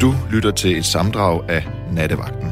Du 0.00 0.12
lytter 0.30 0.50
til 0.50 0.78
et 0.78 0.84
samdrag 0.84 1.50
af 1.50 1.62
Nattevagten. 1.92 2.50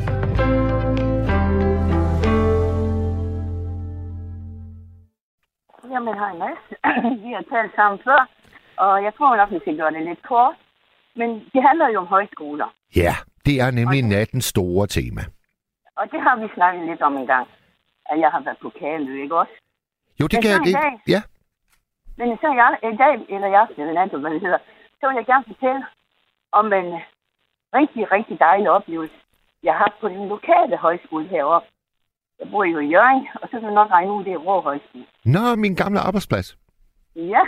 Jamen, 5.92 6.14
hej 6.18 6.32
Mads. 6.42 6.62
Vi 7.24 7.30
har 7.36 7.44
talt 7.52 7.72
sammen 7.76 7.98
før, 8.04 8.20
og 8.76 9.04
jeg 9.04 9.12
tror 9.18 9.36
nok, 9.36 9.50
vi 9.50 9.58
skal 9.60 9.76
gøre 9.76 9.90
det 9.92 10.02
lidt 10.02 10.22
kort. 10.22 10.54
Men 11.16 11.28
det 11.54 11.62
handler 11.68 11.88
jo 11.88 11.98
om 12.00 12.06
højskoler, 12.06 12.68
Ja, 12.96 13.14
det 13.46 13.60
er 13.60 13.70
nemlig 13.70 14.02
nattens 14.02 14.44
store 14.44 14.86
tema. 14.86 15.22
og 15.96 16.04
det 16.12 16.20
har 16.26 16.36
vi 16.42 16.46
snakket 16.54 16.88
lidt 16.90 17.02
om 17.02 17.16
en 17.16 17.26
gang. 17.26 17.46
At 18.10 18.20
jeg 18.20 18.30
har 18.30 18.40
været 18.40 18.58
på 18.62 18.70
Kalø, 18.78 19.22
ikke 19.22 19.36
også? 19.38 19.52
Jo, 20.20 20.26
det 20.26 20.32
Men 20.36 20.42
kan 20.42 20.50
jeg 20.50 20.60
det. 20.66 20.74
dag- 20.74 21.00
Ja, 21.14 21.20
Men 22.18 22.28
så 22.42 22.48
jeg, 22.60 22.70
i 22.92 22.96
dag, 23.04 23.14
eller 23.34 23.48
i 23.48 23.56
aften, 23.62 23.80
eller 23.82 23.94
nat, 23.94 24.20
hvad 24.20 24.30
det 24.30 24.40
hedder, 24.40 24.58
så 25.00 25.02
vil 25.08 25.16
jeg 25.20 25.26
gerne 25.32 25.44
fortælle 25.52 25.82
om 26.52 26.72
en 26.72 26.88
rigtig, 27.74 28.12
rigtig 28.12 28.38
dejlig 28.40 28.70
oplevelse, 28.70 29.14
jeg 29.62 29.72
har 29.72 29.78
haft 29.78 30.00
på 30.00 30.08
den 30.08 30.28
lokale 30.28 30.76
højskole 30.76 31.26
heroppe. 31.28 31.68
Jeg 32.40 32.50
bor 32.50 32.64
jo 32.64 32.78
i 32.78 32.86
Jørgen, 32.86 33.28
og 33.42 33.48
så 33.48 33.60
kan 33.60 33.68
du 33.68 33.74
nok 33.74 33.90
regne 33.90 34.12
ud, 34.12 34.24
det 34.24 34.32
er 34.32 34.44
Rå 34.48 34.60
Højskole. 34.60 35.06
Nå, 35.24 35.54
min 35.56 35.74
gamle 35.74 36.00
arbejdsplads. 36.00 36.58
Ja, 37.16 37.42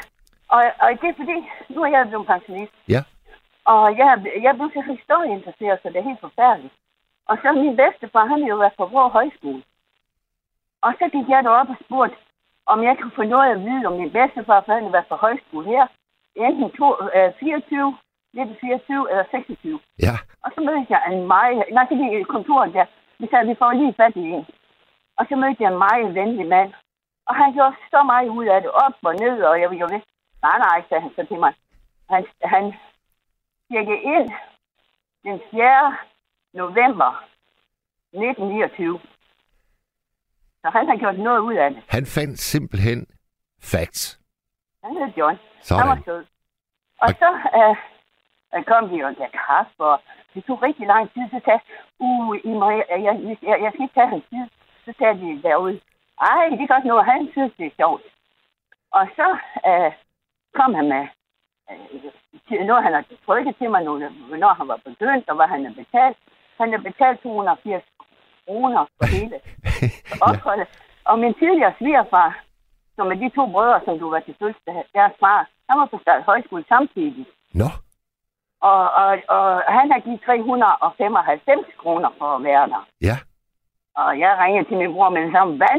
og, 0.48 0.62
og 0.82 0.88
det 1.00 1.08
er 1.08 1.16
fordi, 1.16 1.36
nu 1.74 1.82
er 1.82 1.90
jeg 1.96 2.08
blevet 2.08 2.26
pensionist. 2.26 2.72
Ja. 2.88 3.02
Og 3.64 3.98
jeg, 3.98 4.08
jeg 4.42 4.54
blevet 4.54 4.72
så 4.72 4.82
historieinteresseret, 4.92 5.78
så 5.82 5.88
det 5.88 5.96
er 5.96 6.08
helt 6.10 6.20
forfærdeligt. 6.20 6.74
Og 7.28 7.38
så 7.42 7.52
min 7.52 7.76
bedstefar, 7.76 8.26
han 8.26 8.40
har 8.42 8.48
jo 8.48 8.56
været 8.56 8.78
på 8.78 8.84
Rå 8.84 9.08
Højskole. 9.08 9.62
Og 10.86 10.92
så 10.98 11.04
gik 11.14 11.28
jeg 11.28 11.44
derop 11.44 11.68
og 11.68 11.76
spurgte, 11.84 12.16
om 12.66 12.82
jeg 12.82 12.96
kunne 13.00 13.18
få 13.20 13.22
noget 13.22 13.50
at 13.50 13.60
vide 13.66 13.86
om 13.86 13.92
min 14.00 14.10
bedstefar, 14.10 14.62
for 14.64 14.72
han 14.72 14.82
har 14.82 14.90
været 14.96 15.12
på 15.12 15.16
højskole 15.16 15.66
her. 15.66 15.86
Enten 16.36 16.70
to, 16.78 16.88
øh, 17.16 17.32
24, 17.40 17.96
1924 18.36 19.10
eller 19.10 19.24
26. 19.30 19.80
Ja, 20.06 20.14
Og 20.44 20.50
så 20.54 20.60
mødte 20.68 20.86
jeg 20.94 21.02
en 21.12 21.26
meget... 21.34 21.64
Nej, 21.76 21.86
jeg 21.90 22.20
i 22.20 22.32
kontoret 22.34 22.74
der. 22.74 22.86
Vi 23.18 23.26
sagde, 23.30 23.46
vi 23.50 23.54
får 23.60 23.72
lige 23.72 23.94
fat 24.00 24.16
i 24.16 24.24
en. 24.36 24.44
Og 25.18 25.24
så 25.28 25.34
mødte 25.42 25.62
jeg 25.62 25.70
en 25.72 25.78
meget 25.86 26.14
venlig 26.14 26.46
mand. 26.54 26.70
Og 27.28 27.34
han 27.40 27.52
gjorde 27.54 27.76
så 27.90 28.00
meget 28.12 28.28
ud 28.28 28.46
af 28.54 28.58
det, 28.62 28.70
op 28.70 28.94
og 29.08 29.14
ned, 29.24 29.36
og 29.48 29.60
jeg 29.60 29.64
jo 29.80 29.86
vidste, 29.92 30.10
nej, 30.46 30.58
nej, 30.66 30.78
sagde 30.88 31.02
han 31.02 31.12
så 31.16 31.22
til 31.30 31.38
mig. 31.44 31.52
Han, 32.10 32.26
han 32.44 32.64
tjekkede 33.70 34.00
ind 34.14 34.28
den 35.24 35.40
4. 35.50 35.96
november 36.54 37.10
1929. 38.12 39.00
Så 40.62 40.70
han 40.70 40.88
har 40.88 40.96
gjort 40.96 41.18
noget 41.18 41.38
ud 41.38 41.54
af 41.54 41.70
det. 41.70 41.82
han 41.88 42.06
fandt 42.06 42.38
simpelthen 42.38 43.06
facts. 43.62 44.20
Han 44.84 44.96
hed 44.96 45.12
John. 45.16 45.36
Han 45.68 45.88
var 45.88 45.94
Sådan. 45.96 46.04
sød. 46.04 46.24
Og 47.00 47.08
så 47.08 47.28
øh, 47.58 47.76
øh, 48.54 48.64
kom 48.70 48.90
vi 48.90 49.00
og 49.00 49.14
gav 49.16 49.30
kaffe, 49.46 49.80
og 49.90 49.96
det 50.34 50.44
tog 50.44 50.62
rigtig 50.62 50.86
lang 50.86 51.04
tid. 51.12 51.24
Så 51.34 51.40
sagde 51.44 51.60
uh, 51.98 52.36
I 52.50 52.52
må, 52.60 52.70
jeg, 52.70 52.84
jeg, 52.90 53.14
jeg, 53.48 53.56
jeg 53.64 53.70
skal 53.72 53.82
ikke 53.82 53.98
tage 53.98 54.12
hans 54.14 54.24
tid. 54.30 54.46
Så 54.84 54.90
sagde 54.98 55.20
de 55.20 55.42
derude, 55.42 55.80
ej, 56.20 56.48
det 56.58 56.64
kan 56.66 56.76
også 56.76 56.88
noget, 56.88 57.04
han 57.04 57.28
synes, 57.32 57.52
det 57.58 57.66
er 57.66 57.78
sjovt. 57.80 58.02
Og 58.92 59.04
så 59.18 59.28
øh, 59.68 59.92
kom 60.58 60.74
han 60.74 60.88
med 60.94 61.04
øh, 61.70 62.66
noget, 62.70 62.82
han 62.82 62.92
har 62.92 63.04
trykket 63.26 63.56
til 63.56 63.70
mig, 63.70 63.82
nogle, 63.84 64.08
hvornår 64.28 64.52
han 64.54 64.68
var 64.68 64.80
begyndt, 64.84 65.28
og 65.30 65.36
hvad 65.36 65.48
han 65.54 65.64
har 65.64 65.74
betalt. 65.82 66.16
Han 66.60 66.70
har 66.72 66.78
betalt 66.78 67.20
280 67.22 67.84
kroner 68.46 68.82
for 68.96 69.06
hele 69.16 69.36
opholdet. 70.28 70.68
Og 71.04 71.18
min 71.18 71.34
tidligere 71.34 71.74
svigerfar, 71.78 72.30
som 72.96 73.06
er 73.12 73.14
de 73.14 73.28
to 73.28 73.46
brødre, 73.52 73.80
som 73.84 73.98
du 73.98 74.10
var 74.10 74.20
til 74.20 74.36
fødselsdag, 74.40 74.84
deres 74.94 75.14
far, 75.20 75.48
han 75.68 75.78
var 75.80 75.86
på 75.86 75.98
Stad 76.02 76.22
Højskole 76.22 76.64
samtidig. 76.68 77.26
Nå, 77.54 77.68
Og, 78.60 78.90
og, 79.02 79.18
og 79.28 79.62
han 79.78 79.92
har 79.92 80.00
givet 80.00 80.20
395 80.20 81.66
kroner 81.78 82.10
for 82.18 82.28
at 82.36 82.44
være 82.44 82.68
der. 82.68 82.86
ja. 83.00 83.16
Og 83.96 84.18
jeg 84.18 84.38
ringede 84.38 84.68
til 84.68 84.76
min 84.76 84.92
bror 84.92 85.08
med 85.10 85.22
det 85.22 85.32
samme. 85.32 85.56
Hvad 85.56 85.76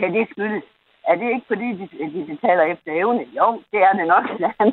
kan 0.00 0.14
det 0.14 0.28
skyldes? 0.30 0.62
Er 1.04 1.14
det 1.14 1.28
ikke 1.34 1.46
fordi, 1.46 1.68
de, 1.78 1.88
de 2.14 2.24
betaler 2.34 2.62
efter 2.62 2.92
evne? 2.92 3.26
Jo, 3.38 3.62
det 3.72 3.80
er 3.82 3.92
det 3.92 4.06
nok, 4.06 4.24
han. 4.58 4.72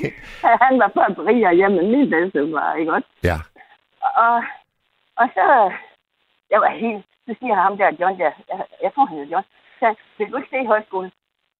han 0.64 0.78
var 0.78 0.88
bare 0.88 1.26
rigere 1.26 1.54
hjemme 1.54 1.80
end 1.80 1.90
min 1.90 2.10
bedstefar, 2.10 2.74
ikke 2.74 2.92
også? 2.92 3.08
Ja, 3.22 3.36
Og, 4.26 4.36
og 5.16 5.26
så, 5.34 5.72
jeg 6.50 6.60
var 6.60 6.70
helt, 6.70 7.04
så 7.26 7.34
siger 7.40 7.54
ham 7.54 7.76
der, 7.76 7.96
John 8.00 8.18
der, 8.18 8.30
jeg, 8.48 8.64
jeg 8.82 8.92
tror 8.94 9.04
han 9.06 9.16
hedder 9.18 9.32
John, 9.32 9.44
så 9.80 9.94
vil 10.18 10.32
du 10.32 10.36
ikke 10.36 10.50
se 10.50 10.60
i 10.62 10.66
højskolen? 10.66 11.10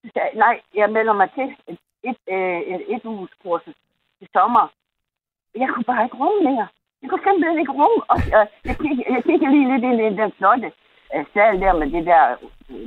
Så 0.05 0.11
sagde 0.13 0.29
jeg, 0.33 0.39
nej, 0.45 0.61
jeg 0.75 0.91
melder 0.91 1.13
mig 1.13 1.29
til 1.35 1.57
et, 1.69 1.79
et, 2.05 2.17
øh, 2.35 2.61
et, 2.61 2.83
et 2.95 3.05
uges 3.05 3.31
kursus 3.43 3.75
til 4.19 4.29
sommer. 4.33 4.69
Jeg 5.55 5.69
kunne 5.73 5.85
bare 5.85 6.05
ikke 6.05 6.17
rumme 6.17 6.41
mere. 6.51 6.69
Jeg 7.03 7.11
kunne 7.11 7.25
simpelthen 7.27 7.59
ikke 7.59 7.73
rumme. 7.73 8.01
Og 8.13 8.19
øh, 8.37 8.47
jeg, 8.69 8.77
kiggede, 8.83 9.05
jeg 9.15 9.23
kiggede 9.29 9.53
lige 9.55 9.69
lidt 9.73 9.85
ind 9.85 10.01
i 10.01 10.23
den 10.23 10.33
flotte 10.39 10.73
øh, 11.15 11.25
sal 11.35 11.61
der 11.61 11.73
med 11.81 11.91
det 11.95 12.07
der, 12.07 12.37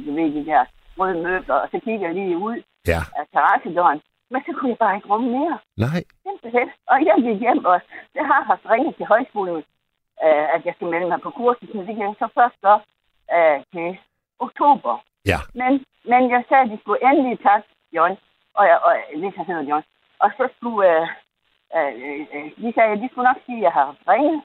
du 0.06 0.12
ved, 0.18 0.28
de 0.38 0.46
der 0.52 0.66
røde 1.00 1.24
møbler, 1.24 1.56
og 1.56 1.68
så 1.72 1.80
kiggede 1.80 2.06
jeg 2.06 2.14
lige 2.14 2.38
ud 2.38 2.58
ja. 2.88 3.00
af 3.20 3.24
terrassedøren. 3.34 4.02
Men 4.32 4.42
så 4.46 4.52
kunne 4.58 4.70
jeg 4.70 4.78
bare 4.78 4.96
ikke 4.96 5.10
rumme 5.14 5.30
mere. 5.38 5.58
Nej, 5.78 6.00
Simpelthen. 6.24 6.70
Og 6.92 6.98
jeg 7.06 7.16
gik 7.26 7.40
hjem, 7.46 7.66
og 7.66 7.82
jeg 8.16 8.26
har 8.26 8.42
haft 8.44 8.66
ringet 8.74 8.96
til 8.96 9.06
højskolen, 9.06 9.64
øh, 10.26 10.46
at 10.56 10.62
jeg 10.66 10.74
skal 10.76 10.88
melde 10.88 11.08
mig 11.08 11.22
på 11.22 11.30
kurset, 11.30 11.76
men 11.76 11.88
det 11.88 11.96
kan 11.96 12.16
så 12.20 12.28
først 12.40 12.58
gøre 12.62 12.82
øh, 13.36 13.60
til 13.74 13.98
oktober. 14.40 14.94
ja. 15.32 15.40
Men, 15.54 15.72
men 16.12 16.22
jeg 16.34 16.44
sagde, 16.50 16.64
at 16.64 16.70
de 16.70 16.78
skulle 16.82 17.02
endelig 17.10 17.40
tage 17.40 17.64
John, 17.96 18.18
og, 18.54 18.64
jeg, 18.70 18.78
og 18.88 18.92
hvis 19.20 19.36
han 19.36 19.46
hedder 19.46 19.64
John. 19.70 19.84
Og 20.20 20.30
så 20.38 20.50
skulle, 20.58 21.02
øh, 21.02 21.08
øh, 21.78 21.92
øh, 22.36 22.48
de 22.64 22.70
sagde, 22.76 22.92
at 22.96 23.02
de 23.04 23.10
skulle 23.12 23.30
nok 23.32 23.42
sige, 23.46 23.60
at 23.60 23.66
jeg 23.68 23.74
har 23.80 23.88
ringet. 24.12 24.38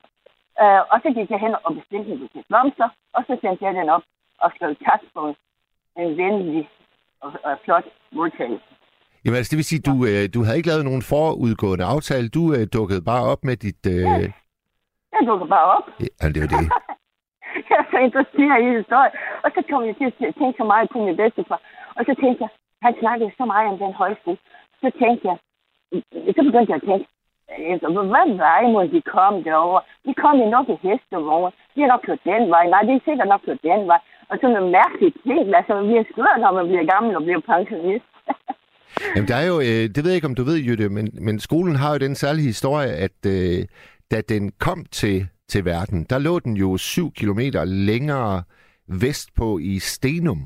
Øh, 0.62 0.80
og 0.92 0.96
så 1.02 1.08
gik 1.16 1.30
jeg 1.30 1.41
hen 1.44 1.54
og 1.64 1.70
bestilte 1.78 2.10
en 2.12 2.18
buket 2.20 2.44
blomster, 2.48 2.88
og 3.16 3.20
så 3.26 3.32
sendte 3.41 3.64
jeg 3.64 3.74
den 3.74 3.88
op 3.96 4.04
og 4.44 4.48
skrev 4.54 4.70
tak 4.88 5.00
for 5.14 5.24
en 6.02 6.10
venlig 6.20 6.68
og, 7.24 7.32
og 7.44 7.54
flot 7.64 7.86
modtagelse. 8.12 8.70
Jamen, 9.24 9.36
altså, 9.38 9.50
det 9.50 9.58
vil 9.60 9.70
sige, 9.70 9.82
du, 9.91 9.94
øh, 10.10 10.22
du 10.34 10.38
havde 10.44 10.58
ikke 10.58 10.70
lavet 10.72 10.88
nogen 10.88 11.04
forudgående 11.12 11.84
aftale. 11.94 12.28
Du 12.36 12.42
øh, 12.56 12.64
dukkede 12.76 13.02
bare 13.10 13.24
op 13.32 13.42
med 13.48 13.56
dit... 13.66 13.82
Øh... 13.94 14.24
Jeg 15.14 15.22
dukker 15.30 15.47
bare 15.56 15.66
op. 15.76 15.86
Ja, 16.20 16.26
det 16.34 16.41
var 16.44 16.50
det. 16.54 16.62
jeg 17.70 17.78
er 17.82 17.88
så 17.92 17.98
interesseret 18.08 18.60
i 18.64 18.76
historie. 18.80 19.10
Og 19.44 19.48
så 19.54 19.60
kom 19.70 19.84
jeg 19.88 19.97
til 19.97 20.06
at 20.30 20.34
tænke 20.38 20.56
så 20.60 20.64
meget 20.72 20.88
på 20.92 20.98
min 21.04 21.16
bedstefar. 21.20 21.60
Og 21.97 22.02
så 22.08 22.12
tænkte 22.22 22.41
jeg, 22.44 22.50
han 22.84 22.94
snakkede 23.00 23.30
så 23.38 23.44
meget 23.52 23.66
om 23.72 23.78
den 23.78 23.92
højskole. 24.02 24.38
Så 24.82 24.88
tænkte 25.02 25.24
jeg, 25.30 25.36
så 26.36 26.41
begyndte 26.48 26.70
jeg 26.72 26.80
at 26.80 26.86
tænke, 26.91 27.06
altså, 27.72 27.88
hvad 28.12 28.37
vej 28.37 28.62
må 28.75 28.81
de 28.94 29.00
komme 29.15 29.38
derover? 29.44 29.81
De 30.06 30.12
kom 30.22 30.37
jo 30.43 30.47
nok 30.56 30.66
i 30.75 30.77
hestevogn. 30.87 31.53
De 31.75 31.81
har 31.81 31.88
nok 31.88 32.03
kørt 32.06 32.22
den 32.25 32.50
vej. 32.55 32.65
Nej, 32.66 32.83
de 32.83 32.93
er 32.93 33.06
sikkert 33.09 33.28
nok 33.28 33.43
kørt 33.47 33.62
den 33.62 33.83
vej. 33.91 34.00
Og 34.28 34.34
sådan 34.37 34.55
noget 34.56 34.72
mærkeligt 34.81 35.16
ting. 35.27 35.55
Altså, 35.59 35.72
vi 35.89 35.94
er 35.97 36.05
skøre, 36.12 36.39
når 36.43 36.53
man 36.59 36.66
bliver 36.71 36.87
gammel 36.93 37.16
og 37.16 37.22
bliver 37.22 37.41
pensionist. 37.53 38.09
Jamen, 39.15 39.28
der 39.28 39.37
er 39.43 39.47
jo, 39.53 39.59
øh, 39.69 39.84
det 39.94 40.00
ved 40.03 40.10
jeg 40.10 40.19
ikke, 40.21 40.31
om 40.33 40.39
du 40.41 40.44
ved, 40.50 40.59
Jytte, 40.66 40.89
men, 40.89 41.06
men 41.27 41.34
skolen 41.39 41.77
har 41.77 41.91
jo 41.93 41.99
den 41.99 42.15
særlige 42.15 42.47
historie, 42.53 42.93
at 43.06 43.19
øh, 43.27 43.59
da 44.10 44.21
den 44.21 44.53
kom 44.66 44.84
til, 45.00 45.27
til 45.49 45.65
verden, 45.65 46.06
der 46.10 46.19
lå 46.19 46.39
den 46.39 46.56
jo 46.56 46.77
syv 46.77 47.12
kilometer 47.12 47.65
længere 47.65 48.43
vestpå 49.03 49.59
i 49.59 49.78
Stenum. 49.78 50.41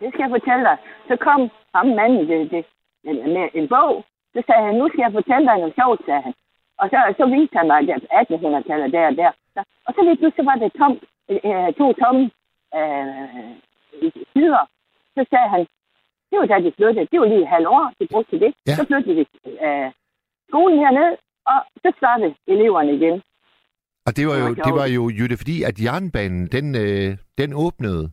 Det 0.00 0.08
skal 0.12 0.22
jeg 0.22 0.30
fortælle 0.30 0.64
dig. 0.70 0.76
Så 1.08 1.16
kom 1.26 1.40
ham 1.74 1.86
manden 1.86 2.28
det, 2.28 2.50
det, 2.50 2.64
med 3.04 3.48
en 3.54 3.68
bog. 3.68 4.04
Så 4.38 4.42
sagde 4.46 4.66
han, 4.66 4.74
nu 4.80 4.86
skal 4.88 5.04
jeg 5.04 5.16
fortælle 5.18 5.46
dig 5.48 5.56
noget 5.58 5.78
sjovt, 5.78 6.00
sagde 6.06 6.22
han. 6.26 6.34
Og 6.80 6.86
så, 6.92 6.98
så 7.18 7.24
viste 7.34 7.58
han 7.58 7.66
mig, 7.70 7.78
at 7.96 8.04
1800-tallet 8.20 8.92
der 8.96 9.06
og 9.10 9.16
der. 9.22 9.30
Så, 9.54 9.60
og 9.86 9.90
så 9.94 10.00
lige 10.02 10.20
pludselig 10.20 10.46
var 10.50 10.56
det 10.62 10.70
tom, 10.78 10.92
øh, 11.32 11.68
to 11.80 11.86
tomme 12.02 12.24
øh, 12.78 13.52
sider. 14.32 14.64
Så 15.14 15.20
sagde 15.30 15.48
han, 15.54 15.62
det 16.30 16.36
var 16.38 16.46
da 16.46 16.56
de 16.66 16.72
flyttede. 16.76 17.08
Det 17.12 17.20
var 17.20 17.28
lige 17.32 17.44
et 17.46 17.54
halvt 17.54 17.68
år, 17.76 17.84
de 18.00 18.06
brugte 18.12 18.30
til 18.30 18.40
det. 18.44 18.52
Ja. 18.66 18.74
Så 18.78 18.82
flyttede 18.88 19.14
de 19.18 19.24
øh, 19.66 19.90
skolen 20.48 20.78
herned, 20.84 21.10
og 21.52 21.58
så 21.82 21.88
startede 21.98 22.34
eleverne 22.46 22.92
igen. 22.98 23.16
Og 24.06 24.16
det 24.16 24.24
var 24.28 24.36
jo, 24.42 24.48
det 24.66 24.72
var 24.80 24.86
jo 24.96 25.02
Jytte, 25.18 25.36
fordi 25.36 25.56
at 25.62 25.76
jernbanen, 25.84 26.46
den, 26.46 26.66
øh, 26.84 27.16
den 27.38 27.50
åbnede. 27.64 28.04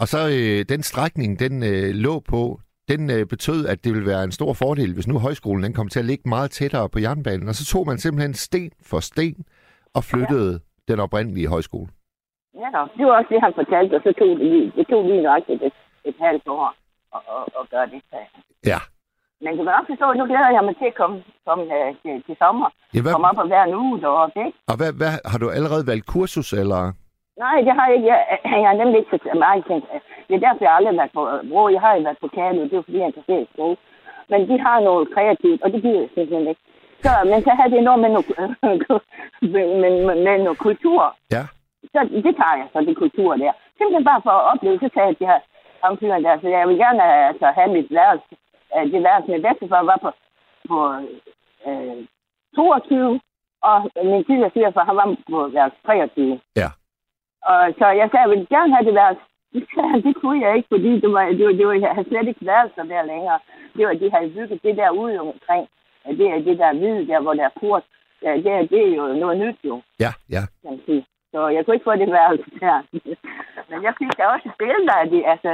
Og 0.00 0.06
så 0.12 0.20
øh, 0.36 0.64
den 0.72 0.82
strækning, 0.82 1.40
den 1.44 1.54
øh, 1.62 1.90
lå 1.94 2.20
på, 2.20 2.60
den 2.88 3.10
øh, 3.10 3.26
betød, 3.26 3.66
at 3.66 3.84
det 3.84 3.92
ville 3.94 4.10
være 4.12 4.24
en 4.24 4.32
stor 4.32 4.52
fordel, 4.52 4.94
hvis 4.94 5.08
nu 5.08 5.18
højskolen 5.18 5.62
den 5.64 5.72
kom 5.78 5.88
til 5.88 5.98
at 5.98 6.04
ligge 6.10 6.28
meget 6.28 6.50
tættere 6.50 6.88
på 6.88 6.98
jernbanen. 6.98 7.48
Og 7.48 7.54
så 7.54 7.64
tog 7.72 7.86
man 7.86 7.98
simpelthen 7.98 8.34
sten 8.34 8.72
for 8.90 9.00
sten 9.00 9.38
og 9.96 10.02
flyttede 10.04 10.52
ja. 10.52 10.92
den 10.92 11.00
oprindelige 11.00 11.48
højskole. 11.48 11.88
Ja, 12.62 12.68
det 12.96 13.04
var 13.06 13.14
også 13.18 13.30
det, 13.34 13.40
han 13.46 13.54
fortalte, 13.60 13.94
og 13.96 14.02
så 14.06 14.12
tog 14.18 14.28
det 14.28 14.46
lige, 14.52 14.72
det 14.76 14.86
tog 14.90 15.04
lige 15.04 15.22
nøjagtigt 15.22 15.62
et, 15.62 15.76
et 16.04 16.16
halvt 16.20 16.48
år 16.48 16.66
at, 17.16 17.22
at, 17.36 17.42
at 17.60 17.64
gøre 17.72 17.86
det. 17.92 18.00
Ja. 18.72 18.80
Men 19.42 19.50
du 19.56 19.62
kan 19.64 19.72
nok 19.78 19.86
forstå, 19.92 20.06
at 20.10 20.16
nu 20.20 20.24
glæder 20.30 20.50
jeg 20.56 20.64
mig 20.68 20.76
til 20.80 20.88
at 20.92 20.96
komme, 21.00 21.16
komme 21.46 21.64
uh, 21.76 21.90
til, 22.02 22.14
til 22.26 22.36
sommer. 22.42 22.68
ja 22.94 23.00
hvad, 23.02 23.12
Komme 23.12 23.28
op 23.30 23.38
og 23.44 23.50
være 23.50 23.68
en 23.68 23.74
uge 23.74 24.00
deroppe, 24.00 24.38
ikke? 24.46 24.58
og 24.70 24.76
hvad, 24.78 24.90
hvad, 25.00 25.12
har 25.30 25.38
du 25.42 25.46
allerede 25.58 25.84
valgt 25.90 26.06
kursus, 26.14 26.48
eller? 26.62 26.82
Nej, 27.44 27.56
det 27.66 27.72
har 27.78 27.86
jeg 27.88 27.96
ikke. 27.96 28.08
Jeg, 28.12 28.20
jeg 28.44 28.68
har 28.68 28.76
nemlig 28.80 28.98
ikke 29.00 29.10
så 29.12 29.38
meget. 29.44 29.64
Det 30.28 30.34
er 30.34 30.44
derfor, 30.46 30.64
jeg 30.64 30.74
aldrig 30.74 30.92
har 30.92 31.00
været 31.02 31.16
på 31.18 31.22
Bro. 31.50 31.68
Jeg 31.68 31.80
har 31.80 31.92
jo 31.94 32.02
været 32.02 32.18
på 32.24 32.28
Kano, 32.36 32.62
det 32.64 32.72
er 32.72 32.82
fordi, 32.82 32.98
jeg 32.98 33.06
interesseret 33.06 33.42
i 33.42 33.48
sprog. 33.52 33.78
Men 34.30 34.40
de 34.48 34.56
har 34.66 34.80
noget 34.80 35.08
kreativt, 35.14 35.62
og 35.62 35.72
det 35.72 35.82
gider 35.82 36.00
jeg 36.00 36.10
simpelthen 36.14 36.48
ikke. 36.48 36.62
Så, 37.04 37.10
men 37.30 37.38
så 37.46 37.50
havde 37.58 37.70
det 37.74 37.82
noget 37.88 38.00
med 38.04 38.10
noget, 38.14 38.28
med, 39.54 39.66
med, 39.82 39.92
med 40.24 40.38
noget 40.44 40.58
kultur. 40.58 41.02
Ja. 41.36 41.42
Så 41.92 41.98
det 42.24 42.32
tager 42.40 42.56
jeg 42.60 42.68
så, 42.72 42.80
det 42.80 42.96
kultur 42.96 43.36
der. 43.36 43.52
Simpelthen 43.76 44.04
bare 44.10 44.22
for 44.26 44.30
at 44.30 44.46
opleve, 44.52 44.78
så 44.78 44.88
sagde 44.94 45.08
jeg 45.08 45.16
til 45.16 45.26
her 45.26 45.40
omfyren 45.82 46.24
der, 46.24 46.40
så 46.40 46.48
jeg 46.48 46.68
vil 46.68 46.76
gerne 46.84 47.02
altså, 47.30 47.46
have 47.58 47.70
mit 47.76 47.88
værelse. 47.90 48.32
Øh, 48.76 48.92
Det 48.92 49.02
værelse 49.02 49.30
med 49.30 49.42
bedstefar 49.42 49.82
var 49.82 49.98
på, 50.04 50.10
på 50.68 50.78
øh, 51.68 51.98
22, 52.56 53.20
og 53.62 53.90
min 54.04 54.24
tidligere 54.24 54.50
svigerfar, 54.50 54.84
han 54.84 54.96
var 54.96 55.16
på 55.30 55.48
værelse 55.56 55.78
23. 55.84 56.40
Ja. 56.56 56.68
Og 57.50 57.60
så 57.78 57.86
jeg 58.00 58.08
sagde, 58.10 58.24
jeg 58.24 58.30
vil 58.30 58.46
gerne 58.48 58.74
have 58.74 58.86
det 58.88 58.94
værelse. 58.94 59.22
Det 59.52 59.66
han, 59.90 60.02
det 60.02 60.14
kunne 60.20 60.40
jeg 60.46 60.56
ikke, 60.56 60.68
fordi 60.74 61.00
det 61.00 61.12
var, 61.12 61.24
det 61.38 61.44
var, 61.46 61.52
det 61.52 61.66
var, 61.66 61.72
jeg 61.72 61.90
havde 61.94 62.08
slet 62.08 62.28
ikke 62.28 62.46
værelser 62.46 62.82
der 62.82 63.02
længere. 63.02 63.38
Det 63.76 63.86
var, 63.86 63.94
de 63.94 64.10
havde 64.10 64.30
bygget 64.30 64.62
det 64.62 64.76
der 64.76 64.90
ude 64.90 65.20
omkring. 65.20 65.68
Ja, 66.06 66.10
Det 66.18 66.26
er 66.30 66.38
det 66.38 66.58
der 66.58 66.72
hvide 66.72 67.06
der, 67.06 67.20
hvor 67.20 67.34
der 67.34 67.44
er 67.44 67.58
port. 67.60 67.84
Ja, 68.22 68.32
det, 68.44 68.46
er, 68.52 68.62
det 68.72 68.80
er 68.88 68.96
jo 68.96 69.06
noget 69.22 69.36
nyt 69.38 69.58
jo, 69.64 69.82
Ja, 70.00 70.10
ja. 70.30 70.42
kan 70.62 70.80
sige. 70.86 71.06
Så 71.32 71.48
jeg 71.48 71.64
kunne 71.64 71.74
ikke 71.76 71.88
få 71.90 71.96
det 71.96 72.12
værelse 72.12 72.50
der. 72.60 72.76
Men 73.70 73.78
jeg 73.86 73.94
fik 73.98 74.12
da 74.18 74.22
også 74.34 74.48
billeder 74.58 74.96
af 75.02 75.10
det, 75.10 75.22
altså 75.32 75.50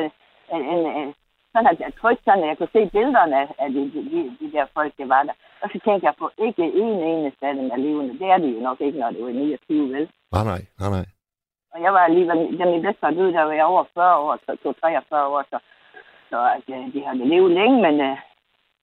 en, 0.54 0.62
en, 0.74 0.82
en, 1.00 1.14
sådan 1.52 1.70
at 1.72 1.80
jeg 1.80 1.92
trykte 2.00 2.24
sådan, 2.24 2.42
at 2.42 2.48
jeg 2.48 2.58
kunne 2.58 2.74
se 2.76 2.90
billederne 2.94 3.36
af, 3.62 3.68
de, 3.74 3.80
de, 3.92 4.00
de, 4.10 4.18
de, 4.40 4.52
der 4.52 4.66
folk, 4.74 4.92
der 4.98 5.06
var 5.06 5.22
der. 5.22 5.34
Og 5.62 5.68
så 5.72 5.78
tænkte 5.84 6.06
jeg 6.06 6.14
på, 6.18 6.26
ikke 6.46 6.62
en 6.62 6.98
eneste 7.12 7.46
af 7.46 7.54
dem 7.54 7.66
er 7.74 7.76
levende. 7.86 8.18
Det 8.18 8.26
er 8.34 8.38
de 8.38 8.48
jo 8.56 8.60
nok 8.60 8.80
ikke, 8.80 8.98
når 8.98 9.10
det 9.10 9.24
var 9.24 9.30
29, 9.30 9.92
vel? 9.94 10.08
Nej, 10.32 10.44
nej, 10.50 10.60
nej, 10.80 10.90
nej. 10.96 11.06
Og 11.72 11.78
jeg 11.84 11.92
var 11.96 12.02
alligevel, 12.08 12.58
da 12.58 12.64
min 12.64 12.82
bedstefar 12.82 13.10
døde, 13.10 13.32
der 13.32 13.42
var 13.42 13.56
jeg 13.60 13.64
over 13.72 13.84
40 13.94 14.16
år, 14.24 14.38
så 14.46 14.50
tog 14.62 14.74
43 14.80 15.26
år, 15.34 15.42
så, 15.50 15.58
så 16.30 16.38
at, 16.56 16.66
øh, 16.74 16.84
de 16.94 17.00
har 17.06 17.14
levet 17.14 17.50
længe, 17.58 17.76
men, 17.86 17.94
øh, 18.08 18.16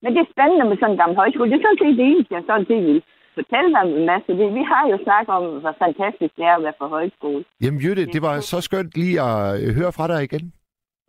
men 0.01 0.09
det 0.13 0.21
er 0.21 0.33
spændende 0.33 0.65
med 0.69 0.77
sådan 0.77 0.91
en 0.93 1.01
gammel 1.01 1.17
højskole. 1.21 1.49
Det 1.49 1.57
er 1.57 1.65
sådan 1.65 1.81
set 1.81 1.97
det 1.99 2.07
eneste, 2.11 2.35
jeg 2.35 2.43
sådan 2.47 2.69
set 2.69 2.83
vil 2.89 3.03
fortælle 3.39 3.69
dig 3.75 3.83
en 3.83 4.05
masse. 4.11 4.29
Det, 4.39 4.47
vi 4.59 4.63
har 4.71 4.83
jo 4.91 4.97
snakket 5.05 5.33
om, 5.37 5.43
hvor 5.63 5.75
fantastisk 5.85 6.33
det 6.37 6.45
er 6.51 6.55
at 6.55 6.63
være 6.65 6.79
på 6.81 6.87
højskole. 6.95 7.41
Jamen 7.63 7.79
Jytte, 7.83 8.05
det 8.15 8.21
var 8.27 8.35
så 8.51 8.57
skønt 8.67 8.91
lige 9.01 9.17
at 9.29 9.37
øh, 9.63 9.69
høre 9.79 9.91
fra 9.97 10.07
dig 10.11 10.19
igen. 10.27 10.45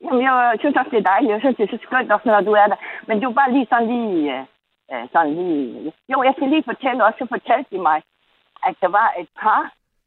Jamen, 0.05 0.23
jeg 0.27 0.57
synes 0.61 0.77
også, 0.81 0.93
det 0.95 1.01
er 1.01 1.11
dejligt. 1.13 1.33
Jeg 1.35 1.41
synes, 1.41 1.57
det 1.57 1.65
er 1.65 1.73
så 1.77 1.81
skønt 1.87 2.13
også, 2.15 2.27
når 2.29 2.41
du 2.49 2.53
er 2.63 2.67
der. 2.73 2.79
Men 3.07 3.15
det 3.19 3.27
var 3.29 3.37
bare 3.41 3.53
lige 3.55 3.71
sådan 3.71 3.89
lige... 3.95 4.17
Øh, 4.35 4.45
øh, 4.93 5.05
sådan 5.13 5.35
lige... 5.39 5.93
Jo, 6.13 6.17
jeg 6.27 6.35
skal 6.37 6.49
lige 6.49 6.69
fortælle 6.71 7.05
også, 7.07 7.19
så 7.23 7.27
fortalte 7.35 7.69
de 7.75 7.81
mig, 7.89 7.99
at 8.69 8.75
der 8.83 8.91
var 8.99 9.09
et 9.21 9.29
par, 9.41 9.63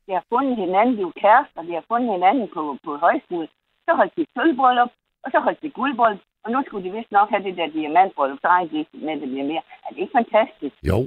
der 0.08 0.14
har 0.20 0.26
fundet 0.34 0.56
hinanden, 0.64 0.94
de 0.98 1.02
er 1.04 1.08
jo 1.10 1.14
kærester, 1.24 1.62
de 1.68 1.74
har 1.80 1.86
fundet 1.92 2.10
hinanden 2.16 2.46
på, 2.56 2.62
på 2.86 2.92
højskole. 3.06 3.48
Så 3.86 3.92
holdt 4.00 4.14
de 4.18 4.26
sølvbryllup, 4.36 4.92
og 5.24 5.28
så 5.34 5.40
holdt 5.46 5.62
de 5.64 5.70
guldbryllup, 5.78 6.22
og 6.44 6.52
nu 6.52 6.58
skulle 6.66 6.84
de 6.88 6.92
vist 6.98 7.12
nok 7.18 7.28
have 7.34 7.44
det 7.48 7.58
der 7.60 7.68
diamantbryllup, 7.76 8.40
så 8.42 8.48
regner 8.54 8.70
de 8.74 8.80
med, 9.06 9.14
det 9.22 9.28
bliver 9.32 9.48
mere. 9.52 9.64
Er 9.86 9.90
det 9.94 10.00
ikke 10.04 10.16
fantastisk? 10.20 10.76
Jo, 10.92 11.00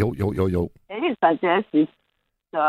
jo, 0.00 0.06
jo, 0.20 0.26
jo, 0.38 0.44
jo. 0.56 0.62
Det 0.86 0.92
er 0.96 1.02
helt 1.08 1.20
fantastisk. 1.28 1.92
Så. 2.54 2.64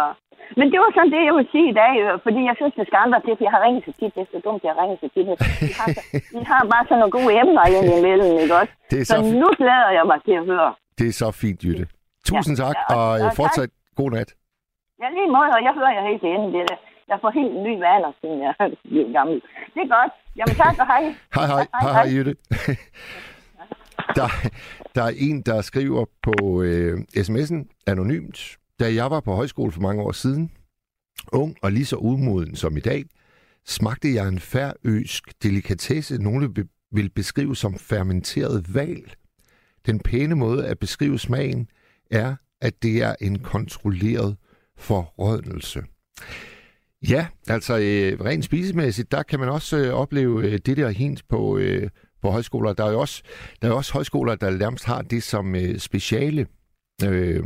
Men 0.59 0.65
det 0.71 0.77
var 0.83 0.89
sådan 0.95 1.11
det, 1.15 1.21
jeg 1.29 1.35
vil 1.37 1.47
sige 1.53 1.67
i 1.73 1.75
dag, 1.83 1.93
øh, 2.03 2.13
fordi 2.25 2.39
jeg 2.49 2.55
synes, 2.59 2.73
det 2.79 2.85
skal 2.87 2.99
andre 3.05 3.19
til, 3.21 3.33
for 3.37 3.43
jeg 3.47 3.53
har 3.55 3.61
ringet 3.65 3.83
så 3.87 3.91
tit. 3.99 4.11
Det 4.15 4.21
er 4.25 4.29
så 4.35 4.39
dumt, 4.47 4.61
jeg 4.63 4.71
har 4.73 4.79
ringet 4.83 4.99
så 5.03 5.07
tit. 5.15 5.25
Vi 5.67 5.71
har, 5.79 5.87
så, 5.97 6.01
vi 6.37 6.41
har 6.51 6.59
bare 6.73 6.83
sådan 6.87 6.99
nogle 7.01 7.15
gode 7.17 7.31
emner 7.41 7.63
ind 7.75 7.87
imellem, 7.99 8.31
ikke 8.43 8.55
også? 8.61 8.73
Det 8.91 8.97
er 9.01 9.05
Så 9.11 9.15
så, 9.15 9.35
nu 9.41 9.47
glæder 9.59 9.89
jeg 9.97 10.05
mig 10.11 10.19
til 10.27 10.35
at 10.41 10.45
høre. 10.51 10.71
det 10.99 11.07
er 11.11 11.15
så 11.23 11.27
fint, 11.43 11.59
Jytte. 11.65 11.85
Tusind 12.29 12.55
Ja, 12.59 12.63
tak, 12.63 12.75
ja, 12.89 12.95
og- 12.95 13.09
og 13.09 13.19
øh, 13.19 13.25
og 13.25 13.31
tak. 13.31 13.35
fortsat 13.41 13.69
god 14.01 14.11
nat. 14.17 14.29
Ja, 15.01 15.07
lige 15.17 15.31
måde, 15.37 15.49
og 15.57 15.61
jeg 15.67 15.73
hører 15.79 15.93
jer 15.97 16.03
helt 16.09 16.21
til 16.21 16.29
enden. 16.35 16.49
Det 16.53 16.63
der. 16.69 16.77
Jeg 17.07 17.17
får 17.21 17.31
helt 17.39 17.53
nye 17.65 17.79
vaner, 17.85 18.11
siden 18.21 18.39
jeg 18.45 18.53
blev 18.89 19.13
gammel. 19.13 19.35
Det 19.73 19.81
er 19.85 19.89
godt. 19.97 20.11
Jamen 20.37 20.55
tak, 20.55 20.75
og 20.79 20.87
hej. 20.87 21.03
Hej, 21.35 21.45
hej, 21.53 21.67
hej, 21.81 21.91
hej, 21.91 22.07
Jytte. 22.15 22.35
der, 24.17 24.27
der 24.95 25.03
er 25.03 25.13
en, 25.17 25.41
der 25.41 25.61
skriver 25.61 26.05
på 26.23 26.61
øh, 26.61 26.97
sms'en 27.17 27.83
anonymt. 27.87 28.57
Da 28.79 28.93
jeg 28.93 29.11
var 29.11 29.19
på 29.19 29.35
højskole 29.35 29.71
for 29.71 29.81
mange 29.81 30.01
år 30.03 30.11
siden, 30.11 30.51
ung 31.33 31.55
og 31.61 31.71
lige 31.71 31.85
så 31.85 31.95
udmoden 31.95 32.55
som 32.55 32.77
i 32.77 32.79
dag, 32.79 33.03
smagte 33.65 34.13
jeg 34.13 34.27
en 34.27 34.39
færøsk 34.39 35.43
delikatesse, 35.43 36.23
nogle 36.23 36.53
be- 36.53 36.67
vil 36.91 37.09
beskrive 37.09 37.55
som 37.55 37.73
fermenteret 37.73 38.75
val. 38.75 39.03
Den 39.85 39.99
pæne 39.99 40.35
måde 40.35 40.67
at 40.67 40.79
beskrive 40.79 41.19
smagen 41.19 41.67
er, 42.11 42.35
at 42.61 42.83
det 42.83 43.03
er 43.03 43.15
en 43.21 43.39
kontrolleret 43.39 44.37
forrådnelse. 44.77 45.83
Ja, 47.09 47.27
altså 47.47 47.77
øh, 47.77 48.25
rent 48.25 48.45
spisemæssigt, 48.45 49.11
der 49.11 49.23
kan 49.23 49.39
man 49.39 49.49
også 49.49 49.77
øh, 49.77 49.93
opleve 49.93 50.43
øh, 50.43 50.59
det 50.65 50.77
der 50.77 50.89
hint 50.89 51.23
på, 51.29 51.57
øh, 51.57 51.89
på 52.21 52.31
højskoler. 52.31 52.73
Der 52.73 52.85
er 52.85 52.91
jo 52.91 52.99
også, 52.99 53.23
der 53.61 53.67
er 53.67 53.71
også 53.71 53.93
højskoler, 53.93 54.35
der 54.35 54.49
nærmest 54.49 54.85
har 54.85 55.01
det 55.01 55.23
som 55.23 55.55
øh, 55.55 55.79
speciale. 55.79 56.47
Øh, 57.05 57.43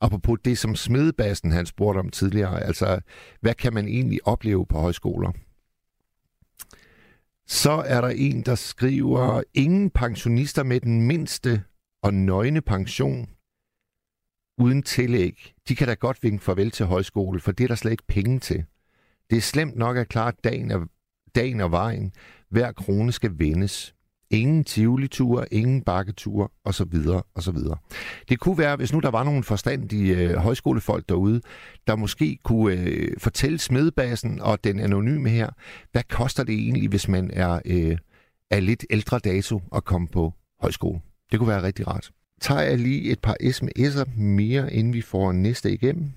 apropos 0.00 0.38
det, 0.44 0.58
som 0.58 0.76
Smedebassen 0.76 1.52
han 1.52 1.66
spurgte 1.66 1.98
om 1.98 2.10
tidligere. 2.10 2.62
Altså, 2.62 3.00
hvad 3.40 3.54
kan 3.54 3.74
man 3.74 3.88
egentlig 3.88 4.26
opleve 4.26 4.66
på 4.66 4.78
højskoler? 4.78 5.32
Så 7.46 7.70
er 7.70 8.00
der 8.00 8.08
en, 8.08 8.42
der 8.42 8.54
skriver, 8.54 9.42
ingen 9.54 9.90
pensionister 9.90 10.62
med 10.62 10.80
den 10.80 11.02
mindste 11.02 11.62
og 12.02 12.14
nøgne 12.14 12.60
pension 12.60 13.28
uden 14.58 14.82
tillæg, 14.82 15.54
de 15.68 15.76
kan 15.76 15.88
da 15.88 15.94
godt 15.94 16.22
vinke 16.22 16.44
farvel 16.44 16.70
til 16.70 16.86
højskole, 16.86 17.40
for 17.40 17.52
det 17.52 17.64
er 17.64 17.68
der 17.68 17.74
slet 17.74 17.90
ikke 17.90 18.06
penge 18.08 18.38
til. 18.38 18.64
Det 19.30 19.36
er 19.36 19.40
slemt 19.40 19.76
nok 19.76 19.96
at 19.96 20.08
klare 20.08 20.32
dagen 20.44 20.70
og, 20.70 20.88
dagen 21.34 21.60
og 21.60 21.70
vejen. 21.70 22.12
Hver 22.50 22.72
krone 22.72 23.12
skal 23.12 23.38
vendes. 23.38 23.94
Ingen 24.30 24.64
tivoliture, 24.64 25.54
ingen 25.54 25.82
bakketure 25.82 26.48
osv. 26.64 26.94
osv. 27.34 27.56
Det 28.28 28.40
kunne 28.40 28.58
være, 28.58 28.76
hvis 28.76 28.92
nu 28.92 29.00
der 29.00 29.10
var 29.10 29.24
nogle 29.24 29.44
forstandige 29.44 30.16
øh, 30.16 30.36
højskolefolk 30.36 31.08
derude, 31.08 31.40
der 31.86 31.96
måske 31.96 32.38
kunne 32.44 32.74
øh, 32.74 33.12
fortælle 33.18 33.58
smedbasen 33.58 34.40
og 34.40 34.64
den 34.64 34.80
anonyme 34.80 35.28
her, 35.28 35.50
hvad 35.92 36.02
koster 36.02 36.44
det 36.44 36.54
egentlig, 36.54 36.88
hvis 36.88 37.08
man 37.08 37.30
er, 37.32 37.60
øh, 37.64 37.98
er 38.50 38.60
lidt 38.60 38.84
ældre 38.90 39.18
dato 39.18 39.62
at 39.74 39.84
komme 39.84 40.08
på 40.08 40.34
højskole? 40.60 41.00
Det 41.30 41.38
kunne 41.38 41.48
være 41.48 41.62
rigtig 41.62 41.88
rart 41.88 42.10
tager 42.40 42.60
jeg 42.60 42.78
lige 42.78 43.10
et 43.10 43.20
par 43.20 43.36
sms'er 43.42 44.20
mere, 44.20 44.72
inden 44.72 44.92
vi 44.92 45.02
får 45.02 45.32
næste 45.32 45.72
igennem. 45.72 46.12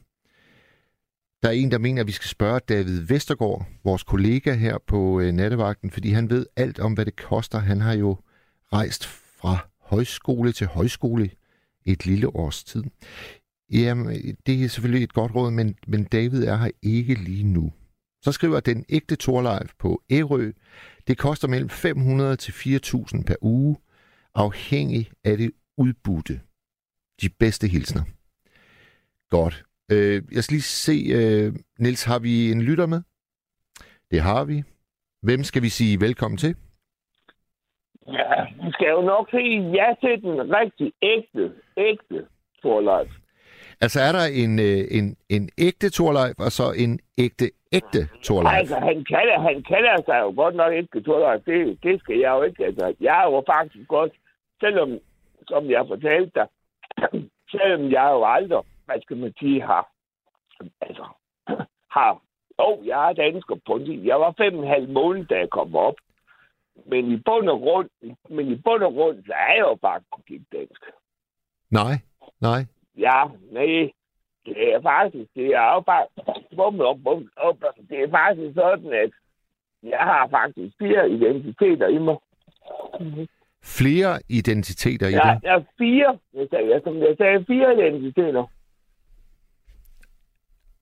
Der 1.44 1.50
er 1.50 1.54
en, 1.54 1.72
der 1.72 1.78
mener, 1.78 2.02
at 2.02 2.08
vi 2.08 2.12
skal 2.12 2.28
spørge 2.28 2.60
David 2.70 3.02
Vestergaard, 3.02 3.66
vores 3.84 4.04
kollega 4.04 4.54
her 4.54 4.78
på 4.88 5.20
øh, 5.20 5.32
nattevagten, 5.32 5.92
fordi 5.92 6.10
han 6.10 6.30
ved 6.30 6.46
alt 6.56 6.80
om, 6.80 6.94
hvad 6.94 7.06
det 7.06 7.16
koster. 7.16 7.60
Han 7.60 7.82
har 7.82 7.94
jo 7.94 8.18
rejst 8.74 9.06
fra 9.06 9.70
højskole 9.80 10.52
til 10.52 10.68
højskole 10.68 11.30
et 11.86 12.06
lille 12.06 12.36
års 12.36 12.64
tid. 12.64 12.84
Jamen, 13.72 14.36
det 14.46 14.64
er 14.64 14.68
selvfølgelig 14.68 15.04
et 15.04 15.14
godt 15.14 15.36
råd, 15.36 15.52
men, 15.52 15.76
men 15.88 16.04
David 16.04 16.44
er 16.44 16.58
her 16.58 16.72
ikke 16.82 17.14
lige 17.14 17.44
nu. 17.44 17.72
Så 18.22 18.32
skriver 18.32 18.60
den 18.60 18.86
ægte 18.90 19.16
Torleif 19.16 19.72
på 19.80 20.02
Ærø. 20.12 20.52
Det 21.08 21.18
koster 21.18 21.48
mellem 21.48 21.70
500 21.70 22.36
til 22.36 22.52
4.000 22.52 23.24
per 23.24 23.36
uge, 23.42 23.78
afhængig 24.36 25.12
af 25.24 25.38
det 25.38 25.52
udbudte. 25.82 26.36
De 27.22 27.30
bedste 27.40 27.68
hilsner. 27.68 28.04
Godt. 29.30 29.64
Øh, 29.92 30.22
jeg 30.36 30.44
skal 30.44 30.56
lige 30.56 30.62
se, 30.88 30.98
øh, 31.18 31.54
Nils, 31.80 32.04
har 32.04 32.20
vi 32.20 32.52
en 32.52 32.62
lytter 32.62 32.86
med? 32.86 33.02
Det 34.12 34.22
har 34.22 34.44
vi. 34.46 34.64
Hvem 35.22 35.44
skal 35.44 35.62
vi 35.62 35.70
sige 35.70 36.02
velkommen 36.02 36.38
til? 36.38 36.56
Ja, 38.08 38.34
vi 38.64 38.72
skal 38.72 38.90
jo 38.90 39.02
nok 39.02 39.30
sige 39.30 39.72
ja 39.78 39.88
til 40.02 40.22
den 40.22 40.36
rigtig 40.58 40.94
ægte, 41.02 41.54
ægte 41.78 42.28
Torleif. 42.62 43.12
Altså 43.82 44.00
er 44.08 44.12
der 44.12 44.26
en, 44.44 44.60
øh, 44.60 44.84
en, 44.98 45.06
en 45.30 45.50
ægte 45.58 45.90
Torleif, 45.90 46.36
og 46.46 46.52
så 46.52 46.66
en 46.84 47.00
ægte, 47.18 47.46
ægte 47.72 48.02
Torleif? 48.24 48.60
Altså, 48.60 48.80
han 48.80 49.06
kalder, 49.14 49.38
han 49.50 49.64
kalder 49.64 49.96
sig 50.06 50.20
jo 50.26 50.34
godt 50.42 50.56
nok 50.56 50.74
ikke 50.74 51.02
Torleif. 51.02 51.42
Det, 51.46 51.84
det 51.84 52.00
skal 52.00 52.18
jeg 52.18 52.32
jo 52.32 52.42
ikke. 52.44 52.66
Altså, 52.66 52.94
jeg 53.00 53.16
er 53.24 53.28
jo 53.32 53.44
faktisk 53.54 53.88
godt, 53.88 54.12
selvom, 54.60 54.90
som 55.48 55.70
jeg 55.70 55.88
fortalte 55.88 56.32
dig, 56.36 56.48
selvom 57.52 57.92
jeg 57.92 58.08
jo 58.12 58.24
aldrig, 58.26 58.64
hvad 58.86 59.02
skal 59.02 59.18
man 59.18 59.34
sige, 59.40 59.62
har, 59.62 59.90
altså, 60.82 61.06
har, 61.96 62.22
jo, 62.60 62.82
jeg 62.84 63.10
er 63.10 63.14
dansker 63.14 63.56
på 63.66 63.76
en 63.76 64.06
Jeg 64.06 64.20
var 64.20 64.34
fem 64.38 64.58
og 64.58 64.64
en 64.64 64.70
halv 64.70 64.90
måned, 64.90 65.26
da 65.26 65.36
jeg 65.38 65.50
kom 65.50 65.76
op. 65.76 65.96
Men 66.86 67.12
i 67.12 67.18
bund 67.18 67.50
og 67.50 67.60
grund, 67.60 67.90
men 68.30 68.52
i 68.52 68.56
bund 68.56 68.84
og 68.84 68.94
grund, 68.94 69.24
så 69.26 69.34
er 69.34 69.54
jeg 69.54 69.60
jo 69.60 69.78
faktisk 69.82 70.32
ikke 70.32 70.46
dansk. 70.52 70.84
Nej, 71.70 71.94
nej. 72.42 72.66
Ja, 72.98 73.24
nej. 73.52 73.92
Det 74.46 74.74
er 74.74 74.82
faktisk, 74.82 75.34
det 75.36 75.46
er 75.46 75.74
jo 75.74 75.82
bare, 75.82 76.08
bum, 76.56 76.78
bum, 76.78 77.04
bum, 77.04 77.30
bum, 77.42 77.58
det 77.90 78.04
er 78.04 78.10
faktisk 78.10 78.54
sådan, 78.56 78.94
at 78.94 79.12
jeg 79.84 80.00
har 80.00 80.28
faktisk 80.28 80.76
fire 80.80 81.10
identiteter 81.10 81.88
i 81.88 81.98
mig. 81.98 82.18
Flere 83.64 84.20
identiteter 84.30 85.08
i 85.08 85.12
Jeg, 85.12 85.40
det? 85.44 85.50
er 85.50 85.60
fire, 85.78 86.20
jeg 86.34 86.48
sagde, 86.50 86.70
jeg, 86.74 86.82
som 86.84 86.96
jeg 86.98 87.16
sagde, 87.18 87.46
fire 87.48 87.74
identiteter. 87.78 88.46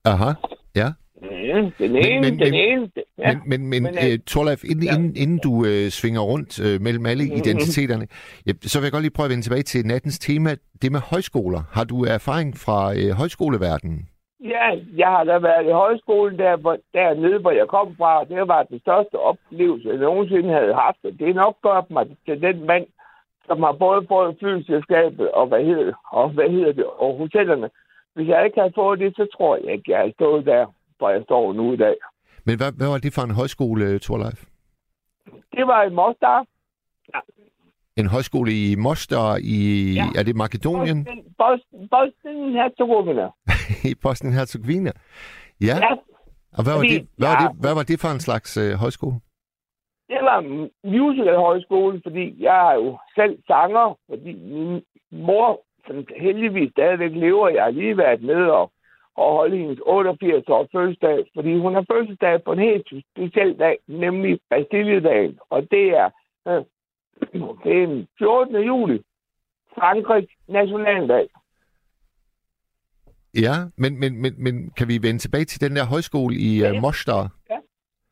Aha, 0.06 0.32
ja. 0.76 0.88
Mm, 1.22 1.72
den 1.78 1.96
ene, 1.96 2.22
men- 2.22 2.40
den 2.40 2.52
men- 2.52 2.54
ene. 2.54 2.90
Ja. 3.18 3.34
Men, 3.34 3.42
men, 3.50 3.70
men 3.70 3.84
men, 3.84 4.12
øh, 4.12 4.20
Torleif, 4.20 4.64
inden, 4.64 4.84
ja. 4.86 4.96
inden, 4.96 5.16
inden 5.16 5.40
du 5.44 5.66
øh, 5.66 5.90
svinger 5.90 6.22
rundt 6.22 6.60
øh, 6.62 6.82
mellem 6.82 7.06
alle 7.06 7.24
Mhm. 7.26 7.34
identiteterne, 7.34 8.08
ja, 8.46 8.52
så 8.62 8.80
vil 8.80 8.86
jeg 8.86 8.92
godt 8.92 9.02
lige 9.04 9.12
prøve 9.12 9.26
at 9.26 9.30
vende 9.30 9.44
tilbage 9.44 9.64
til 9.64 9.86
nattens 9.86 10.20
tema, 10.20 10.56
det 10.82 10.92
med 10.92 11.00
højskoler. 11.00 11.64
Har 11.72 11.84
du 11.84 12.04
erfaring 12.06 12.58
fra 12.58 12.96
øh, 12.96 13.10
højskoleverdenen? 13.12 14.09
Ja, 14.44 14.80
jeg 14.96 15.08
har 15.08 15.24
da 15.24 15.38
været 15.40 15.66
i 15.68 15.72
højskolen 15.72 16.40
der, 16.40 16.56
hvor, 16.58 16.78
dernede, 16.94 17.40
hvor 17.40 17.52
jeg 17.52 17.68
kom 17.68 17.96
fra. 17.98 18.24
Det 18.24 18.48
var 18.48 18.64
den 18.64 18.80
største 18.80 19.16
oplevelse, 19.16 19.90
jeg 19.90 19.98
nogensinde 19.98 20.50
havde 20.50 20.74
haft. 20.74 20.98
Og 21.04 21.12
det 21.20 21.30
er 21.30 21.34
nok 21.34 21.62
godt 21.62 21.92
mig 21.92 22.08
til 22.26 22.42
den 22.42 22.66
mand, 22.66 22.86
som 23.46 23.64
har 23.64 23.72
både 23.72 24.06
fået 24.08 24.38
flyselskabet 24.40 25.32
og 25.32 25.48
hvad 25.48 25.64
hedder, 25.64 25.94
og 26.12 26.30
hvad 26.30 26.50
hedder 26.50 26.72
det, 26.72 26.86
og 26.86 27.18
hotellerne. 27.18 27.70
Hvis 28.14 28.28
jeg 28.28 28.46
ikke 28.46 28.60
havde 28.60 28.74
fået 28.76 29.00
det, 29.00 29.16
så 29.16 29.28
tror 29.38 29.58
jeg 29.58 29.74
ikke, 29.74 29.92
jeg 29.92 30.00
havde 30.00 30.14
stået 30.14 30.46
der, 30.46 30.66
hvor 30.98 31.10
jeg 31.10 31.24
står 31.24 31.54
nu 31.54 31.74
i 31.74 31.78
dag. 31.78 31.96
Men 32.46 32.58
hvad, 32.58 32.72
hvad 32.78 32.88
var 32.88 32.98
det 32.98 33.14
for 33.14 33.22
en 33.22 33.32
højskole, 33.32 34.00
Torleif? 34.00 34.40
Det 35.56 35.68
var 35.68 35.84
i 35.84 35.90
Mostar. 35.90 36.46
En 38.00 38.08
højskole 38.08 38.52
i 38.52 38.76
Mostar 38.76 39.38
i, 39.44 39.58
ja. 39.94 40.04
Ja. 40.04 40.20
er 40.20 40.24
det 40.24 40.36
Makedonien? 40.36 41.00
Bosnien, 41.06 41.34
Bosnien, 41.44 41.88
Bosnien 41.96 42.54
Herzegovina. 42.60 43.26
I 43.92 43.94
Bosnien-Herzegovina? 44.04 44.92
Ja. 45.62 45.76
Ja, 45.86 45.92
Og 46.58 46.62
hvad 46.64 46.74
var, 46.74 46.80
fordi 46.84 46.94
det, 47.00 47.08
hvad, 47.18 47.28
var 47.28 47.42
jeg- 47.42 47.50
det, 47.52 47.60
hvad 47.64 47.74
var 47.78 47.84
det 47.84 47.98
for 48.04 48.10
en 48.18 48.20
slags 48.28 48.58
øh, 48.58 48.72
højskole? 48.84 49.16
det 50.14 50.18
var 50.30 50.38
en 50.40 50.70
musical 50.84 51.36
højskole, 51.36 52.02
fordi 52.06 52.44
jeg 52.44 52.60
er 52.72 52.76
jo 52.84 52.98
selv 53.16 53.34
sanger, 53.48 53.98
fordi 54.10 54.32
min 54.34 54.82
mor, 55.12 55.62
som 55.88 55.96
heldigvis 56.26 56.72
stadigvæk 56.72 57.12
lever, 57.26 57.50
jeg 57.50 57.64
har 57.64 57.72
lige 57.72 57.98
været 57.98 58.22
med 58.24 58.44
og, 58.60 58.72
og 59.18 59.28
holde 59.38 59.58
hendes 59.58 59.80
88 59.86 60.50
års 60.50 60.68
fødselsdag, 60.76 61.18
fordi 61.36 61.58
hun 61.60 61.74
har 61.76 61.86
fødselsdag 61.92 62.44
på 62.44 62.52
en 62.52 62.60
helt 62.60 62.88
speciel 63.12 63.60
dag, 63.60 63.78
nemlig 63.88 64.40
Bastiliedagen, 64.50 65.38
og 65.50 65.60
det 65.72 65.86
er, 66.02 66.10
øh, 66.48 66.54
det 66.54 66.64
er 66.64 66.79
den 67.64 68.08
14. 68.18 68.56
juli, 68.56 69.02
Frankrigs 69.76 70.34
nationaldag. 70.48 71.28
Ja, 73.36 73.56
men, 73.78 74.00
men, 74.00 74.22
men, 74.22 74.34
men 74.38 74.72
kan 74.78 74.88
vi 74.88 75.00
vende 75.02 75.20
tilbage 75.20 75.46
til 75.46 75.62
den 75.62 75.76
der 75.76 75.86
højskole 75.86 76.36
i 76.36 76.60
Ja, 76.60 76.70
øh, 76.70 76.76
ja. 76.76 76.82
Mostar? 76.82 77.30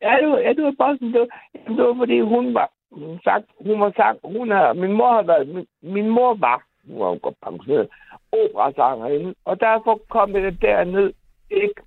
Ja, 0.02 0.18
det 0.22 0.28
var, 0.32 0.38
ja, 0.38 0.50
det 0.54 0.64
var 0.64 0.74
bare 0.78 0.96
sådan, 0.96 1.14
det 1.14 1.20
var, 1.20 1.30
det 1.76 1.84
var 1.84 1.96
fordi 1.98 2.20
hun 2.20 2.54
var 2.54 2.72
hun 2.92 3.20
sagt, 3.24 3.46
hun 3.66 3.80
var 3.80 3.92
sagt, 3.96 4.20
hun 4.24 4.52
har, 4.52 4.74
min 4.74 4.94
mor 4.94 5.14
har 5.14 5.24
været, 5.24 5.48
min, 5.48 5.68
min 5.82 6.10
mor 6.10 6.34
var, 6.34 6.64
nu 6.84 7.02
er 7.02 7.10
hun 7.10 7.20
godt 7.20 7.36
pensioneret, 7.44 7.88
operasangerinde, 8.32 9.36
og 9.46 9.60
derfor 9.60 10.02
kom 10.10 10.36
jeg 10.36 10.62
derned, 10.62 11.14
ikke, 11.52 11.82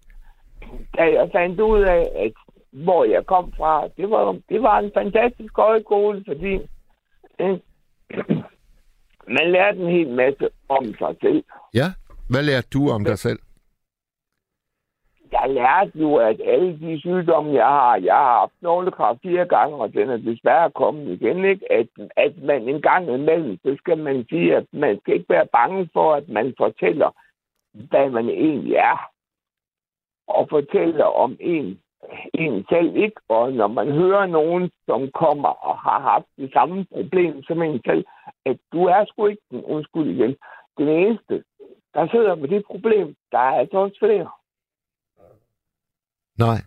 da 0.96 1.02
jeg 1.02 1.28
fandt 1.32 1.60
ud 1.60 1.80
af, 1.80 2.08
at 2.16 2.32
hvor 2.70 3.04
jeg 3.04 3.26
kom 3.26 3.52
fra, 3.52 3.88
det 3.96 4.10
var, 4.10 4.38
det 4.48 4.62
var 4.62 4.78
en 4.78 4.90
fantastisk 4.94 5.56
højskole, 5.56 6.24
fordi 6.26 6.60
øh, 7.40 7.58
man 9.36 9.50
lærte 9.52 9.78
en 9.78 9.90
hel 9.90 10.08
masse 10.08 10.48
om 10.68 10.84
sig 10.84 11.16
selv. 11.20 11.44
Ja. 11.74 11.86
Hvad 12.30 12.42
lærte 12.42 12.68
du 12.72 12.90
om 12.90 13.04
dig 13.04 13.18
selv? 13.18 13.38
jeg 15.32 15.50
lærte 15.50 15.98
jo, 15.98 16.16
at 16.16 16.40
alle 16.44 16.80
de 16.80 17.00
sygdomme, 17.00 17.52
jeg 17.54 17.66
har, 17.66 17.96
jeg 17.96 18.14
har 18.14 18.38
haft 18.38 18.52
nålekræft 18.60 19.22
fire 19.22 19.46
gange, 19.46 19.76
og 19.76 19.92
den 19.92 20.10
er 20.10 20.16
desværre 20.16 20.70
kommet 20.70 21.08
igen, 21.08 21.44
ikke? 21.44 21.72
At, 21.72 21.88
at 22.16 22.42
man 22.42 22.68
en 22.68 22.82
gang 22.82 23.14
imellem, 23.14 23.58
så 23.64 23.76
skal 23.78 23.98
man 23.98 24.26
sige, 24.28 24.56
at 24.56 24.66
man 24.72 25.00
skal 25.00 25.14
ikke 25.14 25.28
være 25.28 25.46
bange 25.46 25.88
for, 25.92 26.14
at 26.14 26.28
man 26.28 26.54
fortæller, 26.58 27.10
hvad 27.72 28.10
man 28.10 28.28
egentlig 28.28 28.74
er. 28.74 29.10
Og 30.28 30.46
fortæller 30.50 31.04
om 31.04 31.36
en, 31.40 31.80
en 32.34 32.64
selv, 32.68 32.96
ikke? 32.96 33.20
Og 33.28 33.52
når 33.52 33.66
man 33.66 33.92
hører 33.92 34.26
nogen, 34.26 34.70
som 34.86 35.10
kommer 35.10 35.48
og 35.48 35.78
har 35.78 36.00
haft 36.00 36.26
det 36.36 36.52
samme 36.52 36.86
problem 36.92 37.42
som 37.42 37.62
en 37.62 37.80
selv, 37.86 38.04
at 38.46 38.58
du 38.72 38.84
er 38.84 39.04
sgu 39.04 39.26
ikke 39.26 39.42
den 39.50 39.64
undskyld 39.64 40.08
igen. 40.10 40.36
Den 40.78 40.88
eneste, 40.88 41.44
der 41.94 42.08
sidder 42.08 42.34
med 42.34 42.48
det 42.48 42.64
problem, 42.66 43.14
der 43.32 43.38
er 43.38 43.54
altså 43.60 43.76
også 43.76 43.96
flere. 43.98 44.30
Nej. 46.38 46.60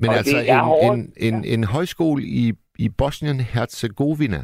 Men 0.00 0.08
Og 0.08 0.16
altså 0.16 0.36
det 0.36 0.50
er 0.50 0.58
en, 0.58 0.64
hårdt. 0.64 0.98
en, 0.98 1.34
en, 1.34 1.44
en 1.44 1.64
højskole 1.64 2.22
i, 2.22 2.52
i 2.78 2.88
Bosnien-Herzegovina. 2.88 4.40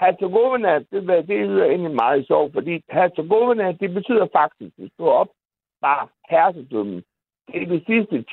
Herzegovina, 0.00 0.78
det, 0.78 1.28
det 1.28 1.46
lyder 1.48 1.64
egentlig 1.64 1.94
meget 1.94 2.26
sjovt, 2.26 2.52
fordi 2.52 2.84
Herzegovina, 2.90 3.72
det 3.72 3.90
betyder 3.94 4.26
faktisk, 4.32 4.72
at 4.78 4.90
stå 4.94 5.06
op 5.06 5.28
bare 5.80 6.08
hersedømmen. 6.30 7.02
Det 7.46 7.62
er 7.62 7.66
de 7.66 7.84
sidste 7.86 8.24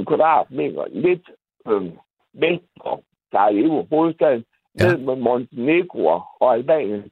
10.000 0.00 0.04
kvadratmeter, 0.04 0.86
lidt 0.88 1.30
øhm, 1.68 1.98
vest 2.32 2.64
for 2.82 3.02
Sarajevo, 3.30 3.82
hovedstaden, 3.90 4.44
Ja. 4.80 4.86
ned 4.86 4.98
med 4.98 5.16
Montenegro 5.16 6.20
og 6.40 6.54
Albanien. 6.54 7.10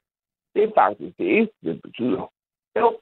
Det 0.55 0.63
er 0.63 0.71
faktisk 0.75 1.17
det 1.17 1.37
eneste, 1.37 1.55
det 1.63 1.81
betyder. 1.81 2.31
Jo. 2.79 2.99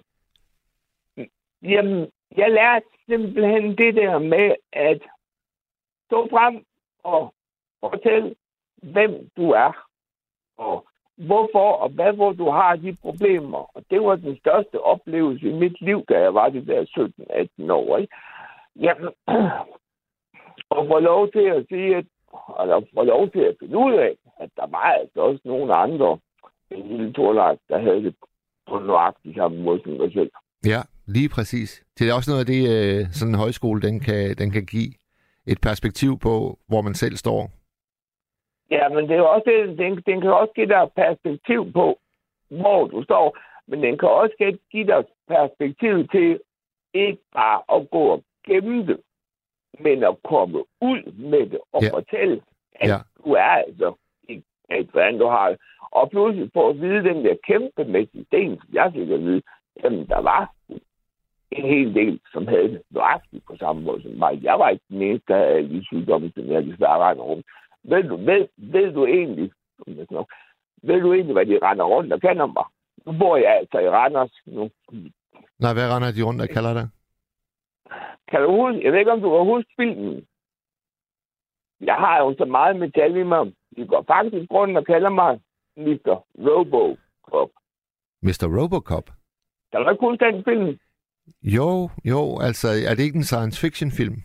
Jamen, 1.63 2.11
jeg 2.37 2.51
lærte 2.51 2.85
simpelthen 3.05 3.77
det 3.77 3.95
der 3.95 4.19
med 4.19 4.55
at 4.73 5.01
stå 6.05 6.27
frem 6.29 6.65
og 7.03 7.33
fortælle, 7.79 8.35
hvem 8.83 9.29
du 9.37 9.49
er 9.51 9.87
og 10.57 10.87
hvorfor 11.29 11.71
og 11.83 11.89
hvad, 11.89 12.13
hvor 12.13 12.31
du 12.31 12.49
har 12.49 12.75
de 12.75 12.97
problemer. 13.01 13.77
Og 13.77 13.83
det 13.91 14.01
var 14.01 14.15
den 14.15 14.37
største 14.37 14.81
oplevelse 14.81 15.49
i 15.49 15.53
mit 15.53 15.81
liv, 15.81 16.05
da 16.09 16.19
jeg 16.19 16.33
var 16.33 16.49
det 16.49 16.67
der 16.67 17.09
17-18 17.67 17.71
år. 17.71 17.97
Ikke? 17.97 18.13
Jamen, 18.75 19.09
og 20.75 20.87
få 20.87 20.99
lov 20.99 21.31
til 21.31 21.45
at 21.55 21.65
sige, 21.69 21.95
at, 21.95 22.05
eller 22.61 22.81
få 22.93 23.03
lov 23.03 23.29
til 23.29 23.39
at 23.39 23.55
finde 23.59 23.77
ud 23.77 23.93
af, 23.93 24.13
at 24.39 24.49
der 24.55 24.67
var 24.67 24.87
altså 25.01 25.19
også 25.19 25.41
nogle 25.45 25.75
andre 25.75 26.17
en 26.71 26.87
lille 26.87 27.13
Torlejf, 27.13 27.59
der 27.69 27.79
havde 27.79 28.03
det 28.03 28.15
på 28.69 28.79
nøjagtig 28.79 29.35
samme 29.35 29.57
måde 29.61 29.81
som 29.83 29.91
mig 29.91 30.13
selv. 30.13 30.31
Ja, 30.65 30.81
lige 31.07 31.29
præcis. 31.29 31.83
Det 31.99 32.09
er 32.09 32.13
også 32.13 32.31
noget 32.31 32.39
af 32.39 32.51
det, 32.53 32.61
øh, 32.73 33.07
sådan 33.11 33.33
en 33.33 33.39
højskole, 33.39 33.81
den 33.81 33.99
kan, 33.99 34.35
den 34.37 34.51
kan 34.51 34.65
give 34.65 34.91
et 35.47 35.61
perspektiv 35.61 36.19
på, 36.19 36.59
hvor 36.67 36.81
man 36.81 36.93
selv 36.93 37.15
står. 37.15 37.60
Ja, 38.71 38.89
men 38.89 39.09
det 39.09 39.17
er 39.17 39.21
også 39.21 39.73
den, 39.77 40.01
den 40.05 40.21
kan 40.21 40.33
også 40.33 40.53
give 40.55 40.67
dig 40.67 40.91
perspektiv 40.95 41.71
på, 41.73 41.99
hvor 42.49 42.87
du 42.87 43.03
står, 43.03 43.37
men 43.67 43.83
den 43.83 43.97
kan 43.97 44.09
også 44.09 44.57
give- 44.71 44.87
dig 44.87 45.03
perspektiv 45.27 46.07
til 46.07 46.39
ikke 46.93 47.21
bare 47.33 47.61
at 47.75 47.89
gå 47.89 47.99
og 47.99 48.23
gemme 48.47 48.85
det, 48.87 48.99
men 49.79 50.03
at 50.03 50.15
komme 50.23 50.59
ud 50.81 51.11
med 51.11 51.45
det 51.49 51.59
og 51.73 51.81
Ja. 51.83 51.89
fortælle, 51.93 52.41
at 52.75 52.89
Ja. 52.89 52.97
du 53.25 53.31
er 53.33 53.41
altså 53.43 53.93
ikke 54.29 54.43
et, 54.71 54.85
hvordan 54.91 55.17
du 55.19 55.27
har 55.27 55.49
det. 55.49 55.59
Og 55.91 56.09
pludselig 56.09 56.49
få 56.53 56.69
at 56.69 56.81
vide 56.81 57.03
den 57.03 57.25
der 57.25 57.35
kæmpemæssige 57.47 58.25
sten, 58.25 58.57
som 58.59 58.69
jeg 58.73 58.91
fik 58.93 59.09
at 59.09 59.19
vide, 59.19 59.41
jamen 59.83 60.07
der 60.07 60.21
var 60.21 60.51
en 61.51 61.65
hel 61.65 61.93
del, 61.95 62.19
som 62.31 62.47
havde 62.47 62.69
det 62.69 62.81
nøjagtigt 62.89 63.45
på 63.47 63.57
samme 63.57 63.81
måde 63.81 64.01
som 64.01 64.11
mig. 64.11 64.43
Jeg 64.43 64.59
var 64.59 64.69
ikke 64.69 64.83
den 64.89 65.01
eneste, 65.01 65.33
der 65.33 65.37
havde 65.37 65.69
de 65.69 65.85
sygdomme, 65.85 66.31
som 66.35 66.51
jeg 66.51 66.63
desværre 66.65 67.13
rundt. 67.13 67.45
Ved 67.83 68.03
du, 68.03 68.15
ved, 68.17 68.47
ved 68.57 68.93
du 68.93 69.05
egentlig, 69.05 69.51
ved 70.83 71.01
du 71.01 71.13
egentlig, 71.13 71.33
hvad 71.33 71.45
de 71.45 71.59
render 71.61 71.85
rundt 71.85 72.13
og 72.13 72.21
kender 72.21 72.45
mig? 72.45 72.65
Nu 73.05 73.11
bor 73.19 73.37
jeg 73.37 73.57
altså 73.57 73.79
i 73.79 73.89
Randers 73.89 74.41
nu. 74.45 74.69
Nej, 75.59 75.73
hvad 75.73 75.93
render 75.93 76.11
de 76.11 76.23
rundt 76.23 76.41
og 76.41 76.49
kalder 76.49 76.73
det? 76.73 76.89
Kan 78.29 78.41
du 78.41 78.51
huske, 78.51 78.83
jeg 78.83 78.91
ved 78.91 78.99
ikke, 78.99 79.11
om 79.11 79.21
du 79.21 79.29
kan 79.29 79.45
huske 79.53 79.71
filmen. 79.79 80.25
Jeg 81.81 81.95
har 81.95 82.21
jo 82.23 82.35
så 82.37 82.45
meget 82.45 82.75
metal 82.75 83.15
i 83.15 83.23
mig. 83.23 83.53
De 83.77 83.87
går 83.87 84.03
faktisk 84.07 84.51
rundt 84.51 84.77
og 84.77 84.85
kalder 84.85 85.09
mig 85.09 85.39
Mr. 85.77 86.13
Robocop. 86.47 87.49
Mr. 88.21 88.45
Robocop? 88.57 89.07
Kan 89.71 89.81
du 89.81 89.89
ikke 89.89 90.05
huske 90.07 90.25
den 90.25 90.43
film? 90.43 90.79
Jo, 91.43 91.89
jo, 92.05 92.39
altså 92.39 92.67
er 92.89 92.95
det 92.95 93.03
ikke 93.03 93.17
en 93.17 93.23
science 93.23 93.61
fiction 93.61 93.91
film? 93.91 94.23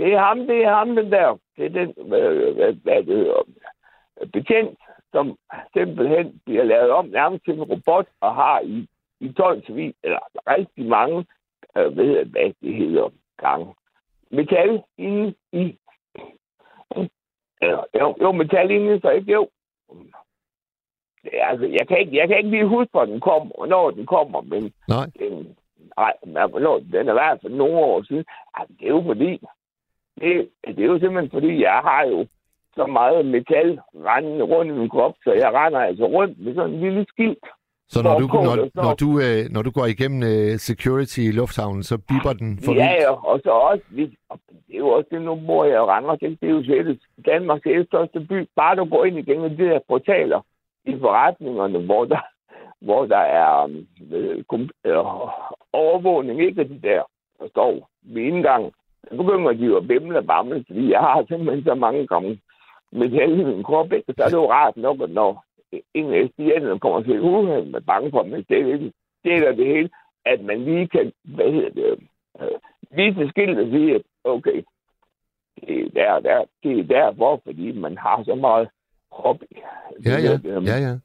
Det 0.00 0.12
er 0.14 0.18
ham, 0.18 0.38
det 0.46 0.64
er 0.64 0.74
ham, 0.74 0.96
den 0.96 1.12
der. 1.12 1.38
Det 1.56 1.64
er 1.64 1.68
den, 1.68 2.14
øh, 2.14 2.54
hvad, 2.56 2.72
hvad 2.72 3.02
det 3.02 3.16
hedder, 3.16 3.42
betjent, 4.32 4.78
som 5.12 5.36
simpelthen 5.72 6.40
bliver 6.46 6.64
lavet 6.64 6.90
om 6.90 7.06
nærmest 7.06 7.44
til 7.44 7.54
en 7.54 7.62
robot 7.62 8.06
og 8.20 8.34
har 8.34 8.60
i, 8.60 8.88
i 9.20 9.32
12 9.32 9.66
civil, 9.66 9.94
eller 10.02 10.18
rigtig 10.46 10.86
mange, 10.86 11.26
øh, 11.76 11.96
hedder, 11.96 12.24
hvad 12.24 12.52
det 12.62 12.74
hedder, 12.74 13.08
gange. 13.38 13.74
Metal 14.30 14.82
inde 14.98 15.34
i, 15.52 15.78
eller, 17.62 17.84
jo, 18.00 18.16
jo, 18.20 18.32
metal 18.32 18.70
inde 18.70 18.96
i, 18.96 19.00
så 19.00 19.10
ikke 19.10 19.32
jo. 19.32 19.48
Altså, 21.32 21.66
jeg, 21.66 21.88
kan 21.88 21.98
ikke, 21.98 22.16
jeg 22.16 22.28
kan 22.28 22.36
ikke 22.36 22.50
lige 22.50 22.66
huske, 22.66 22.90
hvor 22.90 23.04
den 23.04 23.20
kommer, 23.20 23.52
og 23.54 23.68
når 23.68 23.90
den 23.90 24.06
kommer, 24.06 24.40
men 24.40 24.72
Nej. 24.88 25.06
den, 25.18 25.56
nej, 25.96 26.14
men 26.26 26.50
hvornår, 26.50 26.78
den 26.78 27.08
er 27.08 27.12
i 27.12 27.20
hvert 27.20 27.38
fald 27.42 27.52
nogle 27.52 27.76
år 27.76 28.02
siden. 28.02 28.24
Ej, 28.56 28.66
det 28.78 28.86
er 28.86 28.88
jo 28.88 29.02
fordi, 29.06 29.40
det, 30.20 30.48
det 30.66 30.78
er 30.78 30.92
jo 30.92 30.98
simpelthen 30.98 31.30
fordi, 31.30 31.62
jeg 31.62 31.80
har 31.84 32.04
jo 32.12 32.26
så 32.74 32.86
meget 32.86 33.26
metal 33.26 33.80
rendende 33.94 34.44
rundt 34.44 34.72
i 34.72 34.74
min 34.74 34.88
krop, 34.88 35.14
så 35.24 35.32
jeg 35.32 35.50
render 35.54 35.80
altså 35.80 36.04
rundt 36.04 36.44
med 36.44 36.54
sådan 36.54 36.74
en 36.74 36.80
lille 36.80 37.06
skilt. 37.08 37.46
Så 37.88 38.02
når 38.02 38.18
du, 38.18 38.26
når, 38.26 38.82
når, 38.82 38.94
du, 38.94 39.08
øh, 39.24 39.42
når 39.54 39.62
du 39.62 39.70
går 39.70 39.86
igennem 39.86 40.22
øh, 40.22 40.58
security 40.58 41.18
i 41.18 41.32
lufthavnen, 41.40 41.82
så 41.82 41.98
biber 42.08 42.32
den 42.32 42.58
for 42.64 42.72
Ja, 42.72 42.92
ja, 43.02 43.12
og 43.30 43.40
så 43.44 43.50
også, 43.50 43.84
vi, 43.90 44.16
og 44.28 44.38
det 44.66 44.74
er 44.74 44.78
jo 44.78 44.88
også 44.88 45.08
det, 45.10 45.22
nu 45.22 45.34
bor 45.46 45.64
jeg 45.64 45.74
i 45.74 45.88
Randers, 45.92 46.18
det 46.18 46.38
er 46.42 46.56
jo 46.58 46.64
selv 46.64 46.98
Danmarks 47.26 47.86
største 47.88 48.20
by. 48.20 48.48
Bare 48.56 48.76
du 48.76 48.84
går 48.84 49.04
ind 49.04 49.18
igennem 49.18 49.56
de 49.56 49.64
der 49.64 49.80
portaler 49.88 50.40
i 50.84 50.98
forretningerne, 51.00 51.78
hvor 51.78 52.04
der, 52.04 52.20
hvor 52.86 53.06
der 53.06 53.24
er 53.42 53.68
øh, 54.12 54.44
kom, 54.44 54.70
øh, 54.84 54.96
overvågning, 55.72 56.40
ikke 56.40 56.60
af 56.60 56.68
de 56.68 56.80
der, 56.82 57.02
der 57.40 57.48
står 57.48 57.90
ved 58.02 58.22
indgangen. 58.22 58.72
Så 59.10 59.16
begynder 59.16 59.52
de 59.52 59.64
jo 59.64 59.76
at 59.76 59.88
bimle 59.88 60.18
og 60.18 60.26
bamle, 60.26 60.64
fordi 60.66 60.90
jeg 60.90 61.00
har 61.00 61.24
simpelthen 61.28 61.64
så 61.64 61.74
mange 61.74 62.06
gange 62.06 62.40
metal 62.92 63.40
i 63.40 63.44
min 63.44 63.62
krop, 63.62 63.92
ikke? 63.92 64.14
så 64.16 64.22
er 64.22 64.28
det 64.28 64.42
jo 64.42 64.52
rart 64.52 64.76
nok, 64.76 65.00
at 65.02 65.10
når 65.10 65.44
en 65.94 66.06
SDN'erne 66.28 66.78
kommer 66.78 67.02
til 67.02 67.20
uheld 67.20 67.66
med 67.66 67.80
bange 67.80 68.10
for, 68.10 68.22
men 68.22 68.44
det 68.48 68.58
er 68.58 68.90
det 69.24 69.32
er 69.48 69.52
det 69.52 69.66
hele, 69.66 69.90
at 70.24 70.44
man 70.44 70.64
lige 70.64 70.88
kan, 70.88 71.12
hvad 71.24 71.52
hedder 71.52 71.70
det, 71.70 71.98
øh, 72.40 72.58
vise 72.96 73.28
skilt 73.28 73.58
og 73.58 73.66
sige, 73.70 73.94
at 73.94 74.02
okay, 74.24 74.62
det 75.66 75.78
er 75.78 75.88
der, 75.94 76.20
der, 76.20 76.44
det 76.62 76.78
er 76.78 76.84
derfor, 76.84 77.40
fordi 77.44 77.72
man 77.72 77.98
har 77.98 78.22
så 78.24 78.34
meget 78.34 78.68
krop. 79.12 79.36
Ja, 80.04 80.10
ja, 80.10 80.32
er 80.32 80.60
ja, 80.66 80.78
ja. 80.88 80.96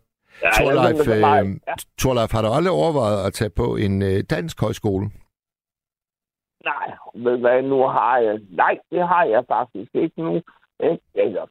Torleif, 0.57 1.07
øh, 1.07 1.59
Torleif, 1.97 2.31
har 2.31 2.41
du 2.41 2.47
aldrig 2.47 2.73
overvejet 2.73 3.27
at 3.27 3.33
tage 3.33 3.49
på 3.49 3.75
en 3.75 4.01
øh, 4.01 4.23
dansk 4.29 4.61
højskole? 4.61 5.05
Nej, 6.71 6.87
ved 7.15 7.37
hvad, 7.37 7.61
nu 7.61 7.79
har 7.87 8.17
jeg... 8.17 8.39
Nej, 8.49 8.79
det 8.91 9.07
har 9.07 9.23
jeg 9.23 9.43
faktisk 9.47 9.91
ikke 9.95 10.21
nu. 10.21 10.35
Ikke? 10.89 11.03
Eller, 11.13 11.45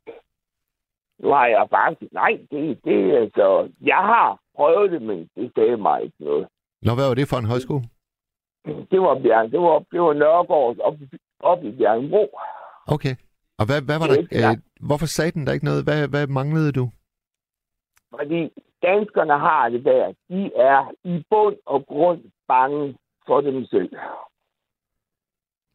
nu 1.19 1.29
har 1.29 1.47
jeg 1.47 1.67
faktisk... 1.71 2.13
Nej, 2.13 2.33
det, 2.51 2.85
det 2.85 3.17
altså... 3.17 3.69
Jeg 3.81 4.03
har 4.13 4.39
prøvet 4.57 4.91
det, 4.91 5.03
men 5.03 5.29
det 5.37 5.53
sagde 5.55 5.77
mig 5.77 6.03
ikke 6.03 6.17
noget. 6.21 6.49
Nå, 6.83 6.95
hvad 6.95 7.09
var 7.09 7.15
det 7.15 7.29
for 7.29 7.37
en 7.37 7.53
højskole? 7.53 7.85
Det 8.65 9.01
var 9.01 9.15
Bjørn, 9.23 9.51
det 9.51 9.61
var, 9.61 9.79
det 9.93 10.01
var 10.01 10.13
Nørregårds 10.13 10.79
op, 10.79 10.95
op 11.41 11.65
i 11.65 11.71
Bjergenbro. 11.71 12.39
Okay. 12.87 13.15
Og 13.59 13.65
hvad, 13.67 13.81
hvad 13.89 13.99
var 13.99 14.07
Det 14.07 14.19
er 14.19 14.41
der, 14.41 14.51
ikke 14.51 14.63
øh, 14.81 14.87
hvorfor 14.89 15.07
sagde 15.07 15.31
den 15.31 15.47
der 15.47 15.53
ikke 15.53 15.65
noget? 15.65 15.85
Hvad, 15.85 16.09
hvad 16.09 16.27
manglede 16.27 16.73
du? 16.73 16.91
Fordi 18.11 18.41
danskerne 18.83 19.39
har 19.39 19.69
det 19.69 19.85
der. 19.85 20.13
De 20.31 20.51
er 20.57 20.93
i 21.05 21.25
bund 21.31 21.57
og 21.67 21.87
grund 21.87 22.21
bange 22.49 22.97
for 23.27 23.41
dem 23.41 23.67
selv. 23.67 23.91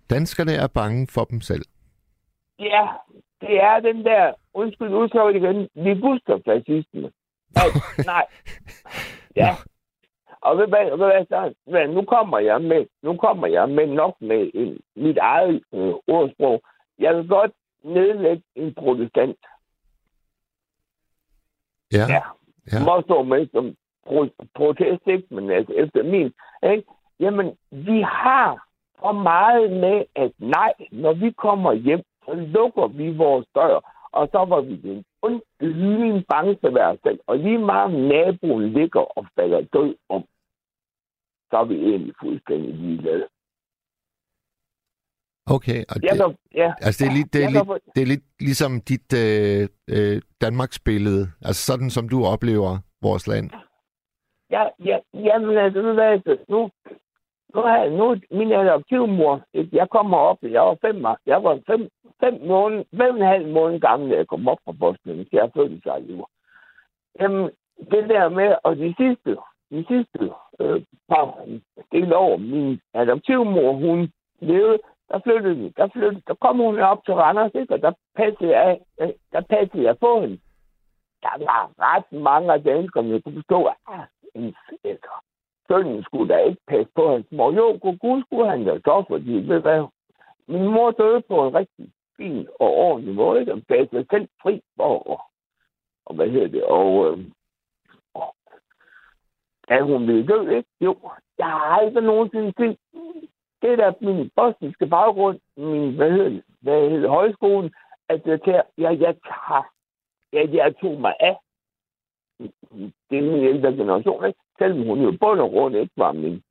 Danskerne 0.10 0.52
er 0.54 0.68
bange 0.68 1.08
for 1.08 1.24
dem 1.24 1.42
selv. 1.42 1.66
Ja, 2.60 2.88
det 3.42 3.62
er 3.64 3.80
den 3.80 4.06
der, 4.06 4.34
undskyld 4.54 4.90
udtryk 4.94 5.36
igen, 5.36 5.70
ligusterfascisme. 5.76 7.12
Nej, 7.56 7.66
nej. 8.14 8.26
Ja. 9.36 9.56
Og 10.42 10.58
ved 10.58 10.68
hvad, 10.68 10.86
ved 10.90 10.98
hvad 10.98 11.26
så? 11.26 11.54
Men 11.72 11.90
nu 11.90 12.02
kommer 12.06 12.40
jeg 12.40 12.62
med, 12.62 12.86
nu 13.04 13.18
kommer 13.18 13.48
jeg 13.48 13.70
med 13.70 13.88
nok 13.88 14.16
med 14.22 14.52
en, 14.54 14.80
mit 14.96 15.18
eget 15.18 15.64
øh, 15.74 15.94
ordsprog. 16.08 16.62
Jeg 17.00 17.16
vil 17.18 17.28
godt 17.28 17.52
nedlægge 17.84 18.44
en 18.56 18.74
protestant. 18.76 19.38
Ja, 21.94 21.98
Ja. 21.98 22.14
ja. 22.14 22.22
ja. 22.72 22.86
Må 22.86 23.02
stå 23.02 23.24
med 23.24 23.48
som 23.52 23.76
pro- 24.08 24.46
protest, 24.56 25.02
ikke? 25.08 25.28
Men 25.36 25.52
altså, 25.52 25.74
efter 25.74 26.04
min, 26.04 26.34
ikke? 26.72 26.84
Jamen, 27.20 27.58
vi 27.72 28.02
har 28.02 28.68
for 29.00 29.12
meget 29.12 29.72
med, 29.72 30.06
at 30.16 30.32
nej, 30.40 30.74
når 30.92 31.14
vi 31.14 31.32
kommer 31.32 31.74
hjem, 31.74 32.02
så 32.26 32.34
lukker 32.34 32.88
vi 32.88 33.18
vores 33.18 33.46
dør, 33.56 34.08
og 34.12 34.30
så 34.32 34.46
var 34.46 34.62
vi 34.62 34.76
den 34.76 35.04
onde 35.22 35.42
lyn 35.60 36.24
bange 36.30 36.58
for 36.62 36.70
hver 36.70 36.96
selv. 37.04 37.20
Og 37.28 37.38
lige 37.38 37.58
meget 37.58 37.92
naboen 37.92 38.74
ligger 38.74 39.18
og 39.18 39.26
falder 39.36 39.62
død 39.62 39.96
om, 40.10 40.22
så 41.50 41.58
er 41.58 41.66
vi 41.66 41.76
egentlig 41.76 42.14
fuldstændig 42.22 42.74
ligeglade. 42.76 43.28
Okay, 45.56 45.84
og 45.90 45.96
det, 46.02 46.10
kan, 46.10 46.36
ja, 46.54 46.74
altså 46.82 47.04
det 47.04 47.10
er, 47.12 47.16
lidt, 47.16 47.34
det, 47.34 47.44
er 47.44 47.50
lidt, 47.50 47.96
det 47.96 48.02
er 48.02 48.06
lidt 48.06 48.24
ligesom 48.40 48.82
dit 48.82 49.14
øh, 49.24 49.68
øh, 49.96 50.22
Danmarks 50.42 50.80
billede. 50.80 51.24
Altså 51.42 51.66
sådan, 51.66 51.90
som 51.90 52.10
du 52.10 52.26
oplever 52.26 52.78
vores 53.02 53.28
land. 53.28 53.50
Ja, 54.52 54.64
ja, 54.86 54.98
jamen, 55.14 55.58
altså, 55.58 55.80
altså, 56.02 56.38
nu, 56.50 56.70
nu 57.54 57.62
har 57.62 57.78
jeg, 57.78 57.90
nu, 57.90 58.16
min 58.32 58.52
adoptivmor, 58.52 59.42
jeg 59.54 59.90
kommer 59.90 60.18
op, 60.18 60.38
jeg 60.42 60.62
var 60.62 60.78
fem, 60.82 61.06
jeg 61.26 61.44
var 61.44 61.60
fem, 61.68 61.90
fem 62.20 62.42
måned, 62.42 62.86
fem 62.98 63.16
og 63.16 63.22
en 63.22 63.28
halv 63.28 63.48
måned 63.48 63.80
gammel, 63.80 64.10
da 64.12 64.16
jeg 64.16 64.28
kom 64.28 64.48
op 64.48 64.58
fra 64.66 64.72
Bosnien, 64.72 65.26
så 65.26 65.30
jeg 65.32 65.52
følte 65.56 65.82
sig 65.84 66.02
i 66.02 66.22
Jamen, 67.20 67.50
det 67.92 68.10
der 68.10 68.30
med, 68.30 68.56
og 68.64 68.76
de 68.76 68.96
sidste, 68.98 69.38
de 69.72 69.86
sidste 69.88 70.34
øh, 70.60 70.82
par 71.10 71.46
del 71.92 72.14
år, 72.14 72.38
min 72.38 72.82
adoptivmor, 72.94 73.74
hun 73.74 74.12
levede, 74.40 74.80
der 75.10 75.20
flyttede 75.20 75.56
vi, 75.56 75.74
der 75.78 75.88
flyttede, 75.88 76.22
der 76.28 76.34
kom 76.34 76.58
hun 76.58 76.80
op 76.80 77.06
til 77.06 77.14
Randers, 77.14 77.52
ikke, 77.56 77.74
og 77.74 77.82
der 77.82 77.92
passede 78.16 78.58
jeg, 78.60 78.80
øh, 79.02 79.10
der 79.32 79.42
passede 79.42 79.84
jeg 79.84 79.98
på 80.00 80.22
hende. 80.22 80.40
Der 81.22 81.46
var 81.46 81.72
ret 81.80 82.12
mange 82.12 82.54
af 82.54 82.64
danskerne, 82.64 83.10
jeg 83.10 83.24
kunne 83.24 83.36
forstå, 83.36 83.66
at 83.66 83.76
ah, 83.88 84.06
en 84.36 84.56
fætter. 84.82 85.24
Sønnen 85.72 86.04
skulle 86.04 86.34
da 86.34 86.38
ikke 86.38 86.62
passe 86.68 86.92
på 86.96 87.12
hans 87.12 87.28
mor. 87.32 87.52
Jo, 87.52 87.80
god 87.82 87.98
gud 87.98 88.24
skulle 88.24 88.50
han 88.50 88.66
da 88.66 88.80
så, 88.80 89.04
fordi, 89.08 89.32
ved 89.32 89.60
hvad, 89.62 89.86
min 90.48 90.68
mor 90.68 90.92
døde 90.92 91.22
på 91.22 91.48
en 91.48 91.56
rigtig 91.56 91.92
fin 92.18 92.48
og 92.60 92.72
ordentlig 92.74 93.16
måde, 93.16 93.40
ikke? 93.40 93.54
og 93.54 93.62
gav 93.68 93.88
sig 93.90 94.06
selv 94.12 94.28
fri 94.42 94.62
for, 94.76 95.10
og, 95.10 95.22
og 96.06 96.16
hvad 96.16 96.30
hedder 96.30 96.48
det, 96.48 96.64
og, 96.64 96.90
øh, 97.08 97.26
og 98.14 98.36
at 99.68 99.84
hun 99.84 100.08
ville 100.08 100.28
dø, 100.28 100.50
ikke? 100.58 100.70
Jo, 100.82 100.96
jeg 101.38 101.46
har 101.48 101.80
aldrig 101.80 102.04
nogensinde 102.04 102.54
set 102.58 102.78
det 103.62 103.78
der 103.78 103.94
min 104.02 104.32
bosniske 104.36 104.88
baggrund, 104.88 105.40
min, 105.58 105.96
hvad 105.96 106.12
hedder 106.12 106.30
det, 106.30 106.44
hvad 106.62 106.90
hedder 106.90 107.10
højskolen, 107.10 107.74
at 108.10 108.28
jeg, 108.28 108.42
tager, 108.42 108.62
jeg, 108.78 109.00
jeg, 109.00 109.16
tager, 109.24 109.64
jeg, 110.34 110.54
jeg 110.54 110.76
tog 110.82 111.02
mig 111.02 111.16
af 111.20 111.38
det 113.10 113.18
er 113.18 113.22
min 113.22 113.44
ældre 113.44 113.72
generation, 113.72 114.26
ikke? 114.26 114.40
Selvom 114.60 114.88
hun 114.88 115.02
jo 115.02 115.12
bund 115.22 115.40
og 115.40 115.50
grund 115.50 115.76
ikke 115.76 115.94
var 115.98 116.12
min 116.12 116.44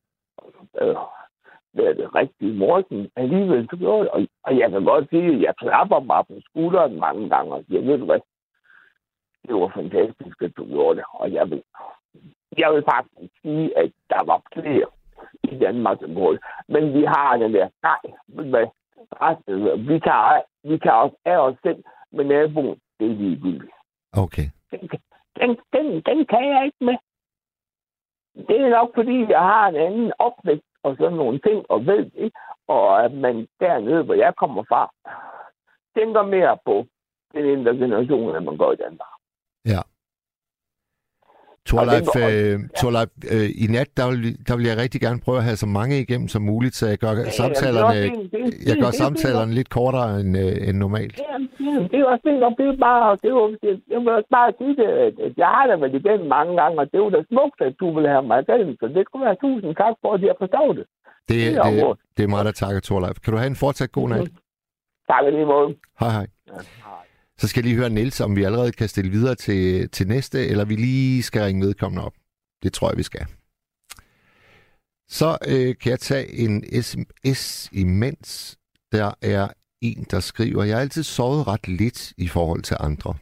øh, 0.81 0.97
hvad 1.73 1.95
det 1.95 2.15
rigtige 2.15 2.53
morgen, 2.53 3.11
alligevel 3.17 3.69
så 3.71 3.77
gjorde 3.77 4.05
det. 4.05 4.11
Og, 4.11 4.21
og 4.43 4.59
jeg 4.59 4.71
kan 4.71 4.85
godt 4.85 5.11
sige, 5.11 5.35
at 5.35 5.43
jeg 5.43 5.55
klapper 5.57 6.01
mig 6.01 6.25
på 6.29 6.35
skulderen 6.49 7.01
mange 7.01 7.29
gange, 7.29 7.55
og 7.55 7.65
siger, 7.69 7.81
ved 7.81 7.99
du 7.99 8.05
hvad, 8.05 8.21
det 9.47 9.55
var 9.55 9.73
fantastisk, 9.75 10.43
at 10.43 10.57
du 10.57 10.65
gjorde 10.65 10.97
det. 10.97 11.05
Og 11.13 11.33
jeg 11.33 11.51
vil, 11.51 11.63
jeg 12.59 12.73
vil 12.75 12.85
faktisk 12.93 13.33
sige, 13.43 13.79
at 13.79 13.93
der 14.11 14.25
var 14.25 14.43
flere 14.53 14.89
i 15.45 15.59
Danmark, 15.59 15.99
gjorde 15.99 16.37
det. 16.37 16.45
Men 16.69 16.95
vi 16.95 17.05
har 17.05 17.37
den 17.37 17.55
der, 17.55 17.69
nej, 17.83 18.01
hvad, 18.27 18.67
resten, 19.23 19.89
vi 19.89 20.01
tager, 20.01 20.43
vi 20.65 20.79
tager 20.79 21.03
os 21.07 21.13
af 21.25 21.39
os 21.39 21.57
selv, 21.63 21.85
men 22.13 22.27
naboen, 22.27 22.79
det 23.01 23.11
er 23.11 23.15
ligegyldigt. 23.15 23.73
Okay. 24.13 24.47
Den, 24.71 24.81
den, 25.41 25.51
den, 25.73 25.87
den 26.09 26.27
kan 26.27 26.45
jeg 26.49 26.65
ikke 26.65 26.85
med. 26.85 26.97
Det 28.49 28.61
er 28.61 28.69
nok, 28.69 28.91
fordi 28.95 29.27
jeg 29.31 29.41
har 29.41 29.69
en 29.69 29.77
anden 29.77 30.13
opvækst 30.19 30.73
og 30.83 30.97
sådan 30.97 31.17
nogle 31.17 31.39
ting, 31.39 31.67
og 31.69 31.87
ved 31.87 32.11
det, 32.11 32.33
og 32.69 33.05
at 33.05 33.13
man 33.13 33.49
dernede, 33.61 34.03
hvor 34.03 34.15
jeg 34.15 34.37
kommer 34.37 34.63
fra, 34.69 34.83
tænker 35.97 36.23
mere 36.23 36.59
på 36.65 36.87
den 37.33 37.45
ældre 37.45 37.73
generation, 37.73 38.37
end 38.37 38.45
man 38.45 38.59
gør 38.59 38.73
i 38.73 38.77
Danmark. 38.77 39.15
Ja. 39.67 39.81
Torleif, 41.71 42.05
det 42.19 42.55
øh, 42.55 42.55
Torleif 42.81 43.11
øh, 43.35 43.49
i 43.65 43.67
nat, 43.77 43.89
der 43.99 44.05
vil, 44.11 44.21
der 44.49 44.55
vil 44.57 44.65
jeg 44.71 44.77
rigtig 44.85 45.01
gerne 45.07 45.19
prøve 45.25 45.39
at 45.41 45.45
have 45.49 45.57
så 45.65 45.69
mange 45.79 45.95
igennem 46.05 46.29
som 46.35 46.43
muligt, 46.53 46.75
så 46.81 46.85
jeg 46.93 46.99
gør 47.05 47.13
det 47.19 47.27
er 47.27 47.31
samtalerne. 47.43 47.95
Det 48.01 48.07
er 48.07 48.11
fint. 48.11 48.55
jeg 48.69 48.77
gør 48.83 48.91
Det 48.91 48.99
er 48.99 49.03
samtalerne 49.05 49.53
lidt 49.59 49.71
kortere 49.79 50.11
end, 50.21 50.33
øh, 50.45 50.69
end 50.69 50.77
normalt. 50.85 51.17
Ja, 51.19 51.25
ja, 51.67 51.81
det 51.91 51.97
er 52.03 52.05
også 52.13 52.25
fint, 52.29 52.43
og 52.49 52.53
det 52.59 52.67
er 52.73 52.77
bare, 52.89 53.05
det 53.23 53.29
er 53.33 53.37
jo, 53.41 53.45
det, 53.63 53.71
jeg 53.93 53.99
vil 54.05 54.09
også 54.19 54.31
bare 54.39 54.49
sige 54.61 54.75
det, 54.81 54.89
at- 55.05 55.37
jeg 55.43 55.49
har 55.57 55.65
da 55.71 55.75
været 55.83 55.95
igennem 56.01 56.27
mange 56.37 56.53
gange, 56.61 56.75
og 56.81 56.85
det 56.91 56.97
er 57.01 57.05
jo 57.07 57.11
da 57.17 57.21
smukt, 57.33 57.59
at 57.69 57.75
du 57.81 57.87
vil 57.97 58.07
have 58.15 58.25
mig 58.31 58.39
igennem, 58.45 58.73
så 58.81 58.85
det 58.97 59.03
skulle 59.07 59.25
være 59.29 59.37
tusind 59.47 59.73
tak 59.83 59.95
for, 60.03 60.11
at 60.17 60.23
jeg 60.29 60.37
forstår 60.43 60.69
det. 60.79 60.85
Det, 61.29 61.37
Det 61.37 61.57
er 61.57 61.63
det, 61.71 61.99
det 62.17 62.23
er 62.27 62.31
mig, 62.35 62.43
der 62.49 62.55
takker, 62.63 62.81
Torleif. 62.89 63.17
Kan 63.23 63.31
du 63.33 63.39
have 63.43 63.51
en 63.55 63.61
fortsat 63.65 63.93
god 63.99 64.09
nat? 64.09 64.29
Tak 65.11 65.23
lige 65.37 65.47
måde. 65.55 65.69
Hej 66.01 66.11
hej. 66.19 66.27
Ja, 66.53 66.53
hej. 66.89 67.05
Så 67.41 67.49
skal 67.49 67.61
jeg 67.61 67.65
lige 67.65 67.77
høre 67.77 67.91
Niels, 67.91 68.21
om 68.21 68.37
vi 68.37 68.43
allerede 68.43 68.73
kan 68.73 68.89
stille 68.89 69.11
videre 69.11 69.35
til, 69.35 69.91
til 69.91 70.09
næste, 70.09 70.47
eller 70.47 70.65
vi 70.65 70.77
lige 70.77 71.23
skal 71.23 71.43
ringe 71.43 71.67
vedkommende 71.67 72.05
op. 72.05 72.15
Det 72.63 72.73
tror 72.73 72.91
jeg, 72.91 72.99
vi 72.99 73.03
skal. 73.03 73.27
Så 75.09 75.39
øh, 75.47 75.77
kan 75.81 75.91
jeg 75.91 76.01
tage 76.01 76.33
en 76.33 76.83
sms 76.83 77.69
imens. 77.73 78.59
Der 78.93 79.13
er 79.23 79.49
en, 79.81 80.07
der 80.11 80.21
skriver, 80.21 80.65
jeg 80.65 80.77
har 80.77 80.81
altid 80.81 81.03
sovet 81.03 81.47
ret 81.47 81.69
lidt 81.69 82.13
i 82.17 82.29
forhold 82.29 82.63
til 82.63 82.77
andre. 82.81 83.15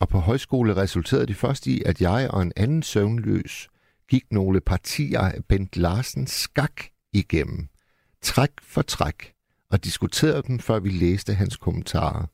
Og 0.00 0.08
på 0.08 0.18
højskole 0.18 0.76
resulterede 0.76 1.26
det 1.26 1.36
først 1.36 1.66
i, 1.66 1.82
at 1.86 2.00
jeg 2.00 2.30
og 2.30 2.42
en 2.42 2.52
anden 2.56 2.82
søvnløs 2.82 3.68
gik 4.08 4.24
nogle 4.30 4.60
partier 4.60 5.20
af 5.20 5.44
Bent 5.44 5.76
Larsens 5.76 6.30
skak 6.30 6.82
igennem. 7.12 7.68
Træk 8.22 8.50
for 8.62 8.82
træk. 8.82 9.32
Og 9.70 9.84
diskuterede 9.84 10.42
dem, 10.42 10.58
før 10.58 10.78
vi 10.80 10.88
læste 10.88 11.34
hans 11.34 11.56
kommentarer. 11.56 12.26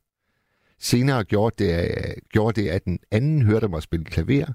Senere 0.79 1.25
gjorde 1.25 1.65
det, 1.65 1.91
øh, 1.91 2.17
gjorde 2.29 2.62
det, 2.62 2.69
at 2.69 2.85
den 2.85 2.99
anden 3.11 3.43
hørte 3.43 3.69
mig 3.69 3.83
spille 3.83 4.05
klaver, 4.05 4.53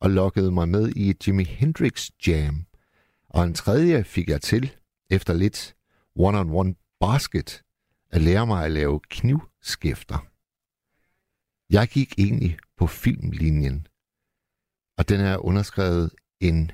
og 0.00 0.10
lokkede 0.10 0.52
mig 0.52 0.68
med 0.68 0.92
i 0.96 1.10
et 1.10 1.28
Jimi 1.28 1.44
Hendrix 1.44 2.10
jam. 2.26 2.66
Og 3.28 3.44
en 3.44 3.54
tredje 3.54 4.04
fik 4.04 4.28
jeg 4.28 4.40
til, 4.40 4.76
efter 5.10 5.34
lidt 5.34 5.76
one-on-one 6.14 6.74
basket, 7.00 7.64
at 8.10 8.20
lære 8.20 8.46
mig 8.46 8.64
at 8.64 8.70
lave 8.70 9.00
knivskæfter. 9.00 10.26
Jeg 11.70 11.88
gik 11.88 12.14
egentlig 12.18 12.58
på 12.76 12.86
filmlinjen, 12.86 13.86
og 14.98 15.08
den 15.08 15.20
er 15.20 15.44
underskrevet 15.44 16.10
en 16.40 16.70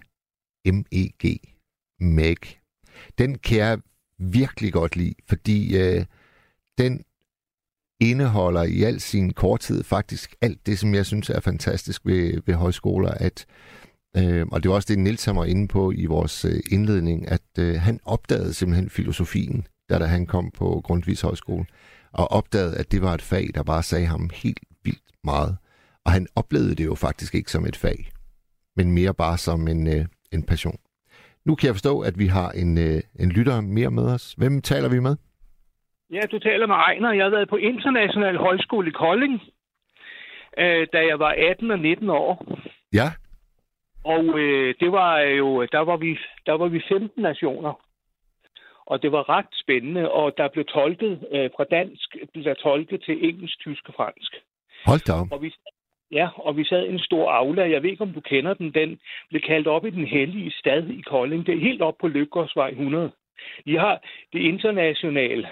MEG, 0.64 1.40
MEG. 2.00 2.60
Den 3.18 3.38
kan 3.38 3.58
jeg 3.58 3.78
virkelig 4.18 4.72
godt 4.72 4.96
lide, 4.96 5.14
fordi 5.28 5.76
øh, 5.78 6.06
den 6.78 7.04
indeholder 8.10 8.62
i 8.62 8.82
al 8.82 9.00
sin 9.00 9.32
korthed 9.32 9.84
faktisk 9.84 10.34
alt 10.40 10.66
det, 10.66 10.78
som 10.78 10.94
jeg 10.94 11.06
synes 11.06 11.30
er 11.30 11.40
fantastisk 11.40 12.02
ved, 12.04 12.40
ved 12.46 12.54
højskoler, 12.54 13.10
at 13.10 13.46
Øh, 14.16 14.46
og 14.52 14.62
det 14.62 14.68
var 14.68 14.74
også 14.74 14.86
det, 14.88 14.98
Nils 14.98 15.26
var 15.26 15.44
inde 15.44 15.68
på 15.68 15.92
i 15.92 16.06
vores 16.06 16.44
øh, 16.44 16.60
indledning, 16.70 17.28
at 17.28 17.42
øh, 17.58 17.80
han 17.80 18.00
opdagede 18.04 18.54
simpelthen 18.54 18.90
filosofien, 18.90 19.66
da, 19.90 19.98
da 19.98 20.04
han 20.04 20.26
kom 20.26 20.50
på 20.50 20.80
Grundtvigs 20.84 21.20
Højskole, 21.20 21.66
og 22.12 22.32
opdagede, 22.32 22.76
at 22.76 22.92
det 22.92 23.02
var 23.02 23.14
et 23.14 23.22
fag, 23.22 23.50
der 23.54 23.62
bare 23.62 23.82
sagde 23.82 24.06
ham 24.06 24.30
helt 24.34 24.60
vildt 24.84 25.02
meget. 25.24 25.56
Og 26.04 26.12
han 26.12 26.26
oplevede 26.36 26.74
det 26.74 26.84
jo 26.84 26.94
faktisk 26.94 27.34
ikke 27.34 27.50
som 27.50 27.66
et 27.66 27.76
fag, 27.76 28.12
men 28.76 28.92
mere 28.92 29.14
bare 29.14 29.38
som 29.38 29.68
en, 29.68 29.86
øh, 29.86 30.06
en 30.32 30.42
passion. 30.42 30.78
Nu 31.46 31.54
kan 31.54 31.66
jeg 31.66 31.74
forstå, 31.74 32.00
at 32.00 32.18
vi 32.18 32.26
har 32.26 32.50
en, 32.50 32.78
øh, 32.78 33.02
en 33.18 33.28
lytter 33.28 33.60
mere 33.60 33.90
med 33.90 34.02
os. 34.02 34.34
Hvem 34.36 34.62
taler 34.62 34.88
vi 34.88 35.00
med? 35.00 35.16
Ja, 36.14 36.20
du 36.32 36.38
taler 36.38 36.66
med 36.66 36.74
Ejner. 36.74 37.12
Jeg 37.12 37.24
har 37.24 37.30
været 37.30 37.48
på 37.48 37.56
International 37.56 38.36
Højskole 38.36 38.88
i 38.88 38.90
Kolding, 38.90 39.42
øh, 40.58 40.86
da 40.92 40.98
jeg 41.10 41.18
var 41.18 41.34
18 41.38 41.70
og 41.70 41.78
19 41.78 42.10
år. 42.10 42.46
Ja. 42.92 43.08
Og 44.04 44.38
øh, 44.38 44.74
det 44.80 44.92
var 44.92 45.20
jo, 45.20 45.66
der 45.72 45.78
var, 45.78 45.96
vi, 45.96 46.18
der 46.46 46.52
var 46.52 46.68
vi 46.68 46.82
15 46.88 47.22
nationer. 47.22 47.80
Og 48.86 49.02
det 49.02 49.12
var 49.12 49.28
ret 49.28 49.52
spændende, 49.62 50.10
og 50.10 50.36
der 50.36 50.48
blev 50.48 50.64
tolket 50.64 51.12
øh, 51.32 51.50
fra 51.56 51.64
dansk, 51.64 52.16
blev 52.32 52.44
der 52.44 52.54
tolket 52.54 53.02
til 53.02 53.28
engelsk, 53.28 53.58
tysk 53.58 53.88
og 53.88 53.94
fransk. 53.94 54.32
Hold 54.86 55.00
da 55.00 55.12
op. 55.12 55.32
Og 55.32 55.42
vi, 55.42 55.54
ja, 56.10 56.28
og 56.36 56.56
vi 56.56 56.64
sad 56.64 56.84
i 56.86 56.92
en 56.92 56.98
stor 56.98 57.30
aula. 57.30 57.70
Jeg 57.70 57.82
ved 57.82 57.90
ikke, 57.90 58.02
om 58.02 58.12
du 58.12 58.20
kender 58.20 58.54
den. 58.54 58.70
Den 58.74 59.00
blev 59.28 59.40
kaldt 59.40 59.66
op 59.66 59.86
i 59.86 59.90
den 59.90 60.06
hellige 60.06 60.50
stad 60.50 60.88
i 60.88 61.00
Kolding. 61.00 61.46
Det 61.46 61.54
er 61.54 61.60
helt 61.68 61.82
op 61.82 61.96
på 62.00 62.08
Lykkersvej 62.08 62.68
100. 62.68 63.10
Vi 63.64 63.74
har 63.74 64.04
det 64.32 64.38
internationale 64.38 65.48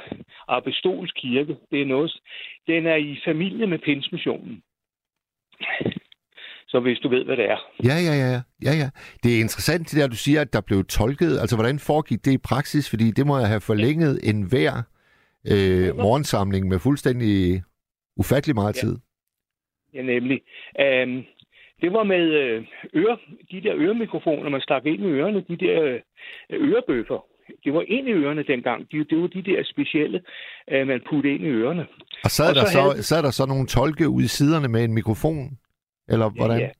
apostolsk 0.49 1.15
kirke. 1.17 1.57
Det 1.71 1.83
er 1.83 1.87
noget, 1.87 2.21
den 2.67 2.87
er 2.87 2.97
i 2.97 3.21
familie 3.25 3.67
med 3.67 3.79
pinsmissionen. 3.79 4.63
Så 6.73 6.81
hvis 6.81 6.99
du 6.99 7.09
ved, 7.09 7.25
hvad 7.25 7.37
det 7.37 7.45
er. 7.45 7.59
Ja, 7.85 7.97
ja, 8.09 8.15
ja. 8.23 8.41
ja, 8.69 8.75
ja. 8.83 8.89
Det 9.23 9.37
er 9.37 9.41
interessant, 9.41 9.91
det 9.91 10.01
der, 10.01 10.09
du 10.09 10.17
siger, 10.17 10.41
at 10.41 10.53
der 10.53 10.61
blev 10.61 10.85
tolket. 10.85 11.39
Altså, 11.41 11.57
hvordan 11.57 11.79
foregik 11.79 12.25
det 12.25 12.33
i 12.33 12.39
praksis? 12.39 12.91
Fordi 12.91 13.11
det 13.11 13.27
må 13.27 13.39
jeg 13.39 13.49
have 13.49 13.61
forlænget 13.61 14.21
en 14.31 14.43
hver 14.43 14.73
øh, 15.53 15.97
morgensamling 15.97 16.69
med 16.69 16.79
fuldstændig 16.79 17.63
ufattelig 18.17 18.55
meget 18.55 18.75
tid. 18.75 18.97
Ja, 19.95 20.03
nemlig. 20.03 20.41
Um, 20.85 21.25
det 21.83 21.93
var 21.93 22.03
med 22.03 22.25
øh, 22.43 22.65
øre, 22.95 23.19
de 23.51 23.61
der 23.61 23.75
øremikrofoner, 23.77 24.51
man 24.51 24.61
stak 24.61 24.87
ind 24.87 25.03
i 25.03 25.07
ørerne, 25.07 25.45
de 25.49 25.57
der 25.57 25.83
øh, 25.83 26.01
ørebøffer. 26.51 27.25
Det 27.65 27.75
var 27.75 27.85
ind 27.89 28.09
i 28.09 28.13
ørerne 28.13 28.43
dengang. 28.43 28.93
De, 28.93 29.05
det 29.05 29.19
var 29.19 29.27
de 29.27 29.43
der 29.43 29.65
specielle, 29.65 30.23
øh, 30.71 30.87
man 30.87 31.01
puttede 31.11 31.35
ind 31.35 31.45
i 31.45 31.49
ørerne. 31.49 31.87
Og 32.25 32.31
sad, 32.31 32.49
og 32.49 32.55
der 32.55 32.65
så, 32.65 32.81
havde... 32.81 33.03
sad 33.03 33.23
der 33.23 33.31
så 33.31 33.47
nogle 33.47 33.67
tolke 33.67 34.09
ude 34.09 34.25
i 34.25 34.29
siderne 34.29 34.69
med 34.69 34.85
en 34.85 34.95
mikrofon? 34.95 35.59
Eller 36.09 36.29
hvordan? 36.31 36.61
Ja, 36.61 36.71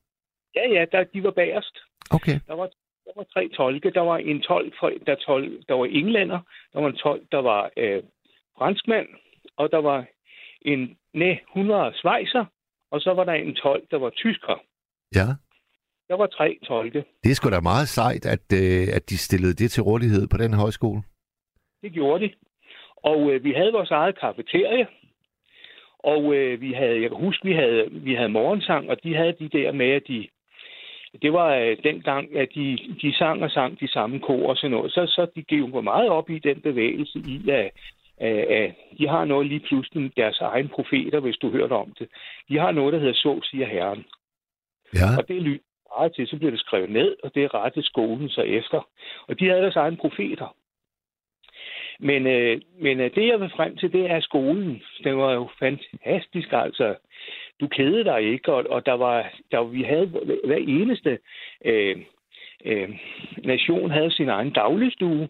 ja, 0.55 0.73
ja 0.73 0.85
der, 0.91 1.03
de 1.03 1.23
var 1.23 1.31
bagerst. 1.31 1.77
Okay. 2.11 2.39
Der 2.47 2.55
var, 2.55 2.67
der 3.05 3.11
var 3.15 3.25
tre 3.33 3.49
tolke. 3.57 3.91
Der 3.91 4.01
var 4.01 4.17
en 4.17 4.41
tolk, 4.41 4.73
der, 5.07 5.15
tolk, 5.15 5.51
der 5.67 5.73
var 5.73 5.85
englænder. 5.85 6.39
Der 6.73 6.81
var 6.81 6.89
en 6.89 6.95
tolk, 6.95 7.21
der 7.31 7.41
var 7.41 7.71
øh, 7.77 8.03
franskmand. 8.57 9.07
Og 9.57 9.71
der 9.71 9.81
var 9.81 10.05
en, 10.61 10.97
nej, 11.13 11.39
100 11.55 11.91
svejser. 12.01 12.45
Og 12.91 13.01
så 13.01 13.13
var 13.13 13.23
der 13.23 13.33
en 13.33 13.55
tolk, 13.55 13.83
der 13.91 13.97
var 13.97 14.09
tysker. 14.09 14.61
Ja. 15.15 15.27
Der 16.13 16.19
var 16.19 16.27
tre 16.27 16.57
tolke. 16.63 17.03
Det 17.23 17.31
er 17.31 17.35
sgu 17.35 17.49
da 17.49 17.59
meget 17.59 17.87
sejt, 17.87 18.25
at, 18.25 18.45
øh, 18.61 18.87
at 18.97 19.09
de 19.09 19.17
stillede 19.17 19.53
det 19.53 19.71
til 19.71 19.83
rådighed 19.83 20.27
på 20.27 20.37
den 20.37 20.53
højskole. 20.53 21.01
Det 21.81 21.91
gjorde 21.91 22.23
de. 22.23 22.33
Og 22.97 23.19
øh, 23.31 23.43
vi 23.43 23.51
havde 23.51 23.71
vores 23.71 23.91
eget 23.91 24.19
kafeterie, 24.19 24.87
og 25.99 26.35
øh, 26.35 26.61
vi 26.61 26.73
havde, 26.73 27.01
jeg 27.01 27.09
kan 27.09 27.19
huske, 27.25 27.45
vi 27.45 27.53
havde, 27.53 27.83
vi 27.91 28.13
havde 28.15 28.29
morgensang, 28.29 28.89
og 28.89 29.03
de 29.03 29.15
havde 29.15 29.35
de 29.39 29.49
der 29.57 29.71
med, 29.71 29.91
at 29.91 30.03
de, 30.07 30.27
det 31.21 31.33
var 31.33 31.55
øh, 31.55 31.77
dengang, 31.83 32.37
at 32.37 32.49
de, 32.55 32.77
de 33.01 33.17
sang 33.17 33.43
og 33.43 33.51
sang 33.51 33.79
de 33.79 33.87
samme 33.87 34.19
kor 34.19 34.49
og 34.49 34.57
sådan 34.57 34.71
noget. 34.71 34.91
Så, 34.91 35.05
så 35.07 35.27
de 35.35 35.43
gik 35.43 35.59
jo 35.59 35.81
meget 35.81 36.09
op 36.09 36.29
i 36.29 36.39
den 36.39 36.61
bevægelse 36.61 37.19
i, 37.19 37.49
at, 37.49 37.71
at, 38.17 38.37
at 38.59 38.75
de 38.97 39.07
har 39.07 39.25
noget 39.25 39.47
lige 39.47 39.65
pludselig, 39.67 40.11
deres 40.17 40.39
egen 40.41 40.69
profeter, 40.69 41.19
hvis 41.19 41.37
du 41.37 41.49
hørte 41.49 41.73
om 41.73 41.93
det. 41.99 42.07
De 42.49 42.59
har 42.59 42.71
noget, 42.71 42.93
der 42.93 42.99
hedder 42.99 43.13
Så 43.13 43.39
siger 43.43 43.67
Herren. 43.67 44.05
Ja. 44.95 45.09
Og 45.17 45.27
det 45.27 45.61
lyder 45.99 46.09
til, 46.09 46.27
så 46.27 46.37
bliver 46.37 46.51
det 46.51 46.59
skrevet 46.59 46.89
ned, 46.89 47.15
og 47.23 47.35
det 47.35 47.43
er 47.43 47.81
skolen 47.81 48.29
så 48.29 48.41
efter. 48.41 48.87
Og 49.27 49.39
de 49.39 49.47
havde 49.47 49.61
deres 49.61 49.75
egen 49.75 49.97
profeter. 49.97 50.55
Men, 51.99 52.27
øh, 52.27 52.61
men 52.79 52.99
øh, 52.99 53.15
det, 53.15 53.27
jeg 53.27 53.39
vil 53.39 53.49
frem 53.55 53.77
til, 53.77 53.93
det 53.93 54.11
er 54.11 54.19
skolen. 54.19 54.83
Den 55.03 55.17
var 55.17 55.33
jo 55.33 55.49
fantastisk, 55.59 56.47
altså. 56.51 56.95
Du 57.59 57.67
kædede 57.67 58.03
dig 58.03 58.21
ikke, 58.21 58.53
og, 58.53 58.65
og 58.69 58.85
der 58.85 58.93
var, 58.93 59.33
der, 59.51 59.63
vi 59.63 59.83
havde 59.83 60.07
hver 60.43 60.63
eneste 60.67 61.19
øh, 61.65 61.97
øh, 62.65 62.89
nation 63.43 63.91
havde 63.91 64.11
sin 64.11 64.29
egen 64.29 64.53
dagligstue. 64.53 65.29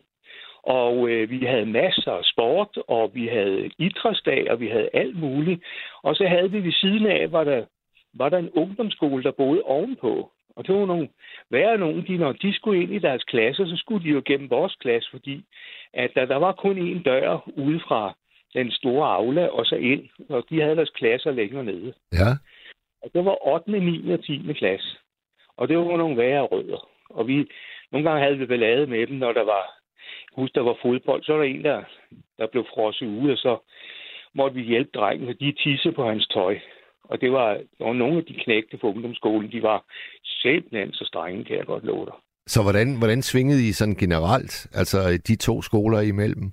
Og 0.63 1.09
øh, 1.09 1.29
vi 1.29 1.45
havde 1.45 1.65
masser 1.65 2.11
af 2.11 2.25
sport, 2.25 2.77
og 2.87 3.11
vi 3.13 3.27
havde 3.27 3.69
idrætsdag, 3.77 4.51
og 4.51 4.59
vi 4.59 4.67
havde 4.67 4.89
alt 4.93 5.19
muligt. 5.19 5.63
Og 6.03 6.15
så 6.15 6.27
havde 6.27 6.51
vi 6.51 6.63
ved 6.63 6.71
siden 6.71 7.05
af, 7.07 7.31
var 7.31 7.43
der, 7.43 7.65
var 8.13 8.29
der 8.29 8.37
en 8.37 8.51
ungdomsskole, 8.51 9.23
der 9.23 9.31
boede 9.31 9.61
ovenpå. 9.61 10.31
Og 10.55 10.67
det 10.67 10.75
var 10.75 10.85
nogle 10.85 11.09
værre 11.49 11.77
nogen, 11.77 12.07
de, 12.07 12.17
når 12.17 12.31
de 12.31 12.53
skulle 12.53 12.83
ind 12.83 12.93
i 12.93 12.99
deres 12.99 13.23
klasse, 13.23 13.67
så 13.67 13.77
skulle 13.77 14.03
de 14.03 14.09
jo 14.09 14.21
gennem 14.25 14.49
vores 14.49 14.75
klasse, 14.75 15.09
fordi 15.11 15.45
at 15.93 16.11
der, 16.15 16.25
der 16.25 16.35
var 16.35 16.51
kun 16.51 16.77
én 16.77 17.03
dør 17.03 17.49
ude 17.57 17.79
fra 17.79 18.13
den 18.53 18.71
store 18.71 19.07
aula 19.07 19.47
og 19.47 19.65
så 19.65 19.75
ind, 19.75 20.09
og 20.29 20.43
de 20.49 20.61
havde 20.61 20.75
deres 20.75 20.89
klasser 20.89 21.31
længere 21.31 21.63
nede. 21.63 21.93
Ja. 22.13 22.29
Og 23.01 23.09
det 23.13 23.25
var 23.25 23.47
8., 23.47 23.71
9. 23.71 24.11
og 24.11 24.23
10. 24.23 24.53
klasse. 24.53 24.97
Og 25.57 25.67
det 25.67 25.77
var 25.77 25.97
nogle 25.97 26.17
værre 26.17 26.41
rødder. 26.41 26.89
Og 27.09 27.27
vi, 27.27 27.47
nogle 27.91 28.09
gange 28.09 28.23
havde 28.23 28.37
vi 28.37 28.45
ballade 28.45 28.87
med 28.87 29.07
dem, 29.07 29.15
når 29.15 29.33
der 29.33 29.43
var, 29.43 29.63
husk, 30.35 30.55
der 30.55 30.61
var 30.61 30.77
fodbold, 30.81 31.23
så 31.23 31.33
var 31.33 31.39
der 31.39 31.49
en, 31.49 31.63
der, 31.63 31.83
der 32.37 32.47
blev 32.47 32.65
frosset 32.73 33.07
ude, 33.07 33.31
og 33.31 33.37
så 33.37 33.57
måtte 34.33 34.55
vi 34.55 34.61
hjælpe 34.61 34.91
drengen, 34.93 35.29
og 35.29 35.39
de 35.39 35.51
tisse 35.51 35.91
på 35.91 36.09
hans 36.09 36.27
tøj. 36.27 36.59
Og 37.03 37.21
det 37.21 37.31
var, 37.31 37.57
var 37.79 37.93
nogle 37.93 38.17
af 38.17 38.25
de 38.25 38.33
knægte 38.33 38.77
på 38.77 38.87
ungdomsskolen, 38.87 39.51
de 39.51 39.63
var 39.63 39.85
simpelthen 40.23 40.93
så 40.93 41.05
strenge, 41.05 41.43
kan 41.43 41.57
jeg 41.57 41.65
godt 41.65 41.83
love 41.83 42.05
dig. 42.05 42.13
Så 42.47 42.63
hvordan, 42.63 42.97
hvordan 42.97 43.21
svingede 43.21 43.67
I 43.69 43.71
sådan 43.71 43.95
generelt, 43.95 44.67
altså 44.73 44.97
de 45.27 45.35
to 45.35 45.61
skoler 45.61 46.01
imellem? 46.01 46.51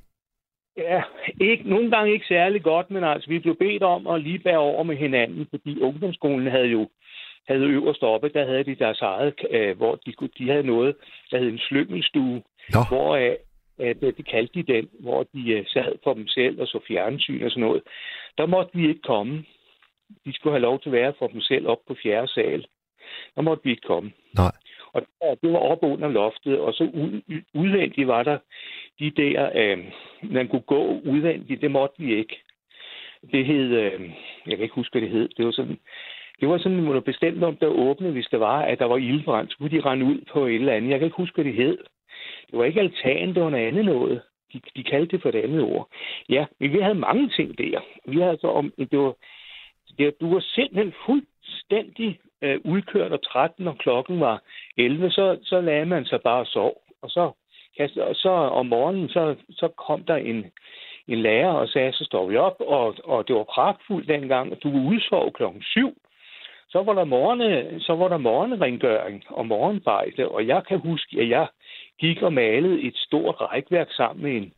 Ja, 0.77 1.03
ikke, 1.41 1.71
nogle 1.71 1.91
gange 1.91 2.13
ikke 2.13 2.27
særlig 2.27 2.63
godt, 2.63 2.91
men 2.91 3.05
altså, 3.05 3.29
vi 3.29 3.39
blev 3.39 3.57
bedt 3.57 3.83
om 3.83 4.07
at 4.07 4.23
lige 4.23 4.39
bære 4.39 4.59
over 4.59 4.83
med 4.83 4.97
hinanden, 4.97 5.47
fordi 5.51 5.81
ungdomsskolen 5.81 6.51
havde 6.51 6.67
jo 6.67 6.89
havde 7.49 7.61
øverst 7.61 8.03
oppe, 8.03 8.29
der 8.29 8.47
havde 8.47 8.65
de 8.65 8.75
deres 8.75 9.01
eget, 9.01 9.35
øh, 9.51 9.77
hvor 9.77 9.95
de, 9.95 10.13
de 10.39 10.51
havde 10.51 10.63
noget, 10.63 10.97
der 11.31 11.39
hed 11.39 11.49
en 11.49 11.59
slyngelstue, 11.59 12.43
Nå. 12.75 12.81
hvor 12.91 13.17
øh, 13.17 13.37
at, 13.79 13.97
øh, 14.03 14.13
de 14.17 14.23
kaldte 14.23 14.55
de 14.55 14.73
den, 14.73 14.89
hvor 15.01 15.23
de 15.35 15.51
øh, 15.51 15.67
sad 15.67 15.93
for 16.05 16.15
dem 16.15 16.29
selv 16.29 16.61
og 16.61 16.67
så 16.67 16.79
fjernsyn 16.89 17.43
og 17.43 17.51
sådan 17.51 17.61
noget. 17.61 17.83
Der 18.39 18.47
måtte 18.47 18.71
vi 18.75 18.89
ikke 18.89 19.03
komme. 19.03 19.45
De 20.25 20.33
skulle 20.33 20.53
have 20.53 20.63
lov 20.63 20.81
til 20.81 20.89
at 20.89 20.93
være 20.93 21.13
for 21.19 21.27
dem 21.27 21.41
selv 21.41 21.67
op 21.67 21.79
på 21.89 21.97
fjerde 22.03 22.29
sal. 22.29 22.67
Der 23.35 23.43
måtte 23.43 23.65
vi 23.65 23.71
ikke 23.71 23.87
komme. 23.87 24.13
Nej. 24.35 24.53
Og 24.93 25.03
det 25.43 25.53
var 25.53 25.59
oppe 25.59 25.87
under 25.87 26.09
loftet, 26.09 26.61
og 26.61 26.75
så 26.75 26.85
udvendigt 27.55 28.09
var 28.09 28.23
der 28.23 28.39
de 28.99 29.11
der, 29.11 29.51
øh, 29.55 29.79
man 30.23 30.49
kunne 30.49 30.67
gå 30.67 31.01
udvendigt, 31.05 31.61
det 31.61 31.71
måtte 31.71 32.03
vi 32.03 32.17
ikke. 32.17 32.43
Det 33.33 33.47
hed, 33.47 33.71
øh, 33.71 34.01
jeg 34.47 34.57
kan 34.57 34.63
ikke 34.63 34.75
huske, 34.75 34.93
hvad 34.93 35.03
det 35.03 35.11
hed, 35.11 35.29
det 35.29 35.45
var 35.45 35.51
sådan, 35.53 35.79
det 36.41 36.49
var 36.49 36.59
sådan, 36.59 36.83
man 36.83 37.03
bestemt 37.03 37.45
om, 37.45 37.57
der 37.57 37.67
åbnede, 37.67 38.13
hvis 38.13 38.29
det 38.31 38.41
var, 38.41 38.63
at 38.63 38.79
der 38.79 38.85
var 38.85 38.97
ildbrand, 38.97 39.49
så 39.49 39.57
kunne 39.59 39.71
de 39.71 39.81
rende 39.81 40.07
ud 40.07 40.21
på 40.33 40.47
et 40.47 40.55
eller 40.55 40.73
andet. 40.73 40.91
Jeg 40.91 40.99
kan 40.99 41.07
ikke 41.07 41.17
huske, 41.17 41.35
hvad 41.35 41.45
det 41.45 41.55
hed. 41.55 41.79
Det 42.51 42.59
var 42.59 42.65
ikke 42.65 42.81
altan, 42.81 43.35
det 43.35 43.43
var 43.43 43.51
noget 43.51 43.67
andet 43.67 43.85
noget. 43.85 44.23
De, 44.53 44.61
de 44.77 44.85
kaldte 44.85 45.17
det 45.17 45.23
for 45.23 45.29
et 45.29 45.35
andet 45.35 45.63
ord. 45.63 45.89
Ja, 46.29 46.47
men 46.59 46.73
vi 46.73 46.81
havde 46.81 46.95
mange 46.95 47.29
ting 47.29 47.59
der. 47.59 47.81
Vi 48.07 48.17
havde 48.17 48.31
altså 48.31 48.47
om, 48.47 48.73
det 48.79 48.99
var, 48.99 49.15
Ja, 50.01 50.11
du 50.21 50.33
var 50.35 50.41
simpelthen 50.41 50.95
fuldstændig 51.07 52.19
øh, 52.43 52.61
udkørt 52.65 53.13
og 53.13 53.23
træt, 53.23 53.51
når 53.59 53.73
klokken 53.73 54.21
var 54.21 54.43
11, 54.77 55.11
så, 55.11 55.39
så 55.43 55.61
lagde 55.61 55.87
man 55.87 56.05
sig 56.05 56.21
bare 56.23 56.41
og 56.41 56.47
sov. 56.47 56.83
Og 57.03 57.11
så, 57.11 57.33
og 58.01 58.15
så 58.15 58.31
om 58.31 58.67
morgenen, 58.67 59.09
så, 59.09 59.37
så 59.51 59.69
kom 59.69 60.05
der 60.05 60.17
en, 60.17 60.47
en 61.09 61.23
lærer 61.23 61.53
og 61.53 61.69
sagde, 61.69 61.93
så 61.93 62.05
står 62.05 62.27
vi 62.27 62.37
op, 62.37 62.57
og, 62.61 62.95
og 63.05 63.29
det 63.29 63.37
var 63.37 63.45
pragtfuldt 63.45 64.09
dengang, 64.09 64.53
at 64.53 64.63
du 64.63 64.71
var 64.71 64.91
udsov 64.91 65.33
klokken 65.33 65.63
7. 65.63 65.97
Så 66.69 66.83
var 66.83 66.95
der 66.95 67.05
morgene, 67.05 67.81
så 67.81 67.95
var 67.95 68.09
der 68.09 68.19
morgenrengøring 68.19 69.25
og 69.29 69.47
morgenbejde, 69.47 70.29
og 70.29 70.47
jeg 70.47 70.63
kan 70.69 70.79
huske, 70.79 71.21
at 71.21 71.29
jeg 71.29 71.47
gik 71.99 72.23
og 72.23 72.33
malede 72.33 72.83
et 72.83 72.97
stort 72.97 73.41
rækværk 73.41 73.93
sammen 73.93 74.23
med 74.23 74.37
en, 74.37 74.53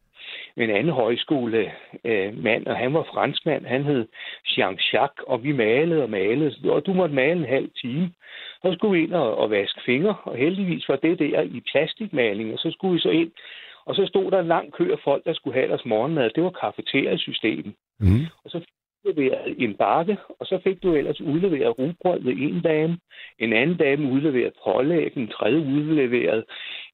en 0.57 0.71
anden 0.71 0.93
højskole 0.93 1.73
øh, 2.05 2.43
mand, 2.43 2.67
og 2.67 2.77
han 2.77 2.95
var 2.95 3.03
franskmand, 3.03 3.67
han 3.67 3.85
hed 3.85 4.09
Jean-Jacques, 4.47 5.25
og 5.27 5.45
vi 5.45 5.53
malede 5.53 6.03
og 6.03 6.11
malede, 6.11 6.73
og 6.73 6.87
du 6.87 6.93
måtte 6.93 7.15
male 7.15 7.41
en 7.41 7.45
halv 7.45 7.71
time. 7.81 8.13
Så 8.63 8.73
skulle 8.73 8.99
vi 8.99 9.05
ind 9.05 9.13
og, 9.13 9.37
og 9.37 9.51
vaske 9.51 9.81
fingre, 9.87 10.17
og 10.25 10.37
heldigvis 10.37 10.89
var 10.89 10.97
det 10.97 11.19
der 11.19 11.43
i 11.43 11.63
plastikmaling, 11.73 12.53
og 12.53 12.59
så 12.59 12.71
skulle 12.71 12.95
vi 12.95 13.01
så 13.01 13.11
ind, 13.11 13.31
og 13.85 13.95
så 13.95 14.07
stod 14.07 14.31
der 14.31 14.41
en 14.41 14.49
lang 14.49 14.73
kø 14.73 14.93
af 14.93 14.99
folk, 15.05 15.25
der 15.25 15.35
skulle 15.35 15.55
have 15.55 15.69
deres 15.69 15.85
morgenmad. 15.85 16.31
Det 16.31 16.43
var 16.43 16.51
kafeteriasystemet. 16.51 17.75
Mm. 18.01 18.27
Og 18.45 18.51
så 18.51 18.61
udleveret 19.05 19.55
en 19.59 19.75
bakke, 19.77 20.17
og 20.41 20.47
så 20.47 20.61
fik 20.65 20.83
du 20.83 20.95
ellers 20.95 21.21
udleveret 21.21 21.79
rugbrød 21.79 22.23
ved 22.23 22.33
en 22.33 22.63
dame. 22.63 22.99
En 23.39 23.53
anden 23.53 23.77
dame 23.77 24.13
udleveret 24.13 24.53
pålæg, 24.65 25.17
en 25.17 25.29
tredje 25.29 25.59
udleveret 25.59 26.45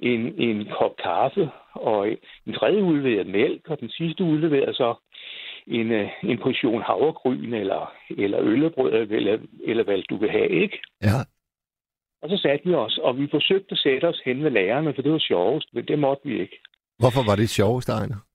en, 0.00 0.34
en 0.38 0.68
kop 0.78 0.96
kaffe, 1.02 1.50
og 1.72 2.08
en 2.46 2.52
tredje 2.52 2.82
udleveret 2.82 3.26
mælk, 3.26 3.68
og 3.68 3.80
den 3.80 3.90
sidste 3.90 4.24
udleveret 4.24 4.76
så 4.76 4.94
en, 5.66 5.92
øh, 5.92 6.08
en 6.22 6.38
portion 6.38 6.82
havregryn 6.82 7.54
eller, 7.54 7.92
eller 8.18 8.40
øllebrød, 8.40 8.92
eller, 8.92 9.38
eller 9.64 9.84
hvad 9.84 10.02
du 10.10 10.16
vil 10.16 10.30
have, 10.30 10.48
ikke? 10.48 10.78
Ja. 11.02 11.18
Og 12.22 12.28
så 12.28 12.36
satte 12.36 12.68
vi 12.68 12.74
os, 12.74 12.98
og 13.02 13.18
vi 13.18 13.28
forsøgte 13.30 13.72
at 13.72 13.78
sætte 13.78 14.08
os 14.08 14.20
hen 14.24 14.44
ved 14.44 14.50
lærerne, 14.50 14.94
for 14.94 15.02
det 15.02 15.12
var 15.12 15.18
sjovest, 15.18 15.68
men 15.72 15.84
det 15.84 15.98
måtte 15.98 16.28
vi 16.28 16.40
ikke. 16.40 16.58
Hvorfor 16.98 17.22
var 17.30 17.36
det 17.36 17.48
sjovest, 17.48 17.88
Ejner? 17.88 18.27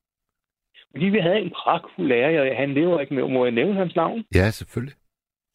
Fordi 0.96 1.06
vi 1.06 1.20
havde 1.20 1.40
en 1.40 1.50
pragtfuld 1.50 2.08
lærer, 2.08 2.42
og 2.52 2.58
han 2.58 2.74
lever 2.74 3.00
ikke 3.00 3.14
med. 3.14 3.28
Må 3.28 3.46
jeg 3.46 3.52
nævne 3.52 3.74
hans 3.74 3.96
navn? 3.96 4.24
Ja, 4.36 4.50
selvfølgelig. 4.52 4.96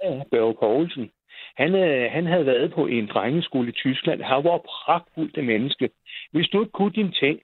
Ja, 0.04 0.22
Børge 0.30 0.54
Poulsen. 0.60 1.10
Han, 1.56 1.74
øh, 1.74 2.10
han 2.12 2.26
havde 2.26 2.46
været 2.46 2.72
på 2.72 2.86
en 2.86 3.06
drengeskole 3.06 3.68
i 3.68 3.72
Tyskland. 3.72 4.22
Han 4.22 4.44
var 4.44 4.58
pragtfuldt 4.58 5.36
det 5.36 5.44
menneske. 5.44 5.90
Hvis 6.32 6.48
du 6.48 6.60
ikke 6.60 6.72
kunne 6.72 6.92
dine 6.92 7.12
ting, 7.12 7.40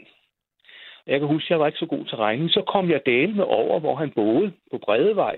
jeg 1.06 1.18
kan 1.20 1.28
huske, 1.28 1.46
at 1.46 1.50
jeg 1.50 1.60
var 1.60 1.66
ikke 1.66 1.78
så 1.78 1.86
god 1.86 2.04
til 2.04 2.16
regning, 2.16 2.50
så 2.50 2.62
kom 2.62 2.90
jeg 2.90 3.00
med 3.36 3.44
over, 3.44 3.80
hvor 3.80 3.94
han 3.96 4.10
boede 4.10 4.52
på 4.70 4.78
Bredevej 4.78 5.36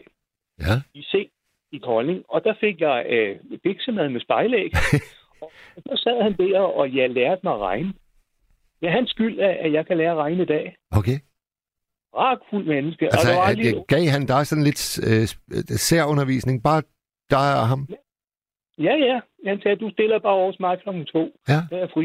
Ja. 0.61 0.75
i 0.95 1.03
C 1.03 1.31
i 1.73 1.79
Kolding, 1.79 2.25
og 2.29 2.45
der 2.45 2.55
fik 2.61 2.81
jeg 2.81 3.07
øh, 3.09 3.59
biksemad 3.63 4.09
med 4.09 4.21
spejlæg. 4.21 4.71
og 5.43 5.51
så 5.87 6.01
sad 6.05 6.23
han 6.23 6.33
der, 6.33 6.61
og 6.61 6.95
jeg 6.97 7.11
lærte 7.11 7.41
mig 7.45 7.53
at 7.53 7.61
regne. 7.61 7.93
Det 8.81 8.87
er 8.87 8.91
hans 8.91 9.11
skyld, 9.11 9.41
at 9.41 9.57
at 9.57 9.73
jeg 9.73 9.87
kan 9.87 9.97
lære 9.97 10.11
at 10.11 10.17
regne 10.17 10.43
i 10.43 10.47
dag. 10.47 10.77
Okay. 10.91 11.19
Pragtfuld 12.17 12.65
menneske. 12.75 13.05
Altså, 13.05 13.21
og 13.21 13.27
der 13.35 13.41
var 13.41 13.49
at, 13.51 13.57
lige... 13.59 13.85
gav 13.95 14.05
han 14.17 14.27
dig 14.33 14.43
sådan 14.47 14.65
lidt 14.69 14.83
øh, 15.09 15.25
særundervisning? 15.91 16.57
Bare 16.69 16.83
dig 17.37 17.49
og 17.61 17.67
ham? 17.73 17.81
Ja, 18.87 18.95
ja. 19.09 19.17
Han 19.51 19.61
sagde, 19.63 19.77
du 19.85 19.91
stiller 19.91 20.19
bare 20.19 20.33
over 20.43 20.53
mig 20.61 20.79
klokken 20.83 21.05
to. 21.15 21.23
Ja. 21.49 21.59
Der 21.71 21.77
er 21.85 21.89
fri 21.95 22.05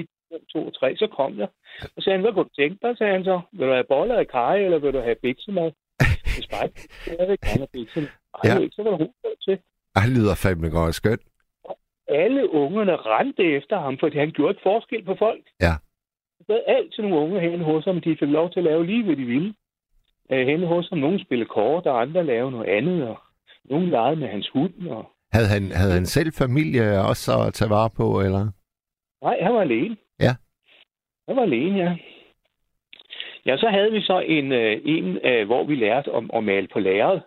to 0.54 0.60
og 0.70 0.74
tre. 0.80 0.96
Så 0.98 1.08
kom 1.18 1.32
jeg. 1.42 1.50
Og 1.82 1.90
så 1.98 2.02
sagde 2.04 2.16
han, 2.18 2.22
hvad 2.26 2.34
kunne 2.34 2.44
du 2.50 2.56
tænke 2.62 2.78
dig? 2.82 2.98
sagde 2.98 3.14
han 3.14 3.24
så. 3.24 3.42
Vil 3.54 3.68
du 3.68 3.74
have 3.74 3.90
boller 3.94 4.16
af 4.24 4.28
kaj, 4.28 4.56
eller 4.66 4.80
vil 4.80 4.94
du 4.94 5.02
have 5.08 5.16
biksemad? 5.24 5.72
Det 6.36 6.44
spejl. 6.48 6.72
Jeg 7.20 7.28
vil 7.30 7.38
gerne 7.46 7.58
have 7.66 7.74
biksemad. 7.74 8.10
Ej, 8.10 8.42
Ja. 8.50 8.54
ja. 8.62 8.68
så 8.76 8.80
var 8.84 8.90
der 8.92 8.98
hovedet 8.98 9.40
til. 9.48 9.58
Han 9.96 10.10
lyder 10.18 10.36
fandme 10.44 10.70
godt 10.70 10.96
skønt. 10.96 11.22
Alle 12.08 12.54
ungerne 12.54 12.96
rendte 12.96 13.44
efter 13.44 13.80
ham, 13.80 13.98
fordi 14.00 14.18
han 14.18 14.32
gjorde 14.32 14.52
et 14.58 14.60
forskel 14.64 15.04
på 15.06 15.16
folk. 15.20 15.44
Ja. 15.62 15.74
Der 16.48 16.56
er 16.56 16.76
altid 16.78 17.02
nogle 17.04 17.18
unge 17.24 17.40
henne 17.40 17.64
hos 17.64 17.86
ham, 17.86 18.02
de 18.02 18.18
fik 18.20 18.30
lov 18.40 18.52
til 18.52 18.60
at 18.60 18.64
lave 18.64 18.86
lige, 18.86 19.04
hvad 19.06 19.16
de 19.16 19.26
ville. 19.26 19.54
Øh, 20.34 20.48
henne 20.48 20.68
hos 20.68 20.90
ham, 20.90 20.98
nogen 20.98 21.20
spillede 21.20 21.50
kort, 21.50 21.86
og 21.86 22.02
andre 22.02 22.26
lavede 22.26 22.52
noget 22.52 22.70
andet, 22.70 23.08
og 23.08 23.18
nogen 23.66 23.90
legede 23.90 24.16
med 24.16 24.28
hans 24.28 24.50
hund, 24.54 24.88
og 24.88 25.12
Havde 25.34 25.48
han, 25.48 25.72
havde 25.72 25.94
han 25.94 26.06
selv 26.06 26.32
familie 26.38 27.02
også 27.10 27.32
at 27.48 27.54
tage 27.54 27.70
vare 27.70 27.90
på, 27.98 28.22
eller? 28.22 28.52
Nej, 29.24 29.38
han 29.42 29.54
var 29.54 29.62
alene. 29.62 29.98
Ja. 30.20 30.34
Han 31.28 31.36
var 31.36 31.42
alene, 31.42 31.78
ja. 31.78 31.96
Ja, 33.46 33.58
så 33.58 33.68
havde 33.70 33.92
vi 33.92 34.02
så 34.02 34.20
en, 34.20 34.52
øh, 34.52 34.82
en 34.86 35.18
øh, 35.24 35.46
hvor 35.46 35.64
vi 35.64 35.76
lærte 35.76 36.12
om 36.12 36.30
at 36.34 36.44
male 36.44 36.68
på 36.74 36.80
lærred, 36.80 37.20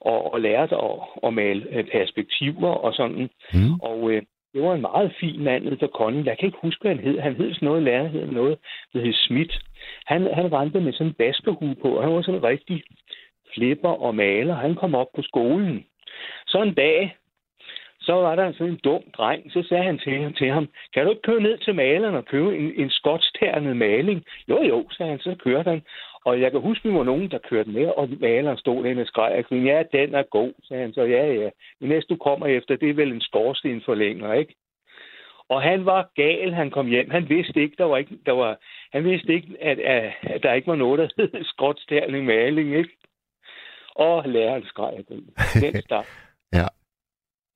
og, 0.00 0.32
og 0.32 0.40
lærte 0.40 0.76
at, 0.76 0.98
at 1.26 1.34
male 1.34 1.66
øh, 1.70 1.84
perspektiver 1.92 2.70
og 2.70 2.94
sådan. 2.94 3.30
Mm. 3.54 3.74
Og 3.82 4.10
øh, 4.10 4.22
det 4.54 4.62
var 4.62 4.74
en 4.74 4.80
meget 4.80 5.14
fin 5.20 5.44
mand 5.44 5.78
på 5.78 5.86
Konden. 5.86 6.26
Jeg 6.26 6.38
kan 6.38 6.46
ikke 6.46 6.58
huske, 6.62 6.82
hvad 6.82 6.94
han 6.94 7.04
hed. 7.04 7.18
Han 7.18 7.36
hed 7.36 7.54
sådan 7.54 7.66
noget, 7.66 7.82
lærer 7.82 8.08
hed 8.08 8.26
noget, 8.26 8.58
der 8.92 9.00
hed 9.00 9.12
Schmidt. 9.12 9.52
Han, 10.06 10.34
han 10.34 10.52
rendte 10.52 10.80
med 10.80 10.92
sådan 10.92 11.06
en 11.06 11.14
baskerhue 11.14 11.74
på, 11.74 11.88
og 11.88 12.02
han 12.02 12.12
var 12.14 12.22
sådan 12.22 12.40
en 12.40 12.44
rigtig 12.44 12.82
flipper 13.54 13.88
og 13.88 14.14
maler. 14.14 14.54
Han 14.54 14.74
kom 14.74 14.94
op 14.94 15.06
på 15.14 15.22
skolen. 15.22 15.84
Så 16.46 16.62
en 16.62 16.74
dag, 16.74 17.16
så 18.00 18.12
var 18.12 18.34
der 18.34 18.52
sådan 18.52 18.72
en 18.72 18.80
dum 18.84 19.02
dreng, 19.16 19.52
så 19.52 19.64
sagde 19.68 19.84
han 19.84 19.98
til, 19.98 20.34
til 20.38 20.50
ham, 20.50 20.68
kan 20.94 21.04
du 21.04 21.10
ikke 21.10 21.22
køre 21.22 21.40
ned 21.40 21.58
til 21.58 21.74
maleren 21.74 22.14
og 22.14 22.24
købe 22.24 22.58
en, 22.58 22.72
en 22.76 22.90
skotsternet 22.90 23.76
maling? 23.76 24.24
Jo, 24.48 24.62
jo, 24.62 24.88
sagde 24.90 25.10
han, 25.10 25.20
så 25.20 25.34
kørte 25.44 25.70
han. 25.70 25.82
Og 26.24 26.40
jeg 26.40 26.50
kan 26.50 26.60
huske, 26.60 26.88
vi 26.88 26.94
var 26.94 27.04
nogen, 27.04 27.30
der 27.30 27.38
kørte 27.38 27.70
med, 27.70 27.86
og 27.86 28.08
maleren 28.20 28.58
stod 28.58 28.84
derinde 28.84 29.02
og 29.02 29.06
skreg, 29.06 29.32
og 29.38 29.44
sagde, 29.48 29.64
ja, 29.64 29.82
den 29.92 30.14
er 30.14 30.22
god, 30.22 30.52
sagde 30.68 30.82
han 30.82 30.92
så, 30.92 31.02
ja, 31.02 31.32
ja. 31.32 31.50
Men 31.80 31.88
næste, 31.88 32.14
du 32.14 32.16
kommer 32.16 32.46
efter, 32.46 32.76
det 32.76 32.90
er 32.90 32.94
vel 32.94 33.12
en 33.12 33.20
skorstenforlænger, 33.20 34.32
ikke? 34.32 34.54
Og 35.52 35.62
han 35.62 35.80
var 35.86 36.10
gal, 36.14 36.54
han 36.54 36.70
kom 36.70 36.86
hjem. 36.86 37.10
Han 37.10 37.28
vidste 37.28 37.62
ikke, 37.62 37.76
der 37.78 37.84
var 37.84 37.96
ikke, 37.96 38.18
der 38.26 38.32
var, 38.32 38.58
han 38.92 39.04
vidste 39.04 39.32
ikke, 39.36 39.48
at, 39.60 39.78
at, 39.78 40.14
at 40.22 40.42
der 40.42 40.52
ikke 40.52 40.68
var 40.72 40.76
noget, 40.76 40.98
der 40.98 41.08
hed 41.16 41.44
skotsterning 41.52 42.24
maling, 42.26 42.68
ikke? 42.76 42.96
Og 43.94 44.28
læreren 44.28 44.64
skreg 44.64 44.92
af 44.98 45.04
den. 45.04 45.20
Den 45.64 45.82
start. 45.88 46.06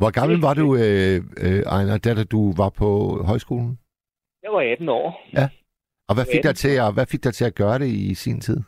Hvor 0.01 0.11
gammel 0.19 0.39
var 0.47 0.55
du, 0.55 0.67
øh, 0.85 1.17
øh, 1.47 1.63
Ejner, 1.77 1.99
da 1.99 2.25
du 2.25 2.41
var 2.63 2.71
på 2.83 2.89
højskolen? 3.31 3.79
Jeg 4.43 4.53
var 4.53 4.61
18 4.61 4.89
år. 4.89 5.09
Og 6.09 6.15
hvad 6.17 6.27
fik, 6.33 6.45
Ja. 6.45 6.49
dig 6.49 6.57
til 6.57 6.75
at, 6.85 6.95
hvad 6.95 7.07
fik 7.13 7.25
dig 7.25 7.35
til 7.35 7.45
at 7.45 7.55
gøre 7.55 7.79
det 7.79 7.89
i 7.89 8.15
sin 8.15 8.41
tid? 8.41 8.61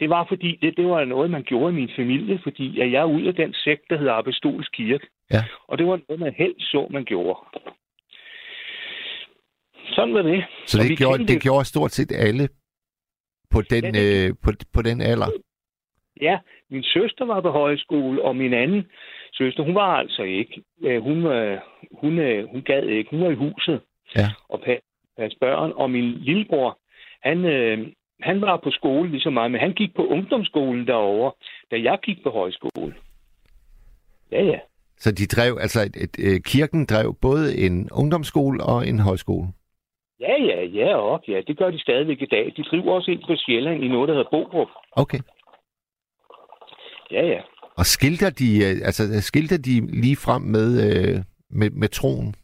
Det 0.00 0.08
var 0.10 0.26
fordi, 0.28 0.58
det, 0.62 0.76
det 0.76 0.86
var 0.86 1.04
noget, 1.04 1.30
man 1.30 1.42
gjorde 1.42 1.72
i 1.72 1.76
min 1.80 1.90
familie, 1.96 2.40
fordi 2.42 2.80
at 2.80 2.92
jeg 2.92 3.00
er 3.00 3.14
ud 3.16 3.22
af 3.22 3.34
den 3.34 3.52
sekt, 3.52 3.82
der 3.90 3.98
hedder 3.98 4.12
Apostolsk 4.12 4.72
Kirke. 4.72 5.06
Ja. 5.30 5.44
Og 5.68 5.78
det 5.78 5.86
var 5.86 6.00
noget, 6.08 6.20
man 6.20 6.34
helst 6.34 6.60
så, 6.70 6.86
man 6.90 7.04
gjorde. 7.04 7.38
Sådan 9.94 10.14
var 10.14 10.22
det. 10.22 10.44
Så 10.66 10.78
det 10.78 10.98
gjorde, 10.98 11.18
kendte- 11.18 11.32
det 11.34 11.42
gjorde 11.42 11.64
stort 11.64 11.90
set 11.90 12.12
alle 12.12 12.48
på 13.50 13.62
den, 13.62 13.84
Ja, 13.84 13.90
det- 13.90 14.28
øh, 14.28 14.34
på, 14.44 14.50
på 14.74 14.82
den 14.82 15.00
alder. 15.00 15.26
Ja, 16.20 16.38
min 16.70 16.82
søster 16.82 17.24
var 17.24 17.40
på 17.40 17.50
højskole, 17.50 18.22
og 18.22 18.36
min 18.36 18.52
anden 18.54 18.86
søster, 19.32 19.62
hun 19.62 19.74
var 19.74 19.96
altså 19.96 20.22
ikke. 20.22 20.62
Øh, 20.82 21.02
Hun, 21.02 21.26
øh, 21.26 21.58
hun, 22.00 22.18
øh, 22.18 22.48
hun 22.50 22.62
gad 22.62 22.82
ikke. 22.82 23.10
Hun 23.10 23.20
var 23.20 23.30
i 23.30 23.34
huset 23.34 23.80
Ja. 24.16 24.28
og 24.48 24.60
pa- 24.66 25.12
passe 25.18 25.38
børn. 25.40 25.72
Og 25.74 25.90
min 25.90 26.04
lillebror, 26.04 26.78
han, 27.22 27.44
øh, 27.44 27.86
han 28.20 28.40
var 28.40 28.56
på 28.56 28.70
skole 28.70 29.10
ligesom 29.10 29.32
mig, 29.32 29.50
men 29.50 29.60
han 29.60 29.72
gik 29.72 29.94
på 29.94 30.06
ungdomsskolen 30.06 30.86
derovre, 30.86 31.32
da 31.70 31.76
jeg 31.90 31.98
gik 32.02 32.22
på 32.22 32.30
højskole. 32.30 32.94
Ja, 34.32 34.44
ja. 34.44 34.58
Så 34.98 35.12
de 35.12 35.26
drev, 35.26 35.58
altså 35.60 35.80
et, 35.80 35.96
et, 36.04 36.14
øh, 36.26 36.40
kirken 36.40 36.86
drev 36.86 37.14
både 37.22 37.58
en 37.66 37.88
ungdomsskole 37.92 38.64
og 38.64 38.88
en 38.88 38.98
højskole. 38.98 39.48
Ja, 40.20 40.34
ja, 40.42 40.64
ja, 40.64 40.96
og 40.96 41.24
ja, 41.28 41.40
det 41.46 41.58
gør 41.58 41.70
de 41.70 41.78
stadigvæk 41.78 42.22
i 42.22 42.26
dag. 42.26 42.52
De 42.56 42.62
driver 42.62 42.92
også 42.92 43.10
ind 43.10 43.22
på 43.26 43.34
Sjælland 43.36 43.84
i 43.84 43.88
noget, 43.88 44.08
der 44.08 44.14
hedder 44.14 44.30
Borup. 44.30 44.68
Okay. 44.92 45.18
Ja, 47.10 47.26
ja. 47.26 47.40
Og 47.78 47.86
skilter 47.86 48.30
de, 48.30 48.48
øh, 48.66 48.86
altså 48.88 49.02
skilter 49.20 49.56
de 49.56 50.00
lige 50.00 50.16
frem 50.16 50.42
med, 50.42 50.68
øh, 50.86 51.16
med, 51.50 51.70
med 51.70 51.88
troen? 51.88 52.34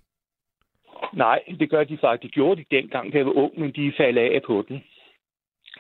Nej, 1.12 1.40
det 1.60 1.70
gør 1.70 1.84
de 1.84 1.98
faktisk. 2.00 2.22
De 2.22 2.34
gjorde 2.34 2.60
de 2.60 2.76
dengang, 2.76 3.12
da 3.12 3.18
jeg 3.18 3.26
var 3.26 3.32
ung, 3.32 3.60
men 3.60 3.72
de 3.72 3.92
faldt 3.96 4.18
af 4.18 4.42
på 4.46 4.64
den. 4.68 4.84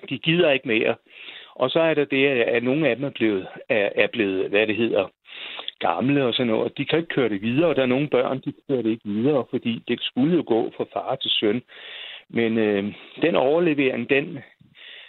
De 0.08 0.18
gider 0.18 0.50
ikke 0.50 0.68
mere. 0.68 0.94
Og 1.54 1.70
så 1.70 1.80
er 1.80 1.94
der 1.94 2.04
det, 2.04 2.26
at 2.26 2.62
nogle 2.62 2.88
af 2.88 2.96
dem 2.96 3.04
er 3.04 3.10
blevet, 3.10 3.46
er, 3.68 3.88
er 3.94 4.08
blevet 4.12 4.50
hvad 4.50 4.66
det 4.66 4.76
hedder, 4.76 5.08
gamle 5.88 6.24
og 6.24 6.34
sådan 6.34 6.52
noget. 6.52 6.78
De 6.78 6.84
kan 6.84 6.98
ikke 6.98 7.14
køre 7.16 7.28
det 7.28 7.42
videre, 7.42 7.68
og 7.70 7.76
der 7.76 7.82
er 7.82 7.94
nogle 7.94 8.08
børn, 8.08 8.40
de 8.44 8.52
kører 8.68 8.82
det 8.82 8.90
ikke 8.90 9.08
videre, 9.08 9.44
fordi 9.50 9.82
det 9.88 9.98
skulle 10.02 10.36
jo 10.36 10.44
gå 10.46 10.72
fra 10.76 10.84
far 10.92 11.16
til 11.16 11.30
søn. 11.30 11.62
Men 12.28 12.58
øh, 12.58 12.94
den 13.22 13.34
overlevering, 13.36 14.10
den, 14.10 14.38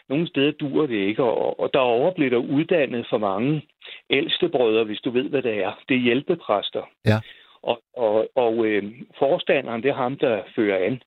nogle 0.10 0.28
steder 0.28 0.52
dur 0.52 0.86
det 0.86 0.96
ikke, 0.96 1.24
og, 1.24 1.60
og 1.60 1.70
derovre 1.74 2.14
bliver 2.16 2.30
der 2.30 2.38
uddannet 2.38 3.08
for 3.10 3.18
mange 3.18 3.62
ældste 4.10 4.50
brødre, 4.50 4.84
hvis 4.84 5.02
du 5.02 5.10
ved, 5.10 5.30
hvad 5.30 5.42
det 5.42 5.64
er. 5.64 5.80
Det 5.90 5.96
er 5.96 6.02
hjælpepræster. 6.02 6.84
Ja. 7.06 7.20
Og, 7.64 7.82
og, 7.98 8.28
og 8.36 8.66
øh, 8.66 8.84
forstanderen, 9.20 9.84
det 9.84 9.90
er 9.90 9.96
ham, 9.96 10.18
der 10.18 10.42
fører 10.56 10.86
an. 10.86 11.02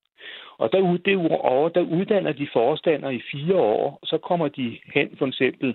Og 0.59 0.72
der, 0.72 0.98
derovre, 1.05 1.70
der 1.74 1.81
uddanner 1.81 2.33
de 2.33 2.48
forstander 2.52 3.11
i 3.11 3.22
fire 3.33 3.57
år, 3.57 3.98
så 4.05 4.18
kommer 4.18 4.48
de 4.48 4.79
hen 4.94 5.09
for 5.18 5.26
eksempel, 5.26 5.74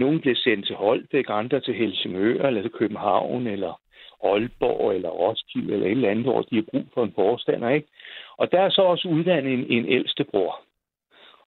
nogle 0.00 0.20
blev 0.20 0.36
sendt 0.36 0.66
til 0.66 0.76
Holbæk, 0.76 1.24
andre 1.28 1.60
til 1.60 1.74
Helsingør, 1.74 2.46
eller 2.46 2.62
til 2.62 2.70
København, 2.70 3.46
eller 3.46 3.80
Aalborg, 4.24 4.94
eller 4.94 5.08
Roskilde, 5.08 5.72
eller 5.74 5.86
et 5.86 5.90
eller 5.90 6.10
andet, 6.10 6.24
hvor 6.24 6.42
de 6.42 6.54
har 6.54 6.64
brug 6.70 6.86
for 6.94 7.04
en 7.04 7.12
forstander, 7.14 7.68
ikke? 7.68 7.88
Og 8.36 8.52
der 8.52 8.60
er 8.60 8.70
så 8.70 8.82
også 8.82 9.08
uddannet 9.08 9.52
en, 9.52 9.66
en 9.70 9.86
ældste 9.88 10.24
bror. 10.24 10.60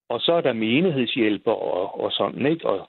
Og 0.08 0.20
så 0.20 0.32
er 0.32 0.40
der 0.40 0.52
menighedshjælper 0.52 1.52
og, 1.52 2.00
og 2.00 2.12
sådan, 2.12 2.46
ikke? 2.46 2.68
Og, 2.68 2.88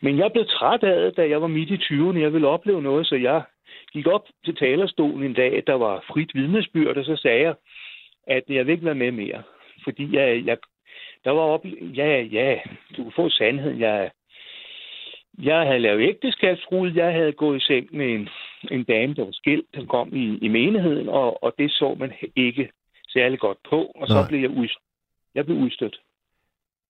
men 0.00 0.18
jeg 0.18 0.32
blev 0.32 0.46
træt 0.46 0.82
af 0.82 1.00
det, 1.00 1.16
da 1.16 1.28
jeg 1.28 1.42
var 1.42 1.46
midt 1.46 1.70
i 1.70 1.76
20'erne. 1.76 2.18
Jeg 2.18 2.32
ville 2.32 2.48
opleve 2.48 2.82
noget, 2.82 3.06
så 3.06 3.16
jeg 3.16 3.42
gik 3.92 4.06
op 4.06 4.26
til 4.44 4.56
talerstolen 4.56 5.22
en 5.22 5.34
dag, 5.34 5.62
der 5.66 5.74
var 5.74 6.04
frit 6.08 6.30
vidnesbyrd, 6.34 6.96
og 6.96 7.04
så 7.04 7.16
sagde 7.16 7.42
jeg, 7.42 7.54
at 8.26 8.42
jeg 8.48 8.66
vil 8.66 8.72
ikke 8.72 8.84
være 8.84 9.02
med 9.04 9.10
mere. 9.10 9.42
Fordi 9.84 10.16
jeg, 10.16 10.46
jeg 10.46 10.56
der 11.24 11.30
var 11.30 11.42
op, 11.42 11.64
ja, 11.80 12.20
ja, 12.20 12.58
du 12.96 13.02
kan 13.02 13.12
få 13.16 13.28
sandheden. 13.28 13.80
Jeg, 13.80 14.10
jeg 15.42 15.66
havde 15.66 15.78
lavet 15.78 16.00
ægteskabsrud. 16.08 16.92
Jeg 16.92 17.12
havde 17.12 17.32
gået 17.32 17.56
i 17.62 17.64
seng 17.64 17.96
med 17.96 18.06
en, 18.14 18.28
en 18.70 18.84
dame, 18.84 19.14
der 19.14 19.24
var 19.24 19.32
skilt, 19.32 19.66
der 19.74 19.86
kom 19.86 20.16
i, 20.16 20.38
i 20.42 20.48
menigheden, 20.48 21.08
og, 21.08 21.42
og 21.44 21.54
det 21.58 21.70
så 21.70 21.96
man 21.98 22.12
ikke 22.36 22.70
særlig 23.08 23.38
godt 23.38 23.58
på. 23.70 23.92
Og 23.94 24.08
så 24.08 24.14
Nej. 24.14 24.28
blev 24.28 24.40
jeg, 24.40 24.50
ud, 24.50 24.68
jeg 25.34 25.44
blev 25.44 25.56
udstødt. 25.58 26.00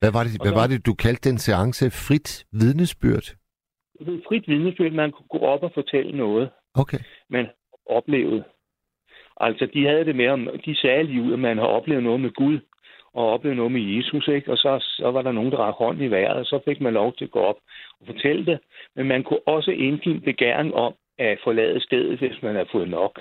Hvad 0.01 0.13
var, 0.13 0.23
det, 0.25 0.33
Og 0.41 0.45
hvad 0.45 0.53
så- 0.53 0.59
var 0.61 0.67
det, 0.67 0.87
du 0.87 0.95
kaldte 0.95 1.29
den 1.31 1.39
seance? 1.39 1.91
Frit 1.91 2.45
vidnesbyrd? 2.53 3.27
Frit 4.29 4.49
vidnesbyrd, 4.49 4.93
man 4.93 5.11
kunne 5.13 5.27
gå 5.31 5.39
op 5.39 5.63
og 5.63 5.71
fortælle 5.75 6.17
noget, 6.17 6.51
Okay. 6.75 6.99
man 7.31 7.47
oplevede. 7.87 8.45
Altså, 9.41 9.67
de 9.75 9.87
havde 9.87 10.05
det 10.05 10.17
med, 10.17 10.29
om 10.29 10.49
de 10.65 10.77
sagde 10.77 11.03
lige 11.03 11.23
ud, 11.23 11.33
at 11.33 11.39
man 11.39 11.59
har 11.59 11.67
oplevet 11.67 12.03
noget 12.03 12.21
med 12.21 12.31
Gud, 12.31 12.59
og 13.15 13.33
oplevet 13.33 13.57
noget 13.57 13.73
med 13.73 13.81
Jesus, 13.81 14.29
ikke? 14.29 14.53
Og 14.53 14.59
så, 14.59 14.79
så 14.81 15.11
var 15.11 15.23
der 15.23 15.33
nogen, 15.33 15.53
der 15.53 15.59
rakte 15.59 15.85
hånden 15.85 16.05
i 16.05 16.11
vejret, 16.11 16.37
og 16.37 16.47
så 16.47 16.61
fik 16.65 16.81
man 16.81 16.93
lov 16.93 17.15
til 17.15 17.25
at 17.25 17.31
gå 17.31 17.41
op 17.41 17.57
og 18.01 18.07
fortælle 18.07 18.47
det. 18.47 18.59
Men 18.97 19.09
man 19.09 19.23
kunne 19.23 19.49
også 19.49 19.71
indgive 19.71 20.21
begæring 20.21 20.75
om 20.75 20.95
at 21.19 21.39
forlade 21.45 21.81
stedet, 21.81 22.19
hvis 22.19 22.43
man 22.43 22.55
havde 22.55 22.69
fået 22.73 22.89
nok. 22.89 23.21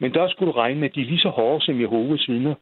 Men 0.00 0.14
der 0.14 0.28
skulle 0.28 0.52
du 0.52 0.58
regne 0.58 0.80
med, 0.80 0.88
at 0.88 0.94
de 0.94 1.00
er 1.00 1.04
lige 1.04 1.18
så 1.18 1.28
hårde 1.28 1.64
som 1.64 1.80
Jehovas 1.80 2.28
vidner. 2.28 2.54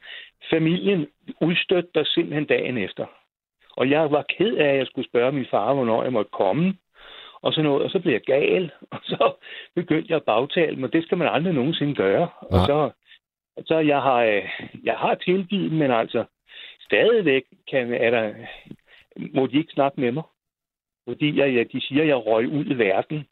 Familien 0.49 1.07
udstødte 1.41 1.89
dig 1.95 2.07
simpelthen 2.07 2.45
dagen 2.45 2.77
efter. 2.77 3.05
Og 3.77 3.89
jeg 3.89 4.11
var 4.11 4.25
ked 4.37 4.55
af, 4.55 4.69
at 4.69 4.77
jeg 4.77 4.87
skulle 4.87 5.09
spørge 5.09 5.31
min 5.31 5.45
far, 5.51 5.73
hvornår 5.73 6.03
jeg 6.03 6.13
måtte 6.13 6.31
komme. 6.31 6.73
Og 7.41 7.53
så, 7.53 7.61
noget, 7.61 7.83
og 7.83 7.89
så 7.89 7.99
blev 7.99 8.13
jeg 8.13 8.21
gal, 8.21 8.71
og 8.91 8.99
så 9.03 9.33
begyndte 9.75 10.07
jeg 10.09 10.15
at 10.15 10.23
bagtale 10.23 10.75
mig. 10.75 10.93
Det 10.93 11.03
skal 11.03 11.17
man 11.17 11.27
aldrig 11.27 11.53
nogensinde 11.53 11.95
gøre. 11.95 12.29
Og 12.39 12.57
Nej. 12.57 12.65
så, 12.65 12.89
så 13.65 13.77
jeg 13.77 14.01
har, 14.01 14.23
øh, 14.23 14.43
jeg 14.83 14.95
har 14.97 15.15
tilgivet, 15.15 15.71
men 15.71 15.91
altså 15.91 16.25
stadigvæk 16.85 17.43
kan, 17.69 17.93
er 17.93 18.09
der, 18.09 18.33
må 19.33 19.47
de 19.47 19.57
ikke 19.57 19.73
snakke 19.73 20.01
med 20.01 20.11
mig. 20.11 20.23
Fordi 21.07 21.39
jeg, 21.39 21.53
ja, 21.53 21.63
de 21.63 21.81
siger, 21.81 22.01
at 22.01 22.07
jeg 22.07 22.25
røg 22.25 22.47
ud 22.47 22.65
i 22.65 22.77
verden 22.77 23.27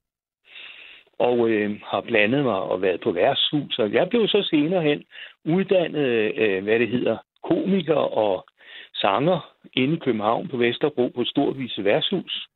og 1.20 1.50
øh, 1.50 1.80
har 1.86 2.02
blandet 2.02 2.44
mig 2.44 2.60
og 2.62 2.82
været 2.82 3.02
på 3.02 3.12
værtshus. 3.12 3.80
Og 3.80 3.94
jeg 3.94 4.10
blev 4.10 4.28
så 4.28 4.48
senere 4.50 4.82
hen 4.82 5.04
uddannet, 5.46 6.08
øh, 6.36 6.64
hvad 6.64 6.80
det 6.80 6.88
hedder, 6.88 7.18
komiker 7.44 8.02
og 8.24 8.46
sanger 8.94 9.56
inde 9.74 9.94
i 9.94 10.00
København 10.00 10.48
på 10.48 10.58
Vesterbro 10.58 11.08
på 11.08 11.24
Storvise 11.24 11.84
Værtshus, 11.84 12.48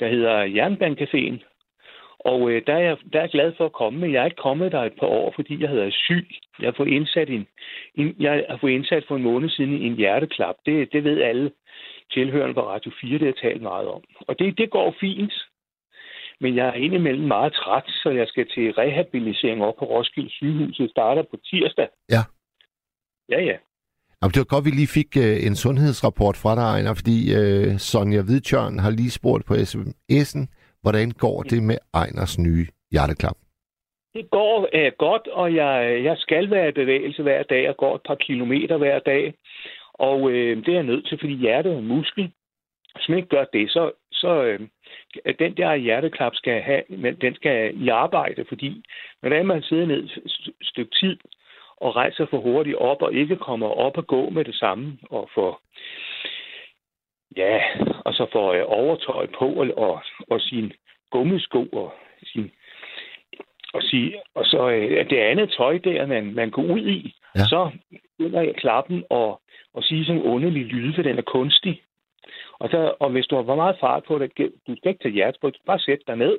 der 0.00 0.08
hedder 0.08 0.36
Jernbanecaféen. 0.56 1.53
Og 2.24 2.50
øh, 2.50 2.62
der, 2.66 2.74
er 2.74 2.84
jeg, 2.88 2.96
der 3.12 3.18
er 3.18 3.22
jeg 3.22 3.30
glad 3.30 3.52
for 3.56 3.64
at 3.66 3.72
komme, 3.72 4.00
men 4.00 4.12
jeg 4.12 4.20
er 4.20 4.24
ikke 4.24 4.46
kommet 4.48 4.72
der 4.72 4.82
et 4.82 4.98
par 5.00 5.06
år, 5.06 5.32
fordi 5.34 5.62
jeg 5.62 5.68
havde 5.68 5.92
syg. 5.92 6.28
Jeg 6.60 6.66
har 6.66 6.74
fået 6.76 6.88
indsat, 6.88 7.28
en, 7.28 7.46
en, 7.94 8.16
jeg 8.20 8.44
har 8.50 8.58
fået 8.60 8.70
indsat 8.70 9.04
for 9.08 9.16
en 9.16 9.22
måned 9.22 9.48
siden 9.48 9.72
en 9.72 9.96
hjerteklap. 9.96 10.54
Det, 10.66 10.92
det 10.92 11.04
ved 11.04 11.22
alle 11.22 11.50
tilhørende 12.12 12.54
på 12.54 12.68
Radio 12.70 12.92
4, 13.00 13.18
det 13.18 13.26
har 13.26 13.48
talt 13.48 13.62
meget 13.62 13.88
om. 13.88 14.02
Og 14.28 14.38
det, 14.38 14.58
det 14.58 14.70
går 14.70 14.94
fint. 15.00 15.32
Men 16.40 16.56
jeg 16.56 16.66
er 16.68 16.72
indimellem 16.72 17.26
meget 17.28 17.52
træt, 17.52 17.86
så 17.86 18.10
jeg 18.10 18.26
skal 18.28 18.46
til 18.54 18.72
rehabilitering 18.72 19.62
op 19.64 19.74
på 19.78 19.84
Roskilde 19.84 20.30
sygehus. 20.30 20.76
Det 20.76 20.90
starter 20.90 21.22
på 21.22 21.36
tirsdag. 21.50 21.88
Ja. 22.10 22.22
Ja, 23.28 23.40
ja. 23.40 23.56
Jamen, 24.22 24.32
det 24.32 24.38
var 24.38 24.54
godt, 24.54 24.64
vi 24.64 24.70
lige 24.70 24.94
fik 24.98 25.16
øh, 25.16 25.46
en 25.46 25.56
sundhedsrapport 25.56 26.36
fra 26.36 26.54
dig, 26.54 26.62
Ejner, 26.62 26.94
fordi 26.94 27.34
øh, 27.38 27.78
Sonja 27.78 28.22
Hvidtjørn 28.22 28.78
har 28.78 28.90
lige 28.90 29.10
spurgt 29.10 29.44
på 29.46 29.54
sms'en, 29.54 30.42
hvordan 30.84 31.10
går 31.24 31.42
det 31.42 31.62
med 31.62 31.78
Ejners 31.94 32.38
nye 32.38 32.66
hjerteklap? 32.92 33.36
Det 34.14 34.30
går 34.30 34.68
øh, 34.72 34.92
godt, 34.98 35.28
og 35.28 35.54
jeg, 35.54 36.00
jeg 36.04 36.16
skal 36.18 36.50
være 36.50 36.68
i 36.68 36.78
bevægelse 36.82 37.22
hver 37.22 37.42
dag. 37.42 37.62
Jeg 37.64 37.76
går 37.76 37.94
et 37.94 38.00
par 38.08 38.14
kilometer 38.14 38.76
hver 38.76 38.98
dag. 38.98 39.34
Og 39.94 40.30
øh, 40.30 40.56
det 40.56 40.68
er 40.68 40.72
jeg 40.72 40.90
nødt 40.92 41.06
til, 41.08 41.18
fordi 41.18 41.34
hjertet 41.34 41.72
er 41.72 41.78
en 41.78 41.88
muskel. 41.88 42.32
Hvis 42.94 43.08
man 43.08 43.18
ikke 43.18 43.28
gør 43.28 43.44
det, 43.52 43.70
så, 43.70 43.92
så 44.12 44.42
øh, 44.44 44.60
den 45.38 45.56
der 45.56 45.74
hjerteklap 45.74 46.34
skal 46.34 46.62
have, 46.62 46.82
den 47.20 47.34
skal 47.34 47.82
i 47.84 47.88
arbejde, 47.88 48.44
fordi 48.48 48.82
når 49.22 49.28
det 49.28 49.38
er, 49.38 49.42
man 49.42 49.62
sidder 49.62 49.86
ned 49.86 50.04
et 50.04 50.54
stykke 50.62 50.94
tid 51.00 51.16
og 51.76 51.96
rejser 51.96 52.26
for 52.30 52.38
hurtigt 52.38 52.76
op 52.76 53.02
og 53.02 53.12
ikke 53.12 53.36
kommer 53.36 53.66
op 53.66 53.96
og 53.98 54.06
gå 54.06 54.30
med 54.30 54.44
det 54.44 54.54
samme 54.54 54.98
og 55.10 55.30
får 55.34 55.60
ja, 57.36 57.62
og 58.04 58.14
så 58.14 58.26
får 58.32 58.52
øh, 58.52 58.64
overtøj 58.66 59.26
på 59.38 59.46
og, 59.46 59.66
og, 59.76 60.02
og 60.30 60.40
sin 60.40 60.72
gummisko 61.10 61.66
og 61.72 61.94
sin 62.24 62.50
og, 63.74 63.82
sige, 63.82 64.22
og 64.34 64.44
så 64.44 64.70
øh, 64.70 65.10
det 65.10 65.16
andet 65.18 65.54
tøj 65.56 65.78
der, 65.78 66.06
man, 66.06 66.34
man 66.34 66.50
går 66.50 66.62
ud 66.62 66.86
i, 66.86 67.14
Ja. 67.34 67.44
så 67.44 67.70
begynder 68.18 68.40
jeg 68.42 68.54
klappen 68.54 69.04
og, 69.10 69.40
og 69.74 69.82
sige 69.82 70.04
sådan 70.04 70.20
en 70.20 70.26
underlig 70.28 70.64
lyde, 70.64 70.94
for 70.94 71.02
den 71.02 71.18
er 71.18 71.22
kunstig. 71.22 71.82
Og, 72.58 72.68
så, 72.70 72.94
og 73.00 73.10
hvis 73.10 73.26
du 73.26 73.36
har 73.36 73.44
for 73.44 73.54
meget 73.54 73.76
fart 73.80 74.04
på 74.04 74.18
det, 74.18 74.38
du 74.66 74.76
skal 74.76 74.88
ikke 74.88 75.02
tage 75.02 75.32
skal 75.34 75.52
bare 75.66 75.78
sætte 75.78 76.04
dig 76.06 76.16
ned, 76.16 76.38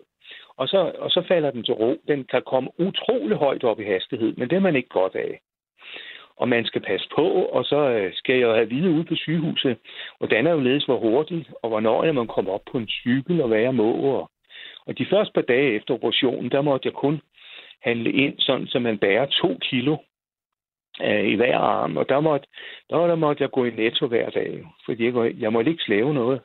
og 0.58 0.68
så, 0.68 0.92
og 0.98 1.10
så 1.12 1.22
falder 1.28 1.52
den 1.52 1.64
til 1.64 1.74
ro. 1.74 1.96
Den 2.08 2.24
kan 2.24 2.42
komme 2.46 2.70
utrolig 2.80 3.38
højt 3.38 3.64
op 3.64 3.80
i 3.80 3.84
hastighed, 3.84 4.34
men 4.38 4.50
det 4.50 4.56
er 4.56 4.60
man 4.60 4.76
ikke 4.76 4.90
godt 4.90 5.16
af. 5.16 5.40
Og 6.38 6.50
man 6.50 6.66
skal 6.66 6.82
passe 6.82 7.08
på, 7.16 7.28
og 7.28 7.66
så 7.66 7.90
øh, 7.90 8.14
skal 8.14 8.36
jeg 8.40 8.50
have 8.50 8.70
vide 8.70 8.90
ude 8.90 9.04
på 9.04 9.16
sygehuset, 9.16 9.78
hvordan 10.18 10.48
er 10.48 10.52
jo 10.52 10.60
ledes, 10.60 10.86
hvor 10.86 11.00
hurtigt, 11.00 11.50
og 11.62 11.70
hvornår 11.70 12.04
er 12.04 12.12
man 12.12 12.28
kommer 12.28 12.52
op 12.52 12.62
på 12.72 12.78
en 12.78 12.88
cykel, 12.88 13.42
og 13.42 13.48
hvad 13.48 13.60
jeg 13.60 13.76
må. 13.76 13.92
Og, 13.94 14.32
og 14.86 14.98
de 14.98 15.06
første 15.10 15.34
par 15.34 15.42
dage 15.42 15.72
efter 15.76 15.94
operationen, 15.94 16.52
der 16.52 16.62
måtte 16.62 16.88
jeg 16.88 16.94
kun 16.94 17.22
handle 17.82 18.12
ind, 18.12 18.40
sådan 18.40 18.68
så 18.68 18.80
man 18.80 18.98
bærer 18.98 19.26
to 19.26 19.58
kilo 19.62 19.98
øh, 21.02 21.26
i 21.26 21.36
hver 21.36 21.58
arm. 21.58 21.98
Og 21.98 22.10
der 22.10 22.20
måtte, 22.20 22.48
der, 22.90 23.08
der 23.08 23.16
måtte 23.16 23.44
jeg 23.44 23.52
gå 23.52 23.66
i 23.66 23.76
netto 23.76 24.08
hver 24.08 24.30
dag, 24.30 24.66
fordi 24.86 25.06
jeg, 25.06 25.34
jeg 25.40 25.54
måtte 25.54 25.72
ikke 25.72 25.84
slæve 25.84 26.14
noget. 26.14 26.42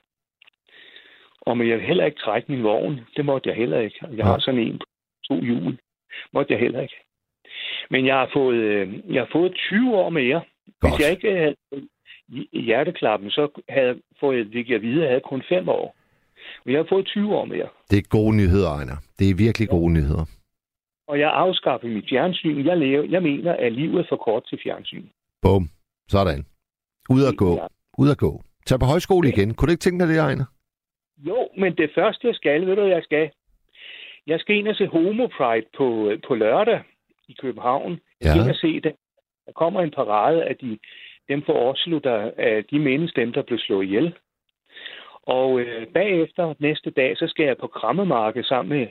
Og 1.41 1.57
men 1.57 1.69
jeg 1.69 1.77
ville 1.77 1.87
heller 1.87 2.05
ikke 2.05 2.21
trække 2.21 2.53
min 2.53 2.63
vogn. 2.63 3.01
Det 3.17 3.25
måtte 3.25 3.49
jeg 3.49 3.57
heller 3.57 3.81
ikke. 3.81 4.07
Jeg 4.17 4.27
har 4.27 4.39
sådan 4.39 4.61
en 4.61 4.79
på 4.79 4.87
to 5.29 5.41
hjul. 5.41 5.79
Måtte 6.33 6.53
jeg 6.53 6.61
heller 6.61 6.81
ikke. 6.81 6.97
Men 7.91 8.07
jeg 8.07 8.15
har 8.15 8.31
fået, 8.33 8.57
øh, 8.57 9.15
jeg 9.15 9.23
har 9.23 9.29
fået 9.33 9.55
20 9.55 9.97
år 9.97 10.11
mere. 10.11 10.41
Godt. 10.81 10.93
Hvis 10.97 11.05
jeg 11.07 11.11
ikke 11.11 11.37
havde 11.37 11.57
i- 12.29 12.61
hjerteklappen, 12.61 13.31
så 13.31 13.63
havde 13.69 13.87
jeg 13.87 13.97
fået, 14.21 14.69
jeg 14.69 14.83
vide, 14.83 15.01
jeg 15.03 15.09
havde 15.09 15.21
kun 15.21 15.43
5 15.49 15.69
år. 15.69 15.97
Men 16.65 16.73
jeg 16.73 16.79
har 16.79 16.87
fået 16.89 17.07
20 17.07 17.37
år 17.37 17.45
mere. 17.45 17.69
Det 17.91 17.99
er 17.99 18.03
gode 18.09 18.37
nyheder, 18.37 18.71
Ejner. 18.71 18.97
Det 19.19 19.31
er 19.31 19.35
virkelig 19.35 19.69
gode 19.69 19.93
nyheder. 19.93 20.25
Og 21.09 21.19
jeg 21.19 21.31
afskaffer 21.35 21.89
mit 21.89 22.05
fjernsyn. 22.09 22.67
Jeg, 22.67 22.77
lever, 22.79 23.05
jeg 23.05 23.23
mener, 23.23 23.53
at 23.53 23.73
livet 23.73 23.99
er 24.01 24.05
for 24.09 24.17
kort 24.17 24.43
til 24.49 24.59
fjernsyn. 24.63 25.05
Bum. 25.43 25.69
Sådan. 26.09 26.45
Ud 27.11 27.23
at 27.25 27.37
gå. 27.37 27.55
Ja. 27.57 27.67
Ud 27.99 28.11
at 28.11 28.19
gå. 28.19 28.41
Tag 28.67 28.79
på 28.81 28.87
højskole 28.87 29.29
igen. 29.29 29.55
Kunne 29.55 29.67
du 29.67 29.71
ikke 29.73 29.81
tænke 29.87 29.99
dig 30.05 30.09
det, 30.09 30.19
Ejner? 30.19 30.45
Jo, 31.19 31.49
men 31.59 31.77
det 31.77 31.91
første, 31.95 32.27
jeg 32.27 32.35
skal, 32.35 32.67
ved 32.67 32.77
du, 32.77 32.83
jeg 32.83 33.03
skal? 33.03 33.31
Jeg 34.27 34.41
skal 34.41 34.57
ind 34.57 34.69
og 34.69 34.77
se 34.77 34.87
Homo 34.87 35.27
Pride 35.27 35.67
på, 35.77 36.13
på 36.29 36.35
lørdag 36.35 36.81
i 37.31 37.37
København. 37.43 37.93
Jeg 38.21 38.37
Ja. 38.37 38.51
og 38.51 38.57
se 38.57 38.81
det. 38.81 38.93
Der 39.47 39.53
kommer 39.53 39.81
en 39.81 39.91
parade 39.91 40.45
af 40.45 40.57
de, 40.57 40.79
dem 41.29 41.43
fra 41.47 41.53
Oslo, 41.53 41.99
der, 41.99 42.31
af 42.39 42.65
de 42.71 42.79
mindes 42.79 43.13
dem, 43.13 43.33
der 43.33 43.43
blev 43.43 43.59
slået 43.59 43.85
ihjel. 43.87 44.15
Og 45.23 45.61
øh, 45.61 45.87
bagefter, 45.87 46.55
næste 46.59 46.91
dag, 46.91 47.17
så 47.17 47.27
skal 47.29 47.47
jeg 47.47 47.57
på 47.61 47.67
Krammermarked 47.67 48.45
sammen 48.45 48.79
med 48.79 48.87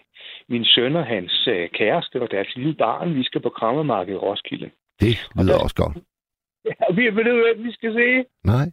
min 0.49 0.65
søn 0.65 0.95
og 0.95 1.05
hans 1.05 1.47
øh, 1.47 1.69
kæreste 1.69 2.21
og 2.21 2.31
deres 2.31 2.55
lille 2.55 2.73
barn. 2.73 3.15
Vi 3.15 3.23
skal 3.23 3.41
på 3.41 3.49
Krammermarked 3.49 4.13
i 4.13 4.17
Roskilde. 4.17 4.69
Det 4.99 5.29
lyder 5.35 5.53
der- 5.53 5.63
også 5.63 5.75
godt. 5.75 5.97
Ja, 6.65 6.93
vi 6.95 7.03
ved 7.05 7.23
du, 7.23 7.35
hvad 7.45 7.63
vi 7.63 7.71
skal 7.71 7.93
se? 7.93 8.25
Nej. 8.43 8.65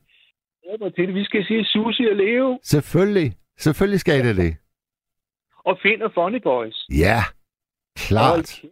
Jeg 0.83 0.95
til 0.95 1.07
det. 1.07 1.15
Vi 1.15 1.25
skal 1.25 1.45
se 1.45 1.65
Susi 1.65 2.05
og 2.11 2.17
Leo 2.17 2.59
Selvfølgelig. 2.63 3.33
Selvfølgelig 3.59 4.01
skal 4.01 4.25
det 4.25 4.37
det. 4.37 4.57
og 5.65 5.79
Finn 5.83 6.03
og 6.03 6.13
Funny 6.15 6.41
Boys. 6.43 6.87
Ja. 6.99 7.19
Klart. 7.97 8.37
Kæft, 8.63 8.65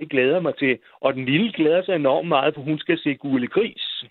Det 0.00 0.10
glæder 0.10 0.40
mig 0.40 0.56
til. 0.58 0.78
Og 1.00 1.14
den 1.14 1.24
lille 1.24 1.52
glæder 1.52 1.84
sig 1.84 1.94
enormt 1.96 2.28
meget, 2.28 2.54
for 2.54 2.62
hun 2.62 2.78
skal 2.78 2.98
se 2.98 3.14
Gule 3.14 3.48
Gris. 3.48 4.04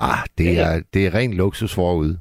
Ah, 0.00 0.26
det 0.38 0.60
er, 0.60 0.82
det 0.94 1.06
er 1.06 1.14
ren 1.14 1.34
luksus 1.34 1.74
forude. 1.74 2.20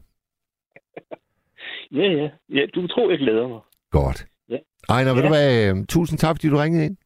Ja, 1.91 2.08
ja. 2.19 2.30
ja 2.49 2.65
du 2.75 2.88
tror, 2.88 3.10
jeg 3.10 3.19
glæder 3.19 3.47
mig. 3.47 3.62
Godt. 3.91 4.26
Ja. 4.49 4.57
Ejner, 4.89 5.13
ved 5.13 5.22
Ja. 5.22 5.28
du 5.28 5.34
hvad? 5.34 5.70
øhm, 5.70 5.88
Tusind 5.88 6.20
tak, 6.20 6.36
fordi 6.36 6.49
du 6.49 6.57
ringede 6.57 6.86
ind. 6.86 6.97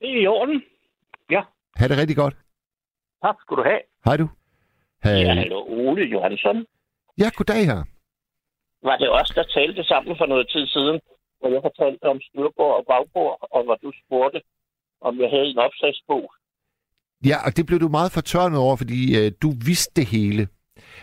Det 0.00 0.10
er 0.16 0.20
i 0.22 0.26
orden. 0.26 0.62
Ha' 1.80 1.88
det 1.88 1.98
rigtig 1.98 2.16
godt. 2.16 2.36
Tak 3.24 3.36
skal 3.42 3.56
du 3.56 3.62
have. 3.62 3.80
Hej 4.04 4.16
du. 4.16 4.26
Ha- 5.02 5.10
Ja, 5.10 5.34
hallo, 5.34 5.58
Ole 5.68 6.02
Johansson. 6.14 6.66
ja, 7.18 7.28
goddag 7.36 7.62
her. 7.70 7.80
Var 8.86 8.96
det 8.96 9.08
os, 9.20 9.28
der 9.38 9.42
talte 9.42 9.84
sammen 9.84 10.16
for 10.18 10.26
noget 10.26 10.48
tid 10.54 10.66
siden, 10.66 11.00
hvor 11.38 11.48
jeg 11.54 11.62
fortalte 11.62 12.04
om 12.04 12.20
styrbord 12.20 12.74
og 12.78 12.84
bagbord, 12.90 13.38
og 13.54 13.64
hvor 13.64 13.74
du 13.84 13.92
spurgte, 14.04 14.42
om 15.00 15.20
jeg 15.20 15.30
havde 15.30 15.46
en 15.46 15.58
opslagsbog? 15.58 16.32
Ja, 17.24 17.36
og 17.46 17.56
det 17.56 17.66
blev 17.66 17.80
du 17.80 17.88
meget 17.88 18.12
fortørnet 18.12 18.58
over, 18.58 18.76
fordi 18.76 19.00
øh, 19.18 19.32
du 19.42 19.48
vidste 19.66 19.92
det 20.00 20.06
hele. 20.06 20.48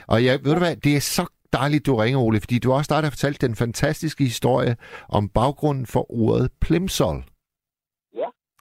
Og 0.08 0.26
jeg, 0.26 0.40
ved 0.44 0.54
du 0.54 0.60
hvad, 0.60 0.76
det 0.76 0.96
er 0.96 1.00
så 1.00 1.24
dejligt, 1.54 1.86
du 1.86 1.96
ringer, 1.96 2.20
Ole, 2.20 2.40
fordi 2.40 2.60
du 2.60 2.74
også 2.74 2.90
startet 2.90 3.08
at 3.08 3.14
fortælle 3.14 3.38
den 3.48 3.56
fantastiske 3.56 4.24
historie 4.24 4.76
om 5.10 5.30
baggrunden 5.30 5.86
for 5.86 6.04
ordet 6.24 6.52
plimsoll. 6.62 7.24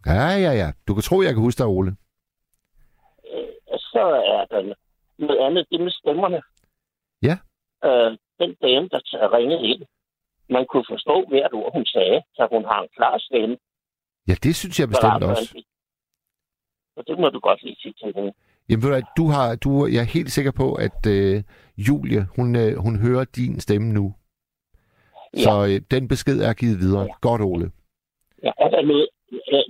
Ja, 0.07 0.29
ja, 0.47 0.53
ja. 0.63 0.69
Du 0.89 0.95
kan 0.95 1.03
tro, 1.03 1.23
jeg 1.23 1.33
kan 1.33 1.43
huske 1.43 1.59
dig, 1.59 1.67
Ole. 1.67 1.91
Øh, 3.33 3.79
så 3.93 4.05
er 4.35 4.45
der 4.51 4.75
noget 5.19 5.41
andet, 5.47 5.67
det 5.71 5.81
med 5.81 5.91
stemmerne. 5.91 6.43
Ja. 7.23 7.37
Øh, 7.89 8.11
den 8.41 8.55
dame, 8.63 8.89
der 8.89 9.37
ringede 9.37 9.63
ind, 9.63 9.83
man 10.49 10.67
kunne 10.71 10.85
forstå 10.89 11.17
hvert 11.29 11.53
ord, 11.53 11.73
hun 11.73 11.87
sagde, 11.87 12.23
så 12.35 12.49
hun 12.53 12.65
har 12.65 12.83
en 12.83 12.89
klar 12.97 13.19
stemme. 13.19 13.57
Ja, 14.29 14.35
det 14.43 14.55
synes 14.57 14.81
jeg 14.81 14.89
bestemt 14.89 15.25
også. 15.25 15.65
Og 16.97 17.07
det 17.07 17.19
må 17.19 17.29
du 17.29 17.41
godt 17.41 17.63
lige 17.63 17.77
sige 17.83 17.95
til 17.99 18.13
hende. 18.17 18.33
Jamen, 18.69 18.83
ved 18.83 18.91
du, 19.01 19.07
du 19.17 19.27
har, 19.35 19.57
du, 19.57 19.87
jeg 19.87 20.01
er 20.01 20.15
helt 20.19 20.33
sikker 20.33 20.53
på, 20.53 20.75
at 20.75 21.07
øh, 21.17 21.43
Julie, 21.77 22.27
hun, 22.37 22.57
øh, 22.57 22.77
hun 22.77 22.95
hører 22.99 23.25
din 23.25 23.61
stemme 23.61 23.93
nu. 23.93 24.15
Ja. 25.37 25.43
Så 25.45 25.53
øh, 25.69 25.81
den 25.91 26.09
besked 26.09 26.39
er 26.41 26.53
givet 26.53 26.79
videre. 26.79 27.03
Ja. 27.03 27.15
Godt, 27.21 27.43
Ole. 27.43 27.71
Ja, 28.43 28.53
der 28.59 28.83
noget, 28.83 29.09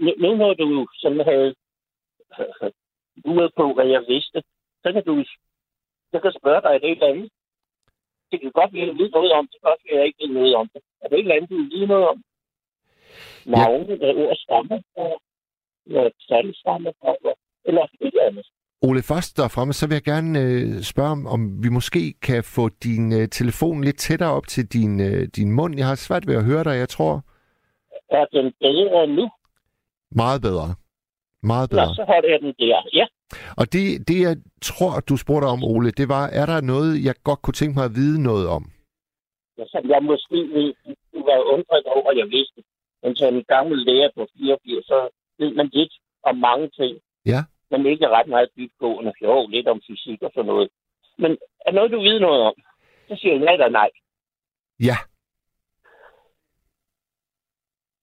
nu, 0.05 0.11
nu 0.19 0.37
når 0.37 0.55
du 0.55 0.87
sådan 0.95 1.25
havde 1.31 1.55
luret 3.25 3.51
på, 3.57 3.75
hvad 3.75 3.87
jeg 3.87 4.05
vidste, 4.09 4.43
så 4.83 4.93
kan 4.93 5.05
du 5.05 5.25
jeg 6.13 6.23
kan 6.23 6.33
spørge 6.41 6.63
dig 6.63 6.73
et 6.77 6.91
eller 6.91 7.07
andet. 7.13 7.31
Det 8.31 8.41
kan 8.41 8.53
godt 8.53 8.73
være, 8.75 8.91
at 8.91 8.99
vide 8.99 9.11
noget 9.19 9.33
om 9.33 9.45
det. 9.47 9.53
Det 9.53 9.61
kan 9.61 9.71
godt 9.71 9.83
være, 9.85 9.99
jeg 9.99 10.07
ikke 10.07 10.23
ved 10.23 10.33
noget 10.39 10.55
om 10.55 10.69
det. 10.73 10.83
Er 11.03 11.09
det 11.09 11.17
et 11.17 11.21
eller 11.21 11.35
andet, 11.35 11.51
du 11.51 11.57
vide 11.75 11.87
noget 11.87 12.07
om? 12.09 12.19
Navne, 13.47 13.95
ja. 14.01 14.13
ord 14.23 14.37
stammer 14.37 14.79
fra, 14.95 15.07
hvad 15.93 16.11
tal 16.29 16.55
stammer 16.55 16.93
fra, 17.01 17.13
eller 17.65 17.83
et 17.83 17.91
eller 18.01 18.23
andet. 18.29 18.47
Ole, 18.83 19.03
først 19.03 19.41
og 19.41 19.51
fremmest, 19.51 19.79
så 19.79 19.87
vil 19.87 19.95
jeg 19.95 20.07
gerne 20.15 20.41
øh, 20.41 20.83
spørge, 20.93 21.13
om, 21.17 21.27
om 21.27 21.41
vi 21.65 21.69
måske 21.69 22.15
kan 22.23 22.45
få 22.45 22.69
din 22.69 23.13
øh, 23.13 23.29
telefon 23.29 23.85
lidt 23.85 23.99
tættere 23.99 24.33
op 24.39 24.47
til 24.47 24.65
din, 24.73 25.01
øh, 25.01 25.23
din 25.37 25.53
mund. 25.53 25.73
Jeg 25.77 25.87
har 25.87 25.95
svært 25.95 26.27
ved 26.27 26.37
at 26.37 26.45
høre 26.45 26.65
dig, 26.65 26.77
jeg 26.83 26.89
tror. 26.89 27.15
Er 28.11 28.25
den 28.25 28.53
bedre 28.61 29.07
nu? 29.07 29.31
Meget 30.11 30.43
bedre. 30.43 30.69
Meget 31.43 31.71
bedre. 31.71 31.87
Nå, 31.87 31.95
så 31.95 32.05
holder 32.13 32.29
jeg 32.29 32.41
den 32.41 32.55
der, 32.59 32.79
ja. 32.93 33.07
Og 33.61 33.73
det, 33.73 34.09
det, 34.09 34.19
jeg 34.29 34.37
tror, 34.63 34.93
du 35.09 35.17
spurgte 35.17 35.47
om, 35.55 35.65
Ole, 35.65 35.91
det 35.91 36.09
var, 36.09 36.25
er 36.41 36.47
der 36.47 36.61
noget, 36.61 37.05
jeg 37.05 37.15
godt 37.25 37.43
kunne 37.43 37.59
tænke 37.61 37.75
mig 37.79 37.85
at 37.85 37.95
vide 38.01 38.23
noget 38.23 38.49
om? 38.57 38.63
Ja, 39.59 39.65
som 39.75 39.83
jeg 39.91 40.03
måske 40.03 40.37
du 41.13 41.19
var 41.31 41.39
undret 41.55 41.85
over, 41.97 42.11
at 42.11 42.19
jeg 42.19 42.29
vidste. 42.37 42.61
Men 43.03 43.17
som 43.17 43.35
en 43.35 43.45
gammel 43.49 43.79
lærer 43.79 44.11
på 44.17 44.27
84, 44.39 44.87
så 44.87 45.09
ved 45.39 45.55
man 45.55 45.69
lidt 45.73 45.93
om 46.23 46.37
mange 46.37 46.71
ting. 46.79 46.99
Ja. 47.27 47.41
Men 47.71 47.87
ikke 47.87 48.09
ret 48.09 48.29
meget 48.29 48.49
dybgående. 48.57 49.13
Jo, 49.23 49.47
lidt 49.47 49.69
om 49.69 49.81
fysik 49.87 50.23
og 50.23 50.31
sådan 50.35 50.47
noget. 50.47 50.69
Men 51.19 51.39
er 51.67 51.73
noget, 51.73 51.91
du 51.91 52.01
ved 52.01 52.21
noget 52.21 52.43
om? 52.43 52.55
Så 53.09 53.17
siger 53.21 53.35
jeg 53.35 53.43
ja 53.43 53.53
eller 53.53 53.69
nej. 53.69 53.91
Ja. 54.81 54.97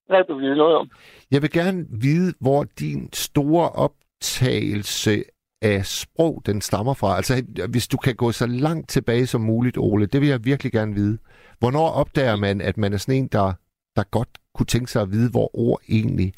Hvad 0.08 0.18
vil 0.18 0.28
du 0.28 0.40
vide 0.40 0.56
noget 0.56 0.76
om? 0.76 0.90
Jeg 1.32 1.42
vil 1.42 1.52
gerne 1.52 1.86
vide, 1.90 2.34
hvor 2.42 2.64
din 2.64 3.14
store 3.14 3.70
optagelse 3.70 5.24
af 5.62 5.86
sprog, 5.86 6.42
den 6.46 6.62
stammer 6.62 6.94
fra. 6.94 7.16
Altså, 7.16 7.34
hvis 7.70 7.88
du 7.88 7.98
kan 7.98 8.16
gå 8.16 8.32
så 8.32 8.48
langt 8.48 8.90
tilbage 8.90 9.28
som 9.28 9.42
muligt, 9.42 9.78
Ole, 9.78 10.06
det 10.06 10.22
vil 10.22 10.30
jeg 10.30 10.46
virkelig 10.46 10.72
gerne 10.72 10.94
vide. 10.94 11.18
Hvornår 11.60 11.90
opdager 11.90 12.36
man, 12.36 12.62
at 12.62 12.78
man 12.78 12.94
er 12.94 12.98
sådan 12.98 13.16
en, 13.16 13.28
der, 13.28 13.54
der 13.96 14.04
godt 14.04 14.30
kunne 14.60 14.74
tænke 14.76 14.92
sig 14.92 15.02
at 15.02 15.12
vide, 15.16 15.30
hvor 15.36 15.50
ord 15.66 15.80
egentlig, 15.98 16.30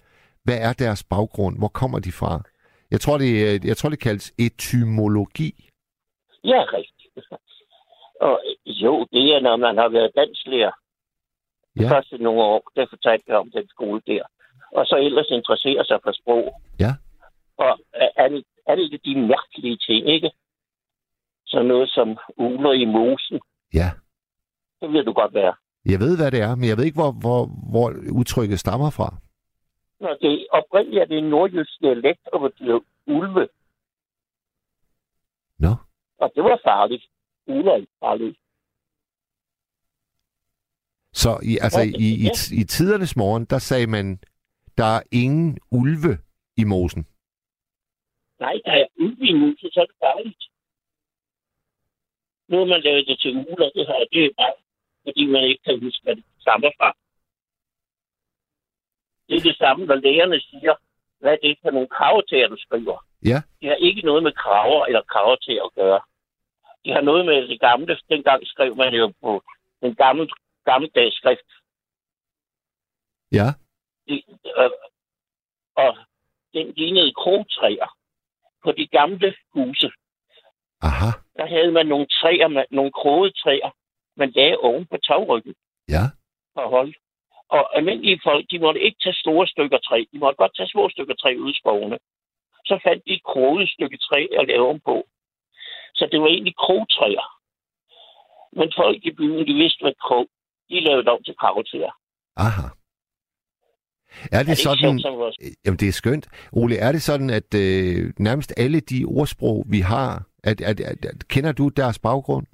hvad 0.45 0.57
er 0.67 0.73
deres 0.73 1.03
baggrund, 1.03 1.55
hvor 1.57 1.71
kommer 1.79 1.99
de 1.99 2.11
fra? 2.11 2.31
Jeg 2.91 2.99
tror, 3.01 3.17
det, 3.17 3.31
jeg 3.65 3.77
tror, 3.77 3.89
det 3.89 3.99
kaldes 3.99 4.33
etymologi. 4.47 5.51
Ja, 6.43 6.61
rigtigt. 6.77 7.13
Og 8.27 8.35
jo, 8.65 8.93
det 9.13 9.23
er, 9.35 9.39
når 9.39 9.55
man 9.57 9.77
har 9.77 9.89
været 9.89 10.11
dansklærer 10.15 10.71
ja. 11.79 11.89
første 11.93 12.17
nogle 12.17 12.41
år, 12.41 12.71
der 12.75 12.85
fortalte 12.89 13.25
jeg 13.27 13.37
om 13.37 13.51
den 13.51 13.67
skole 13.69 14.01
der. 14.07 14.23
Og 14.71 14.85
så 14.85 14.95
ellers 14.95 15.29
interesserer 15.29 15.83
sig 15.83 15.99
for 16.03 16.11
sprog. 16.11 16.61
Ja. 16.79 16.91
Og 17.57 17.79
det, 18.29 18.43
er 18.67 18.75
det 18.75 19.05
de 19.05 19.15
mærkelige 19.15 19.77
ting, 19.87 20.09
ikke? 20.09 20.31
Så 21.45 21.63
noget 21.63 21.89
som 21.89 22.17
uler 22.37 22.71
i 22.71 22.85
mosen. 22.85 23.39
Ja. 23.73 23.89
Det 24.81 24.93
ved 24.93 25.03
du 25.03 25.13
godt 25.13 25.33
være. 25.33 25.55
Jeg 25.85 25.99
ved, 25.99 26.17
hvad 26.17 26.31
det 26.31 26.41
er, 26.41 26.55
men 26.55 26.69
jeg 26.69 26.77
ved 26.77 26.85
ikke, 26.85 27.01
hvor, 27.01 27.11
hvor, 27.11 27.41
hvor 27.71 27.87
udtrykket 28.19 28.59
stammer 28.59 28.89
fra. 28.89 29.09
Nå, 29.99 30.09
det 30.21 30.47
oprindeligt 30.51 31.01
er 31.01 31.05
det 31.05 31.17
en 31.17 31.29
nordjysk 31.29 31.81
dialekt, 31.81 32.27
og 32.33 32.39
betyder 32.41 32.79
ulve. 33.07 33.49
Nå. 35.59 35.73
Og 36.17 36.31
det 36.35 36.43
var 36.43 36.59
farligt. 36.63 37.03
Uler 37.47 37.73
er 37.73 37.85
farligt. 37.99 38.37
Så 41.13 41.29
i, 41.43 41.57
altså, 41.61 41.81
i, 41.81 42.07
i, 42.07 42.11
i, 42.27 42.61
i 42.61 42.63
tidernes 42.63 43.15
morgen, 43.15 43.45
der 43.45 43.59
sagde 43.59 43.87
man, 43.87 44.19
der 44.77 44.89
er 44.97 45.03
ingen 45.11 45.59
ulve 45.71 46.13
i 46.57 46.63
mosen. 46.63 47.05
Nej, 48.39 48.55
der 48.65 48.71
er 48.71 48.87
ulve 48.99 49.25
i 49.27 49.33
mosen, 49.33 49.71
så 49.71 49.79
er 49.81 49.85
det 49.85 49.95
farligt. 49.99 50.43
Nu 52.49 52.57
har 52.57 52.65
man 52.65 52.81
lavet 52.81 53.07
det 53.07 53.19
til 53.19 53.31
uler, 53.31 53.69
det 53.75 53.87
her, 53.87 54.05
det 54.11 54.25
er 54.25 54.29
bare, 54.37 54.53
fordi 55.03 55.25
man 55.25 55.43
ikke 55.43 55.63
kan 55.63 55.79
huske, 55.83 56.03
hvad 56.03 56.15
det 56.15 56.25
stammer 56.39 56.71
fra. 56.77 56.89
Det 59.27 59.35
er 59.37 59.41
det 59.41 59.57
samme, 59.57 59.85
når 59.85 59.95
lægerne 59.95 60.39
siger, 60.41 60.75
hvad 61.19 61.37
det 61.41 61.51
er 61.51 61.55
for 61.61 61.71
nogle 61.71 61.87
kravetager, 61.87 62.47
du 62.47 62.57
skriver. 62.59 63.05
Ja. 63.25 63.41
Det 63.61 63.67
har 63.69 63.75
ikke 63.75 64.01
noget 64.01 64.23
med 64.23 64.31
kraver 64.31 64.85
eller 64.85 65.01
kravetager 65.01 65.63
at 65.63 65.73
gøre. 65.73 66.01
Det 66.85 66.93
har 66.93 67.01
noget 67.01 67.25
med 67.25 67.47
det 67.47 67.59
gamle. 67.59 67.97
Dengang 68.09 68.47
skrev 68.47 68.75
man 68.75 68.93
jo 68.93 69.13
på 69.21 69.43
den 69.81 69.95
gamle, 69.95 70.29
gammeldags 70.65 71.15
skrift. 71.15 71.49
Ja. 73.31 73.47
Det, 74.07 74.23
øh, 74.57 74.69
og 75.75 75.97
den 76.53 76.73
lignede 76.77 77.13
krogtræer 77.13 77.97
på 78.63 78.71
de 78.71 78.87
gamle 78.87 79.35
huse. 79.53 79.91
Aha. 80.81 81.09
Der 81.37 81.45
havde 81.45 81.71
man 81.71 81.85
nogle 81.85 82.07
træer, 82.07 82.65
nogle 82.71 82.91
kroget 82.91 83.35
træer, 83.35 83.71
man 84.17 84.29
lagde 84.35 84.57
oven 84.57 84.85
på 84.91 84.97
tagryggen. 85.07 85.55
Ja. 85.89 86.03
For 86.53 86.61
at 86.61 86.69
holde. 86.69 86.93
Og 87.49 87.77
almindelige 87.77 88.19
folk, 88.23 88.45
de 88.51 88.59
måtte 88.59 88.81
ikke 88.81 88.99
tage 89.03 89.21
store 89.23 89.47
stykker 89.47 89.77
træ. 89.77 90.03
De 90.13 90.19
måtte 90.19 90.37
godt 90.37 90.55
tage 90.57 90.69
små 90.73 90.89
stykker 90.89 91.15
træ 91.15 91.31
ud 91.43 91.51
i 91.51 91.59
skovene. 91.61 91.97
Så 92.65 92.79
fandt 92.85 93.03
de 93.05 93.13
et 93.13 93.23
kroget 93.23 93.69
stykke 93.69 93.97
træ 93.97 94.27
at 94.39 94.47
lave 94.47 94.69
om 94.69 94.79
på. 94.79 94.95
Så 95.95 96.07
det 96.11 96.21
var 96.21 96.27
egentlig 96.27 96.55
krogtræer. 96.55 97.27
Men 98.57 98.71
folk 98.77 99.05
i 99.05 99.11
byen, 99.11 99.47
de 99.47 99.53
vidste, 99.53 99.81
hvad 99.81 99.93
krog. 100.07 100.27
De 100.69 100.79
lavede 100.79 101.11
om 101.11 101.23
til 101.23 101.35
kravtræer. 101.39 101.93
Aha. 102.35 102.67
Er 104.11 104.27
det, 104.29 104.39
er 104.39 104.43
det 104.43 104.57
sådan... 104.57 104.99
Sjovt, 104.99 105.35
jamen, 105.65 105.79
det 105.79 105.87
er 105.87 105.91
skønt. 105.91 106.27
Ole, 106.53 106.77
er 106.77 106.91
det 106.91 107.01
sådan, 107.01 107.29
at 107.29 107.53
øh, 107.55 108.13
nærmest 108.19 108.53
alle 108.57 108.79
de 108.79 109.05
ordsprog, 109.05 109.65
vi 109.69 109.79
har, 109.79 110.27
at, 110.43 110.61
at, 110.61 110.79
at, 110.79 111.05
at, 111.05 111.27
kender 111.27 111.51
du 111.51 111.69
deres 111.69 111.99
baggrund? 111.99 112.45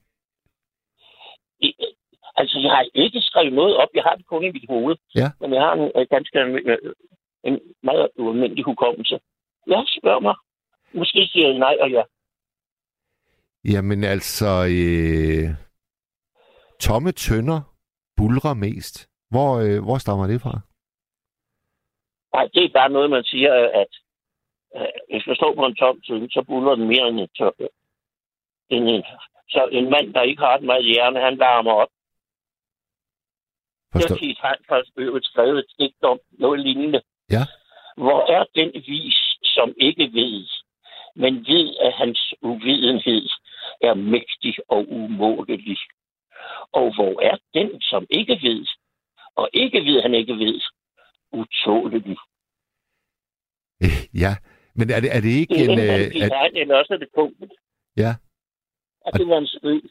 Altså, 2.38 2.60
jeg 2.60 2.72
har 2.72 2.86
ikke 2.94 3.22
skrevet 3.22 3.54
noget 3.54 3.78
op. 3.78 3.90
Jeg 3.94 4.04
har 4.04 4.16
det 4.16 4.26
kun 4.26 4.44
i 4.44 4.52
mit 4.52 4.70
hoved. 4.70 4.96
Ja. 5.16 5.28
Men 5.42 5.54
jeg 5.54 5.62
har 5.62 5.74
en 5.74 5.92
uh, 5.96 6.06
ganske 6.10 6.38
uh, 6.46 6.92
en 7.44 7.60
meget 7.84 8.10
ualmindelig 8.18 8.64
hukommelse. 8.66 9.20
Jeg 9.68 9.84
spørger 10.00 10.20
mig. 10.20 10.36
Måske 10.94 11.28
siger 11.32 11.48
jeg 11.48 11.60
nej 11.60 11.78
og 11.82 11.90
ja. 11.92 12.04
Jamen 13.74 14.04
altså, 14.04 14.48
øh, 14.48 15.48
tomme 16.80 17.12
tønder 17.12 17.60
bulrer 18.18 18.54
mest. 18.54 19.10
Hvor, 19.30 19.52
øh, 19.66 19.84
hvor 19.84 19.98
stammer 19.98 20.28
det 20.28 20.42
fra? 20.42 20.54
Nej, 22.34 22.46
det 22.54 22.64
er 22.64 22.78
bare 22.80 22.90
noget, 22.90 23.10
man 23.10 23.24
siger, 23.24 23.54
at 23.82 23.92
øh, 24.76 24.94
hvis 25.10 25.28
man 25.28 25.36
står 25.36 25.56
på 25.56 25.66
en 25.66 25.76
tom 25.76 26.02
tønde, 26.02 26.28
så 26.32 26.44
buller 26.48 26.76
den 26.76 26.88
mere 26.88 27.08
end 27.08 27.20
en 27.20 27.30
tør. 27.38 27.52
En, 28.70 28.88
en, 28.88 29.04
så 29.50 29.70
en 29.72 29.90
mand, 29.90 30.14
der 30.14 30.22
ikke 30.22 30.42
har 30.42 30.56
et 30.58 30.64
meget 30.64 30.86
hjerne, 30.86 31.20
han 31.20 31.40
varmer 31.40 31.72
op. 31.72 31.90
Forstå. 33.92 34.16
Jeg 34.22 34.36
har 34.40 34.58
faktisk 34.70 34.94
øvrigt 34.98 35.26
skrevet 35.26 35.60
et 35.60 35.72
digt 35.80 36.04
om 36.04 36.20
noget 36.32 36.60
lignende. 36.60 37.02
Ja. 37.32 37.44
Hvor 37.98 38.22
er 38.36 38.44
den 38.56 38.72
vis, 38.88 39.20
som 39.44 39.74
ikke 39.78 40.04
ved, 40.14 40.48
men 41.16 41.34
ved, 41.36 41.76
at 41.86 41.94
hans 41.94 42.34
uvidenhed 42.42 43.30
er 43.82 43.94
mægtig 43.94 44.56
og 44.68 44.86
umålelig. 44.90 45.78
Og 46.72 46.96
hvor 46.96 47.22
er 47.22 47.38
den, 47.54 47.82
som 47.82 48.06
ikke 48.10 48.40
ved, 48.42 48.66
og 49.36 49.50
ikke 49.54 49.80
ved, 49.86 50.02
han 50.02 50.14
ikke 50.14 50.34
ved, 50.34 50.62
utålelig. 51.32 52.18
Ja, 54.24 54.34
men 54.76 54.90
er 54.90 55.00
det, 55.00 55.10
er 55.16 55.22
det 55.22 55.30
ikke 55.30 55.56
det 55.56 55.66
er 55.66 55.72
en... 55.74 55.80
Øh, 55.80 55.86
er, 55.86 56.50
det 56.54 56.72
er 56.72 56.76
også 56.76 56.98
det 57.00 57.10
punkt. 57.16 57.54
Ja. 57.98 58.12
At 59.06 59.14
det 59.14 59.28
var 59.28 59.38
en 59.38 59.48
skød. 59.48 59.82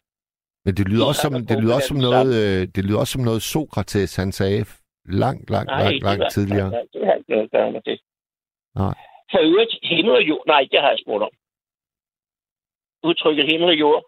Men 0.67 0.75
det 0.79 0.89
lyder 0.89 1.07
også 1.11 1.23
som, 1.27 1.33
det 1.51 1.57
lyder 1.63 1.75
også 1.79 1.89
som 1.93 2.01
noget, 2.09 2.31
øh, 2.43 2.61
det 2.75 2.83
lyder 2.87 3.01
også 3.03 3.13
som 3.17 3.25
noget 3.31 3.43
Sokrates, 3.43 4.17
han 4.17 4.33
sagde 4.33 4.61
langt, 5.23 5.51
langt, 5.55 5.71
nej, 5.71 5.83
langt, 5.83 6.03
langt 6.05 6.25
tidligere. 6.37 6.71
Nej, 6.71 6.85
det 6.93 7.07
har 7.07 7.15
ikke 7.19 7.31
noget 7.31 7.45
at 7.45 7.51
gøre 7.51 7.73
med 7.73 7.83
det. 7.89 7.99
Nej. 8.83 8.95
For 9.31 9.39
øvrigt, 9.49 9.73
himmel 9.83 10.13
og 10.21 10.25
jord, 10.31 10.45
nej, 10.47 10.63
det 10.73 10.79
har 10.81 10.91
jeg 10.95 10.99
spurgt 11.05 11.23
om. 11.29 11.33
Udtrykket 13.09 13.45
himmel 13.51 13.69
og 13.69 13.79
jord. 13.85 14.03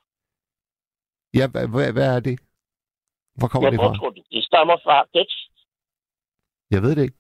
Ja, 1.39 1.45
hvad, 1.53 1.93
hvad 1.97 2.09
er 2.17 2.21
det? 2.29 2.37
Hvor 3.39 3.49
kommer 3.49 3.67
jeg 3.67 3.73
det 3.73 3.81
fra? 3.81 3.97
Tror, 3.97 4.11
det, 4.11 4.25
det 4.31 4.45
stammer 4.45 4.77
fra 4.85 4.97
det. 5.15 5.29
Jeg 6.71 6.81
ved 6.83 6.97
det 6.97 7.03
ikke. 7.03 7.19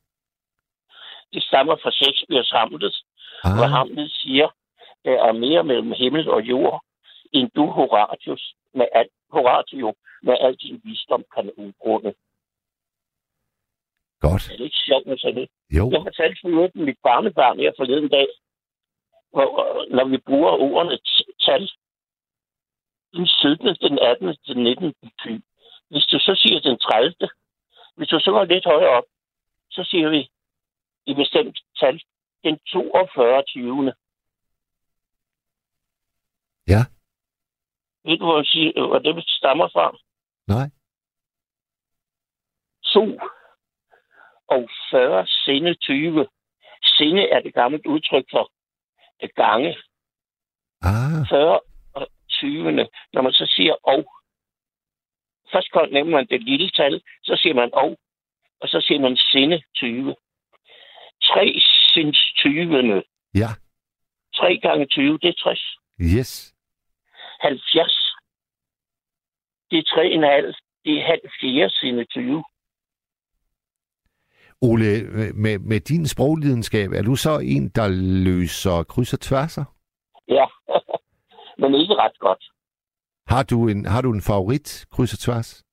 Det 1.32 1.42
stammer 1.42 1.76
fra 1.82 1.90
Shakespeare's 1.98 2.50
Hamlet, 2.58 2.96
ah. 3.44 3.54
hvor 3.56 3.66
Hamlet 3.76 4.10
siger, 4.20 4.48
der 5.04 5.16
er 5.28 5.32
mere 5.32 5.64
mellem 5.64 5.92
himmel 5.92 6.30
og 6.30 6.40
jord, 6.42 6.84
end 7.32 7.50
du, 7.56 7.66
Horatius, 7.66 8.54
med 8.74 8.86
al, 8.92 9.08
Horatio, 9.30 9.94
med 10.22 10.36
al 10.40 10.54
din 10.54 10.80
visdom 10.84 11.24
kan 11.34 11.50
udgrunde. 11.56 12.14
godt. 14.20 14.50
Er 14.50 14.56
det 14.56 14.64
ikke 14.64 14.84
sjovt 14.88 15.06
med 15.06 15.18
sådan 15.18 15.36
det? 15.36 15.48
Jo, 15.78 15.90
Jeg 15.90 16.00
fortalte 16.02 16.38
for 16.40 16.48
øvrigt 16.48 16.74
mit 16.74 16.98
barnebarn 17.02 17.58
her 17.58 17.72
forleden 17.76 18.08
dag, 18.08 18.28
hvor, 19.32 19.46
når 19.96 20.04
vi 20.08 20.18
bruger 20.18 20.50
ordene 20.50 20.98
tal, 21.46 21.70
den 23.12 23.26
17., 23.26 23.66
den 23.66 23.98
18., 23.98 24.36
den 24.46 24.62
19. 24.62 24.94
ty. 25.22 25.32
Hvis 25.90 26.06
du 26.12 26.18
så 26.18 26.32
siger 26.42 26.60
den 26.60 26.78
30., 26.78 27.14
hvis 27.96 28.08
du 28.08 28.20
så 28.20 28.30
går 28.30 28.44
lidt 28.44 28.64
højere 28.64 28.90
op, 28.98 29.04
så 29.70 29.84
siger 29.90 30.08
vi 30.08 30.30
i 31.06 31.14
bestemt 31.14 31.58
tal, 31.80 32.02
den 32.44 32.58
42. 32.58 33.42
20. 33.42 33.92
Ja. 36.68 36.82
Du, 38.08 38.16
hvor, 38.16 38.36
jeg 38.36 38.46
siger, 38.46 38.86
hvor 38.86 38.98
det 38.98 39.24
stammer 39.28 39.68
fra? 39.68 39.96
nej. 40.46 40.68
to 42.94 43.18
og 44.48 44.68
40 44.90 45.26
sinde 45.26 45.74
20. 45.74 46.26
Sinde 46.82 47.28
er 47.28 47.40
det 47.40 47.54
gamle 47.54 47.80
udtryk 47.86 48.24
for 48.30 48.52
gange. 49.34 49.76
Ah, 50.82 51.28
40 51.28 51.60
og 51.94 52.06
20. 52.28 52.72
Når 53.12 53.22
man 53.22 53.32
så 53.32 53.46
siger 53.56 53.74
og, 53.82 54.00
først 55.52 55.92
nemmer 55.92 56.12
man 56.16 56.26
det 56.26 56.42
lille 56.42 56.70
tal, 56.70 57.02
så 57.22 57.36
siger 57.42 57.54
man 57.54 57.70
og, 57.72 57.98
og 58.60 58.68
så 58.68 58.84
siger 58.86 59.00
man 59.00 59.16
sinde 59.16 59.62
20. 59.76 60.16
3 61.22 61.60
sinds 61.92 62.32
20. 62.36 63.02
ja. 63.34 63.48
3 64.34 64.58
gange 64.58 64.86
20, 64.86 65.18
det 65.22 65.28
er 65.28 65.32
60. 65.32 65.60
Yes. 66.18 66.57
70. 67.42 68.14
Det 69.70 69.78
er 69.78 69.82
3,5. 69.82 70.60
Det 70.84 70.98
er 70.98 71.06
halv 71.06 71.30
4 71.40 71.70
sinde 71.70 72.04
20. 72.04 72.44
Ole, 74.62 74.84
med, 75.34 75.58
med 75.58 75.80
din 75.80 76.06
sproglidenskab, 76.06 76.90
er 76.92 77.02
du 77.02 77.14
så 77.14 77.38
en, 77.38 77.68
der 77.68 77.88
løser 78.24 78.82
kryds 78.82 79.12
og 79.12 79.20
tværser? 79.20 79.64
Ja, 80.28 80.46
men 81.60 81.74
ikke 81.74 81.94
ret 81.94 82.18
godt. 82.18 82.44
Har 83.26 83.42
du 83.42 83.68
en, 83.68 83.86
har 83.86 84.02
du 84.02 84.12
en 84.12 84.22
favorit 84.22 84.86
kryds 84.92 85.12
og 85.12 85.18
tværs? 85.18 85.64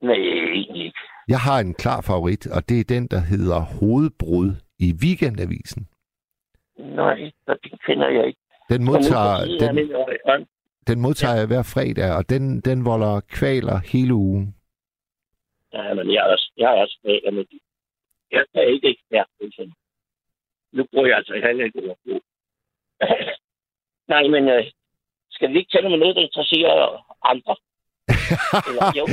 Nej, 0.00 0.14
egentlig 0.14 0.84
ikke. 0.84 0.98
Jeg 1.28 1.40
har 1.40 1.58
en 1.60 1.74
klar 1.74 2.00
favorit, 2.00 2.46
og 2.46 2.68
det 2.68 2.80
er 2.80 2.84
den, 2.94 3.06
der 3.06 3.20
hedder 3.20 3.60
Hovedbrud 3.60 4.50
i 4.78 4.88
Weekendavisen. 5.02 5.88
Nej, 6.78 7.32
det 7.46 7.80
kender 7.86 8.08
jeg 8.08 8.26
ikke. 8.26 8.40
Den 8.68 8.84
modtager, 8.84 9.34
er 9.36 9.72
den, 9.72 9.76
den 10.86 11.00
modtager 11.00 11.36
jeg 11.36 11.46
hver 11.46 11.62
fredag, 11.62 12.10
og 12.18 12.30
den, 12.30 12.60
den 12.60 12.84
volder 12.84 13.20
kvaler 13.20 13.78
hele 13.92 14.14
ugen. 14.14 14.54
Ja, 15.72 15.94
men 15.94 16.12
jeg 16.12 16.20
er 16.26 16.30
også, 16.32 16.52
jeg 16.56 16.68
er 16.74 16.80
også 16.82 16.98
med, 17.04 17.44
de. 17.44 17.60
Jeg 18.32 18.44
er 18.54 18.60
ikke 18.74 18.88
ekspert 18.88 19.26
sådan. 19.56 19.72
Nu 20.72 20.84
bruger 20.90 21.06
jeg 21.06 21.16
altså 21.16 21.34
heller 21.46 21.64
ikke 21.64 21.80
ord 21.88 21.98
på. 22.06 22.14
Nej, 24.12 24.22
men 24.34 24.48
øh, 24.48 24.64
skal 25.30 25.52
vi 25.52 25.58
ikke 25.58 25.70
tale 25.72 25.90
med 25.90 25.98
noget, 25.98 26.16
der 26.16 26.22
interesserer 26.22 26.76
andre? 27.32 27.56
Eller, 28.68 28.92
jo. 28.98 29.04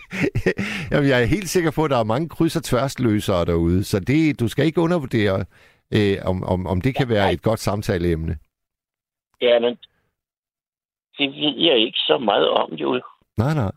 Jamen, 0.90 1.08
jeg 1.08 1.22
er 1.22 1.34
helt 1.36 1.48
sikker 1.48 1.70
på, 1.70 1.84
at 1.84 1.90
der 1.90 1.98
er 1.98 2.04
mange 2.04 2.28
kryds- 2.28 2.56
og 2.56 2.64
tværsløsere 2.64 3.44
derude, 3.44 3.84
så 3.84 4.00
det, 4.00 4.40
du 4.40 4.48
skal 4.48 4.66
ikke 4.66 4.80
undervurdere, 4.80 5.44
øh, 5.94 6.16
om, 6.24 6.44
om, 6.44 6.66
om 6.66 6.80
det 6.80 6.94
kan 6.94 7.08
være 7.08 7.32
et 7.32 7.42
godt 7.42 7.60
samtaleemne. 7.60 8.38
Ja, 9.42 9.58
men 9.58 9.78
det 11.18 11.28
ved 11.40 11.56
jeg 11.68 11.78
ikke 11.78 11.98
så 11.98 12.18
meget 12.18 12.48
om, 12.48 12.72
jo. 12.72 13.02
Nej, 13.36 13.54
nej. 13.54 13.72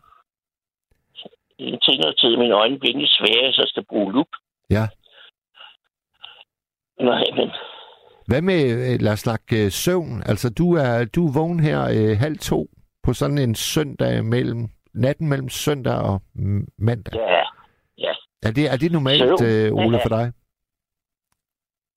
En 1.58 1.80
ting 1.80 2.04
og 2.06 2.18
tid, 2.18 2.36
mine 2.36 2.54
øjne 2.54 2.78
bliver 2.78 2.98
lidt 2.98 3.10
svære, 3.10 3.52
så 3.52 3.62
jeg 3.62 3.68
skal 3.68 3.84
bruge 3.84 4.12
lup. 4.12 4.26
Ja. 4.70 4.84
Nej, 7.00 7.24
men 7.36 7.50
Hvad 8.26 8.42
med, 8.42 8.62
øh, 8.92 9.00
lad 9.00 9.12
os 9.12 9.20
snakke 9.20 9.64
øh, 9.64 9.70
søvn. 9.70 10.22
Altså, 10.26 10.54
du 10.58 10.74
er, 10.74 11.04
du 11.04 11.26
er 11.26 11.32
vågen 11.34 11.60
her 11.60 11.80
øh, 11.82 12.18
halv 12.18 12.38
to 12.38 12.68
på 13.02 13.12
sådan 13.12 13.38
en 13.38 13.54
søndag 13.54 14.24
mellem, 14.24 14.68
natten 14.94 15.28
mellem 15.28 15.48
søndag 15.48 15.98
og 16.10 16.22
mandag. 16.78 17.14
ja, 17.98 18.12
Er 18.42 18.50
det, 18.56 18.64
er 18.72 18.76
det 18.76 18.92
normalt, 18.92 19.18
Søvn. 19.38 19.44
øh, 19.44 19.86
Ole, 19.86 19.96
Ja. 19.98 20.04
for 20.04 20.08
dig? 20.08 20.32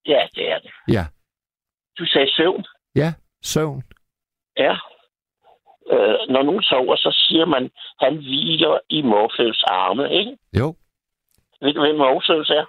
ja, 0.05 0.27
det 0.35 0.51
er 0.51 0.59
det. 0.59 0.71
Ja. 0.95 1.05
Du 1.99 2.05
sagde 2.05 2.31
søvn. 2.31 2.65
Ja, 2.95 3.13
søvn. 3.43 3.83
Ja. 4.57 4.73
Øh, 5.91 6.17
når 6.29 6.43
nogen 6.43 6.63
sover, 6.63 6.95
så 6.95 7.11
siger 7.27 7.45
man, 7.45 7.69
han 7.99 8.15
hviler 8.15 8.79
i 8.89 9.01
Morpheus 9.01 9.63
arme, 9.67 10.13
ikke? 10.19 10.37
Jo. 10.59 10.75
Ved 11.61 11.73
du, 11.73 11.81
hvem 11.81 11.95
Morpheus 11.95 12.49
er? 12.49 12.65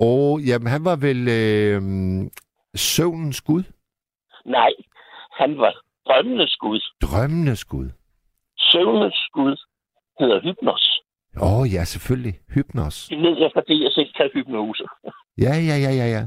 Og 0.00 0.40
jamen, 0.40 0.66
han 0.66 0.84
var 0.84 0.96
vel 0.96 1.20
øh, 1.28 1.80
søvnens 2.74 3.40
gud? 3.40 3.62
Nej, 4.44 4.72
han 5.32 5.58
var 5.58 5.72
drømmenes 6.08 6.56
gud. 6.56 6.80
Drømmenes 7.02 7.64
gud. 7.64 7.90
Søvnens 8.58 9.20
gud 9.32 9.56
hedder 10.20 10.40
Hypnos. 10.40 11.00
Åh, 11.42 11.60
oh, 11.60 11.72
ja, 11.74 11.84
selvfølgelig. 11.84 12.34
Hypnos. 12.54 13.08
Det 13.10 13.18
ved 13.18 13.38
jeg, 13.38 13.50
fordi 13.54 13.82
jeg 13.84 13.92
selv 13.92 14.12
kan 14.16 14.30
hypnose. 14.34 14.84
Ja, 15.38 15.54
ja, 15.68 15.76
ja, 15.84 15.92
ja, 16.00 16.06
ja. 16.16 16.22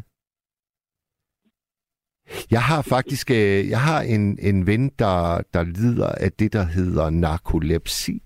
Jeg 2.51 2.61
har 2.61 2.81
faktisk 2.81 3.31
øh, 3.31 3.69
jeg 3.73 3.81
har 3.89 4.01
en, 4.01 4.39
en 4.41 4.67
ven, 4.67 4.89
der, 4.99 5.41
der 5.53 5.63
lider 5.63 6.11
af 6.25 6.31
det, 6.31 6.53
der 6.53 6.63
hedder 6.63 7.09
narkolepsi. 7.09 8.11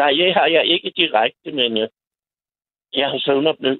Nej, 0.00 0.10
det 0.10 0.34
har 0.34 0.46
jeg 0.46 0.64
ikke 0.74 0.92
direkte, 0.96 1.52
men 1.52 1.78
øh, 1.78 1.88
jeg 2.92 3.08
har 3.10 3.18
søvnopnød. 3.18 3.78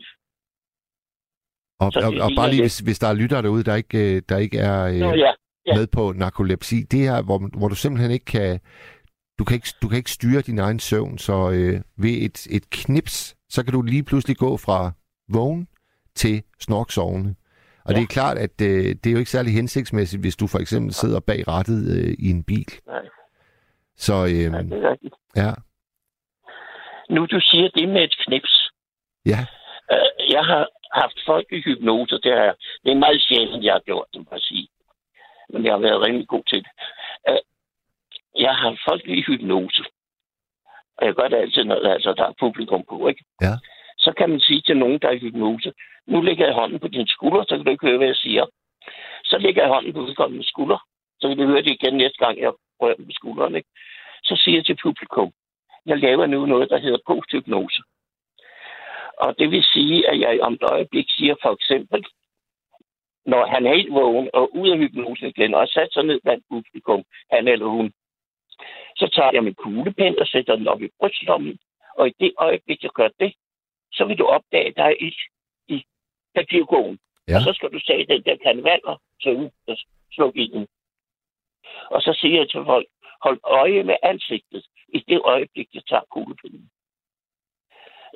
Og, 1.80 1.92
og, 1.96 2.12
og 2.24 2.30
bare 2.36 2.50
lige, 2.50 2.62
hvis, 2.62 2.78
hvis 2.78 2.98
der 2.98 3.08
er 3.08 3.14
lyttere 3.14 3.42
derude, 3.42 3.64
der 3.64 3.74
ikke, 3.74 4.16
øh, 4.16 4.22
der 4.28 4.38
ikke 4.38 4.58
er 4.58 4.84
øh, 4.84 4.94
Nå 4.94 5.14
ja, 5.14 5.32
ja. 5.66 5.74
med 5.74 5.86
på 5.86 6.12
narkolepsi, 6.16 6.76
det 6.90 7.06
er, 7.06 7.22
hvor, 7.22 7.58
hvor 7.58 7.68
du 7.68 7.74
simpelthen 7.74 8.10
ikke 8.10 8.24
kan... 8.24 8.60
Du 9.38 9.44
kan 9.44 9.54
ikke, 9.54 9.68
du 9.82 9.88
kan 9.88 9.96
ikke 9.96 10.10
styre 10.10 10.40
din 10.40 10.58
egen 10.58 10.78
søvn, 10.78 11.18
så 11.18 11.50
øh, 11.50 11.80
ved 11.96 12.10
et, 12.10 12.46
et 12.50 12.70
knips, 12.70 13.36
så 13.48 13.64
kan 13.64 13.72
du 13.72 13.82
lige 13.82 14.02
pludselig 14.02 14.36
gå 14.36 14.56
fra 14.56 14.92
vågen 15.28 15.68
til 16.14 16.42
snorksovende. 16.60 17.34
Og 17.90 17.94
Ja. 17.94 18.00
det 18.00 18.02
er 18.02 18.14
klart, 18.18 18.38
at 18.38 18.60
øh, 18.62 18.84
det 19.00 19.06
er 19.06 19.12
jo 19.12 19.18
ikke 19.18 19.30
særlig 19.30 19.52
hensigtsmæssigt, 19.54 20.22
hvis 20.22 20.36
du 20.36 20.46
for 20.46 20.58
eksempel 20.58 20.92
sidder 20.94 21.20
bag 21.20 21.48
rattet 21.48 21.80
øh, 21.96 22.14
i 22.18 22.30
en 22.30 22.44
bil. 22.44 22.70
Nej. 22.86 23.04
Så 23.96 24.14
øh, 24.24 24.30
ja, 24.30 24.62
det 24.62 24.84
er 24.84 24.90
rigtigt. 24.90 25.14
ja, 25.36 25.50
Nu 27.14 27.26
du 27.26 27.38
siger 27.40 27.68
det 27.76 27.88
med 27.88 28.02
et 28.04 28.14
knips. 28.26 28.70
ja, 29.26 29.40
Øh, 29.92 30.32
jeg 30.36 30.44
har 30.44 30.68
haft 31.02 31.18
folk 31.26 31.46
i 31.52 31.60
hypnose, 31.66 32.14
det, 32.24 32.32
har 32.38 32.54
det 32.84 32.90
er 32.92 32.98
meget 33.06 33.22
sjældent, 33.28 33.64
jeg 33.64 33.72
har 33.72 33.80
gjort 33.90 34.06
det, 34.12 34.20
må 34.20 34.28
jeg 34.32 34.40
sige. 34.40 34.68
Men 35.52 35.64
jeg 35.64 35.72
har 35.72 35.78
været 35.78 36.00
rimelig 36.06 36.28
god 36.28 36.42
til 36.50 36.58
det. 36.58 36.72
Øh, 37.28 37.42
jeg 38.42 38.50
har 38.54 38.68
haft 38.68 38.80
folk 38.88 39.02
i 39.04 39.22
hypnose. 39.28 39.82
Og 40.98 41.06
jeg 41.06 41.14
gør 41.14 41.28
det 41.28 41.36
altid, 41.36 41.64
når 41.64 41.92
altså, 41.96 42.14
der 42.18 42.24
er 42.26 42.34
publikum 42.40 42.82
på, 42.88 43.08
ikke? 43.08 43.24
Ja. 43.46 43.54
Så 44.00 44.12
kan 44.12 44.30
man 44.30 44.40
sige 44.40 44.60
til 44.60 44.76
nogen, 44.76 44.98
der 44.98 45.08
er 45.08 45.12
i 45.12 45.18
hypnose, 45.18 45.72
nu 46.06 46.20
lægger 46.20 46.46
jeg 46.46 46.54
hånden 46.54 46.78
på 46.78 46.88
din 46.88 47.06
skulder, 47.06 47.42
så 47.42 47.56
kan 47.56 47.64
du 47.64 47.70
ikke 47.70 47.86
høre, 47.86 47.96
hvad 47.96 48.06
jeg 48.06 48.16
siger. 48.16 48.46
Så 49.24 49.38
lægger 49.38 49.62
jeg 49.62 49.70
hånden 49.70 49.92
på 49.92 50.02
vedkommende 50.02 50.48
skulder, 50.48 50.78
så 51.20 51.28
kan 51.28 51.36
du 51.36 51.46
høre 51.46 51.62
det 51.62 51.70
igen 51.70 51.96
næste 51.96 52.18
gang, 52.24 52.38
jeg 52.38 52.52
rører 52.80 52.94
på 52.96 53.10
skulderen, 53.10 53.54
ikke? 53.56 53.68
Så 54.22 54.36
siger 54.36 54.56
jeg 54.58 54.66
til 54.66 54.78
publikum, 54.82 55.32
jeg 55.86 55.98
laver 55.98 56.26
nu 56.26 56.46
noget, 56.46 56.70
der 56.70 56.78
hedder 56.78 56.98
posthypnose. 57.06 57.82
Og 59.16 59.38
det 59.38 59.50
vil 59.50 59.64
sige, 59.64 60.08
at 60.10 60.20
jeg 60.20 60.40
om 60.40 60.52
et 60.52 60.62
øjeblik 60.72 61.06
siger 61.08 61.34
for 61.42 61.52
eksempel, 61.52 62.04
når 63.26 63.46
han 63.46 63.66
er 63.66 63.74
helt 63.74 63.92
vågen 63.92 64.30
og 64.32 64.56
ud 64.56 64.68
af 64.70 64.78
hypnosen 64.78 65.26
igen, 65.26 65.54
og 65.54 65.68
sat 65.68 65.92
sig 65.92 66.04
ned 66.04 66.20
blandt 66.24 66.44
publikum, 66.50 67.02
han 67.32 67.48
eller 67.48 67.66
hun, 67.66 67.92
så 68.96 69.08
tager 69.14 69.30
jeg 69.32 69.44
min 69.44 69.54
kuglepen 69.54 70.18
og 70.18 70.26
sætter 70.26 70.56
den 70.56 70.68
op 70.68 70.82
i 70.82 70.88
brystlommen, 70.98 71.58
og 71.98 72.08
i 72.08 72.12
det 72.20 72.32
øjeblik, 72.38 72.82
jeg 72.82 72.90
gør 72.90 73.08
det, 73.20 73.34
så 73.92 74.04
vil 74.04 74.18
du 74.18 74.26
opdage, 74.26 74.66
at 74.66 74.76
der 74.76 74.84
er 74.84 74.96
ild 75.00 75.20
i 75.68 75.84
papirkogen. 76.34 76.98
Ja. 77.28 77.36
Og 77.36 77.40
så 77.42 77.52
skal 77.52 77.70
du 77.72 77.80
tage 77.80 78.06
den 78.06 78.22
der 78.22 78.36
kan 78.36 78.64
vand 78.64 78.84
og 78.84 79.00
slukke 80.12 80.40
ilden. 80.40 80.66
Og 81.90 82.02
så 82.02 82.18
siger 82.20 82.38
jeg 82.38 82.50
til 82.50 82.64
folk, 82.64 82.86
hold 83.22 83.40
øje 83.44 83.82
med 83.82 83.96
ansigtet 84.02 84.64
i 84.88 84.98
det 85.08 85.20
øjeblik, 85.24 85.68
jeg 85.74 85.82
tager 85.88 86.10
kuglepinden. 86.10 86.70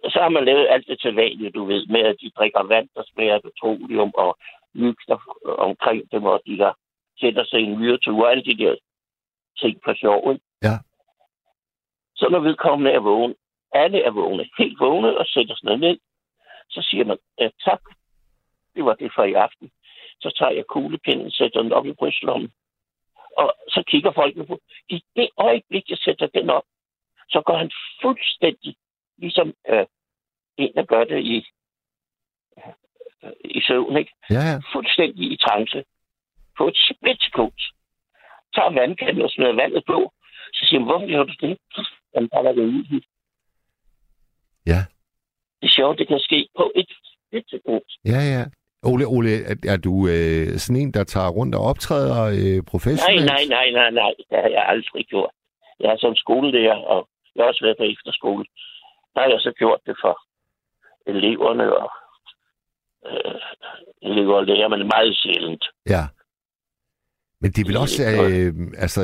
Og 0.05 0.11
så 0.11 0.19
har 0.19 0.29
man 0.29 0.45
lavet 0.45 0.67
alt 0.71 0.87
det 0.87 1.01
til 1.01 1.15
vanlige, 1.15 1.51
du 1.51 1.65
ved, 1.65 1.87
med 1.87 2.01
at 2.01 2.17
de 2.21 2.31
drikker 2.31 2.63
vand, 2.63 2.89
der 2.95 3.03
smager 3.07 3.39
petroleum, 3.41 4.13
og 4.15 4.39
lygter 4.75 5.19
omkring 5.59 6.13
dem, 6.13 6.25
og 6.25 6.43
de 6.47 6.59
der 6.59 6.73
sætter 7.21 7.45
sig 7.45 7.61
i 7.61 7.63
en 7.63 7.79
myretur, 7.79 8.25
og 8.25 8.31
alle 8.31 8.45
de 8.45 8.57
der 8.57 8.77
ting 9.57 9.81
på 9.85 9.95
sjov. 9.95 10.37
Ja. 10.63 10.77
Så 12.17 12.29
når 12.29 12.41
vedkommende 12.41 12.91
er 12.91 13.01
vågen, 13.01 13.35
alle 13.75 14.03
er 14.03 14.11
vågne, 14.11 14.49
helt 14.59 14.81
vågne, 14.81 15.19
og 15.19 15.27
sætter 15.27 15.55
sig 15.57 15.77
ned, 15.79 15.99
Så 16.71 16.83
siger 16.83 17.05
man, 17.05 17.19
tak. 17.65 17.83
Det 18.75 18.85
var 18.85 18.95
det 18.95 19.13
for 19.15 19.25
i 19.25 19.33
aften. 19.33 19.71
Så 20.21 20.35
tager 20.39 20.53
jeg 20.53 20.65
kuglepinden, 20.67 21.31
sætter 21.31 21.63
den 21.63 21.73
op 21.73 21.87
i 21.87 21.93
brystlommen. 21.93 22.53
Og 23.37 23.55
så 23.69 23.83
kigger 23.87 24.13
folk 24.13 24.47
på. 24.47 24.59
I 24.89 25.03
det 25.17 25.29
øjeblik, 25.37 25.91
jeg 25.91 25.99
sætter 25.99 26.27
den 26.27 26.51
op, 26.51 26.65
så 27.29 27.43
går 27.47 27.57
han 27.57 27.71
fuldstændig, 28.03 28.77
ligesom 29.19 29.55
øh, 29.69 29.87
en, 30.57 30.73
der 30.75 30.85
gør 30.85 31.05
det 31.05 31.21
i, 31.25 31.47
øh, 33.25 33.33
i 33.45 33.61
søvn, 33.61 33.97
ikke? 33.97 34.13
Ja, 34.31 34.43
ja. 34.51 34.61
fuldstændig 34.73 35.33
i 35.33 35.37
trance 35.37 35.85
på 36.59 36.69
et 36.69 36.77
splitsekund. 36.91 37.53
Tager 38.55 38.71
vandkanden 38.81 39.23
og 39.23 39.31
smider 39.31 39.53
vandet 39.53 39.85
på. 39.87 40.13
Så 40.53 40.67
siger 40.67 40.81
han, 40.81 40.89
hvorfor 40.89 41.07
gjorde 41.07 41.29
du 41.33 41.47
det? 41.47 41.59
Jamen, 42.15 42.29
der 42.33 42.43
var 42.43 42.53
det 42.53 42.63
ude. 42.63 43.03
Ja. 44.67 44.81
Det 45.61 45.67
er 45.71 45.75
sjovt, 45.79 45.99
det 45.99 46.09
kan 46.09 46.19
ske 46.19 46.49
på 46.57 46.73
et 46.75 46.91
splitsekund. 47.29 47.83
Ja, 48.05 48.21
ja. 48.35 48.45
Ole, 48.83 49.07
Ole 49.07 49.31
er, 49.51 49.57
er 49.69 49.77
du 49.77 49.95
øh, 50.09 50.59
sådan 50.59 50.81
en, 50.83 50.93
der 50.95 51.05
tager 51.05 51.29
rundt 51.29 51.55
og 51.55 51.63
optræder 51.63 52.23
øh, 52.25 52.55
Nej, 52.55 52.61
professionelt? 52.71 53.27
nej, 53.27 53.45
nej, 53.57 53.71
nej, 53.71 53.91
nej. 53.91 54.13
Det 54.31 54.39
har 54.43 54.51
jeg 54.57 54.65
aldrig 54.69 55.07
gjort. 55.07 55.31
Jeg 55.81 55.89
er 55.93 55.97
som 55.99 56.15
skolelærer, 56.17 56.79
og 56.93 57.09
jeg 57.35 57.43
har 57.43 57.49
også 57.49 57.65
været 57.65 57.77
på 57.79 57.87
efterskole. 57.95 58.45
Der 59.15 59.21
har 59.21 59.29
jeg 59.29 59.41
så 59.41 59.53
gjort 59.59 59.81
det 59.87 59.97
for 60.03 60.15
eleverne 61.07 61.67
og 61.83 61.91
øh, 63.09 63.41
elever 64.03 64.35
og 64.37 64.47
lærer, 64.47 64.69
men 64.69 64.91
meget 64.95 65.17
sjældent. 65.23 65.65
Ja. 65.89 66.05
Men 67.41 67.51
det 67.51 67.61
er 67.61 67.69
vel 67.69 67.77
er 67.77 67.81
også, 67.81 68.03
øh, 68.03 68.53
altså, 68.85 69.01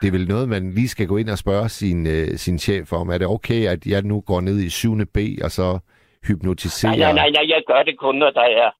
det 0.00 0.08
er 0.08 0.12
vel 0.12 0.28
noget, 0.28 0.48
man 0.48 0.72
lige 0.74 0.88
skal 0.88 1.06
gå 1.06 1.16
ind 1.16 1.30
og 1.30 1.38
spørge 1.38 1.68
sin, 1.68 2.06
øh, 2.06 2.28
sin 2.36 2.58
chef 2.58 2.92
om. 2.92 3.08
Er 3.08 3.18
det 3.18 3.26
okay, 3.26 3.66
at 3.66 3.86
jeg 3.86 4.02
nu 4.02 4.20
går 4.20 4.40
ned 4.40 4.58
i 4.60 4.70
7. 4.70 5.06
B, 5.14 5.18
og 5.44 5.50
så 5.50 5.78
hypnotiserer? 6.28 6.90
Nej, 6.90 6.98
nej, 6.98 7.12
nej, 7.12 7.30
nej, 7.30 7.44
jeg 7.48 7.62
gør 7.66 7.82
det 7.82 7.98
kun, 7.98 8.14
når 8.14 8.30
der 8.30 8.46
er 8.62 8.70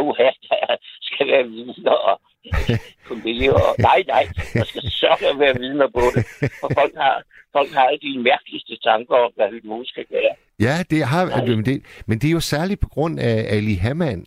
uha, 0.00 0.30
der 0.50 0.76
skal 1.00 1.26
være 1.26 1.44
vidner 1.44 1.90
og 2.10 2.20
kolleger. 3.08 3.52
Og, 3.52 3.74
nej, 3.78 4.04
nej, 4.08 4.24
der 4.54 4.64
skal 4.64 4.82
så 4.82 5.34
være 5.38 5.54
vidner 5.58 5.88
på 5.94 6.02
det. 6.14 6.26
For 6.60 6.70
folk 6.74 6.94
har, 6.96 7.22
folk 7.52 7.70
har 7.72 7.88
de 8.02 8.18
mærkeligste 8.18 8.78
tanker 8.84 9.14
om, 9.14 9.32
hvad 9.36 9.50
hypnose 9.50 9.88
skal 9.88 10.04
gøre. 10.10 10.34
Ja, 10.60 10.82
det 10.90 11.04
har, 11.04 11.26
Nej. 11.26 11.46
men, 11.46 11.64
det, 11.64 11.82
men 12.06 12.18
det 12.18 12.28
er 12.28 12.32
jo 12.32 12.40
særligt 12.40 12.80
på 12.80 12.88
grund 12.88 13.20
af 13.20 13.46
Ali 13.56 13.74
Hamann. 13.74 14.26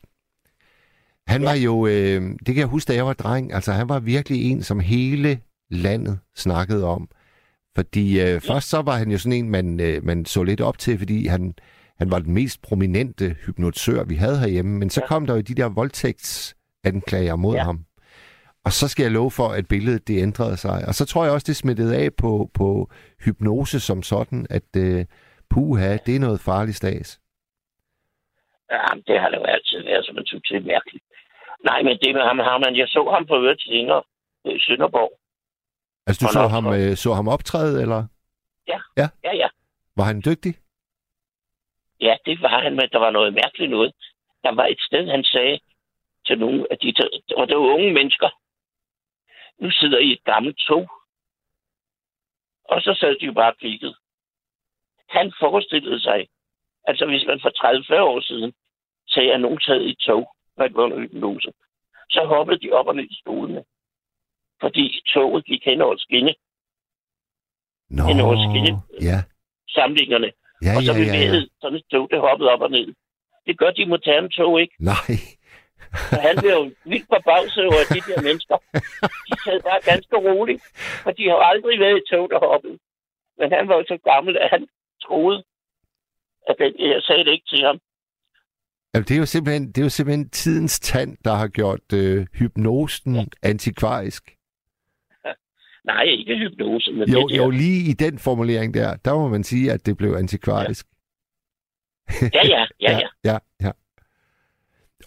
Han 1.28 1.44
var 1.44 1.54
jo, 1.54 1.88
øh, 1.88 2.22
det 2.46 2.46
kan 2.46 2.58
jeg 2.58 2.68
huske, 2.68 2.90
da 2.90 2.96
jeg 2.96 3.06
var 3.06 3.14
dreng, 3.14 3.54
altså 3.54 3.72
han 3.72 3.90
var 3.90 4.00
virkelig 4.00 4.52
en, 4.52 4.64
som 4.64 4.80
hele 4.80 5.40
landet 5.72 6.20
snakkede 6.36 6.86
om. 6.86 7.10
Fordi 7.76 8.22
øh, 8.22 8.42
først 8.42 8.70
så 8.70 8.82
var 8.82 8.92
han 8.98 9.12
jo 9.12 9.18
sådan 9.18 9.38
en, 9.40 9.50
man, 9.50 9.80
øh, 9.80 10.04
man 10.04 10.26
så 10.26 10.44
lidt 10.44 10.62
op 10.62 10.78
til, 10.78 10.98
fordi 10.98 11.28
han, 11.28 11.54
han 11.98 12.12
var 12.12 12.20
den 12.20 12.34
mest 12.34 12.62
prominente 12.62 13.36
hypnotisør, 13.46 14.04
vi 14.04 14.16
havde 14.16 14.40
herhjemme. 14.40 14.80
Men 14.80 14.90
så 14.90 15.02
Ja. 15.02 15.08
kom 15.08 15.26
der 15.28 15.34
jo 15.36 15.42
de 15.42 15.56
der 15.56 15.70
voldtægtsanklager 15.70 17.36
mod 17.36 17.56
Ja. 17.56 17.64
ham. 17.64 17.86
Og 18.66 18.72
så 18.72 18.88
skal 18.88 19.04
jeg 19.04 19.12
love 19.12 19.32
for, 19.32 19.48
at 19.48 19.68
billedet 19.68 20.08
det 20.08 20.22
ændrede 20.22 20.58
sig. 20.58 20.84
Og 20.88 20.94
så 20.94 21.06
tror 21.06 21.24
jeg 21.24 21.34
også, 21.34 21.46
det 21.48 21.56
smittede 21.56 21.96
af 21.98 22.10
på, 22.14 22.50
på 22.54 22.92
hypnose 23.26 23.80
som 23.80 24.04
sådan, 24.04 24.48
at 24.50 24.70
øh, 24.78 25.06
puha, 25.50 25.98
det 26.06 26.16
er 26.16 26.20
noget 26.20 26.40
farligt 26.40 26.78
stas. 26.78 27.20
Jamen, 28.72 29.04
det 29.08 29.20
har 29.22 29.30
det 29.30 29.38
jo 29.38 29.44
altid 29.44 29.80
været, 29.90 30.06
som 30.06 30.16
man 30.16 30.26
synes, 30.26 30.44
det 30.50 30.58
er 30.58 30.72
mærkeligt. 30.74 31.04
Nej, 31.70 31.80
men 31.88 31.98
det 32.02 32.14
med 32.18 32.22
ham 32.30 32.40
har 32.40 32.58
man, 32.64 32.76
jeg 32.82 32.88
så 32.88 33.02
ham 33.16 33.26
på 33.28 33.36
øvrigt 33.42 33.62
senere 33.64 34.02
i 34.46 34.60
Sønderborg. 34.66 35.12
Altså, 36.08 36.26
du 36.26 36.34
så 36.34 36.48
ham, 36.48 36.66
øh, 36.74 36.96
så 36.96 37.14
ham 37.14 37.28
optræde, 37.28 37.82
eller 37.82 38.08
Ja, 38.68 38.80
ja. 39.24 39.50
var 39.98 40.04
han 40.04 40.22
dygtig? 40.26 40.54
Ja, 42.02 42.18
det 42.26 42.42
var 42.42 42.62
han, 42.64 42.76
men 42.76 42.90
der 42.92 43.00
var 43.00 43.12
noget 43.12 43.34
mærkeligt 43.34 43.72
noget. 43.72 43.94
Der 44.44 44.56
var 44.56 44.66
et 44.66 44.82
sted, 44.82 45.10
han 45.10 45.24
sagde 45.24 45.60
til 46.26 46.40
nogle 46.40 46.68
af 46.72 46.78
de, 46.78 46.94
og 47.38 47.48
det 47.48 47.58
var 47.58 47.74
unge 47.76 47.94
mennesker. 47.94 48.30
Nu 49.60 49.72
sidder 49.72 50.00
I 50.00 50.12
et 50.12 50.24
gammelt 50.24 50.58
tog. 50.58 50.90
Og 52.64 52.82
så 52.82 52.98
sad 53.00 53.20
de 53.20 53.26
jo 53.26 53.34
bare 53.34 53.52
og 53.52 53.58
kiggede. 53.58 53.96
Han 55.10 55.34
forestillede 55.40 56.00
sig, 56.02 56.28
altså 56.84 57.06
hvis 57.06 57.26
man 57.28 57.40
for 57.42 57.52
30-40 57.98 58.02
år 58.02 58.22
siden 58.22 58.54
sagde, 59.08 59.34
at 59.34 59.42
nogen 59.42 59.60
sad 59.62 59.82
i 59.82 59.92
et 59.92 59.98
tog, 59.98 60.36
når 60.58 60.68
det 60.68 60.76
var 60.76 61.54
så 62.10 62.26
hoppede 62.26 62.60
de 62.60 62.72
op 62.72 62.88
og 62.88 62.96
ned 62.96 63.04
i 63.04 63.20
stolene. 63.22 63.64
Fordi 64.62 65.02
toget 65.14 65.46
gik 65.46 65.62
hen 65.66 65.82
over 65.82 65.96
skinne, 65.98 66.34
Nå, 67.90 68.04
En 68.12 68.20
over 68.20 68.36
skinne. 68.46 68.72
ja. 69.10 69.18
samlingerne. 69.78 70.30
Ja, 70.66 70.72
og 70.78 70.82
så 70.84 70.92
ja, 70.92 70.98
ja, 70.98 71.04
ja. 71.04 71.12
bevægede 71.12 71.50
sådan 71.62 71.78
et 71.78 71.86
tog, 71.92 72.08
det 72.12 72.20
hoppede 72.20 72.50
op 72.54 72.62
og 72.62 72.72
ned. 72.72 72.88
Det 73.48 73.58
gør 73.60 73.72
de 73.72 73.86
moderne 73.86 74.30
tog 74.30 74.62
ikke. 74.62 74.76
Nej. 74.80 75.14
Så 76.10 76.16
han 76.28 76.36
blev 76.42 76.52
jo 76.52 76.64
vildt 76.92 77.08
forbavset 77.14 77.66
over 77.72 77.84
de 77.96 78.02
der 78.10 78.22
mennesker. 78.28 78.58
De 79.28 79.34
sad 79.46 79.58
bare 79.70 79.82
ganske 79.92 80.16
roligt, 80.30 80.62
for 81.04 81.12
de 81.12 81.24
har 81.30 81.38
aldrig 81.52 81.80
været 81.80 81.98
i 82.02 82.06
tog, 82.12 82.26
der 82.30 82.40
hoppede. 82.48 82.78
Men 83.40 83.48
han 83.58 83.68
var 83.68 83.76
jo 83.80 83.84
så 83.88 83.98
gammel, 84.12 84.38
at 84.38 84.50
han 84.56 84.68
troede, 85.06 85.44
at 86.50 86.56
det, 86.60 86.68
jeg 86.80 87.02
sagde 87.08 87.24
det 87.26 87.32
ikke 87.32 87.50
til 87.54 87.62
ham. 87.68 87.78
Jamen, 88.94 89.06
det, 89.08 89.16
er 89.16 89.20
jo 89.20 89.26
simpelthen, 89.26 89.68
det 89.68 89.78
er 89.78 89.86
jo 89.90 89.90
simpelthen 89.90 90.30
tidens 90.30 90.80
tand, 90.80 91.18
der 91.26 91.34
har 91.34 91.48
gjort 91.48 91.94
øh, 91.94 92.28
hypnosen 92.40 93.16
ja. 93.16 93.24
antikvarisk. 93.44 94.24
Nej, 95.84 96.04
ikke 96.04 96.38
hypnose, 96.38 96.92
men 96.92 97.10
Jo, 97.10 97.28
det 97.28 97.30
der. 97.30 97.44
jo, 97.44 97.50
lige 97.50 97.90
i 97.90 97.94
den 97.94 98.20
formulering 98.20 98.74
der, 98.74 98.96
der 98.96 99.14
må 99.14 99.28
man 99.28 99.44
sige, 99.44 99.72
at 99.72 99.86
det 99.86 99.98
blev 99.98 100.14
antikvarisk. 100.14 100.86
Ja, 102.22 102.28
ja, 102.34 102.66
ja, 102.82 102.92
ja. 103.00 103.08
ja, 103.32 103.38
ja. 103.62 103.72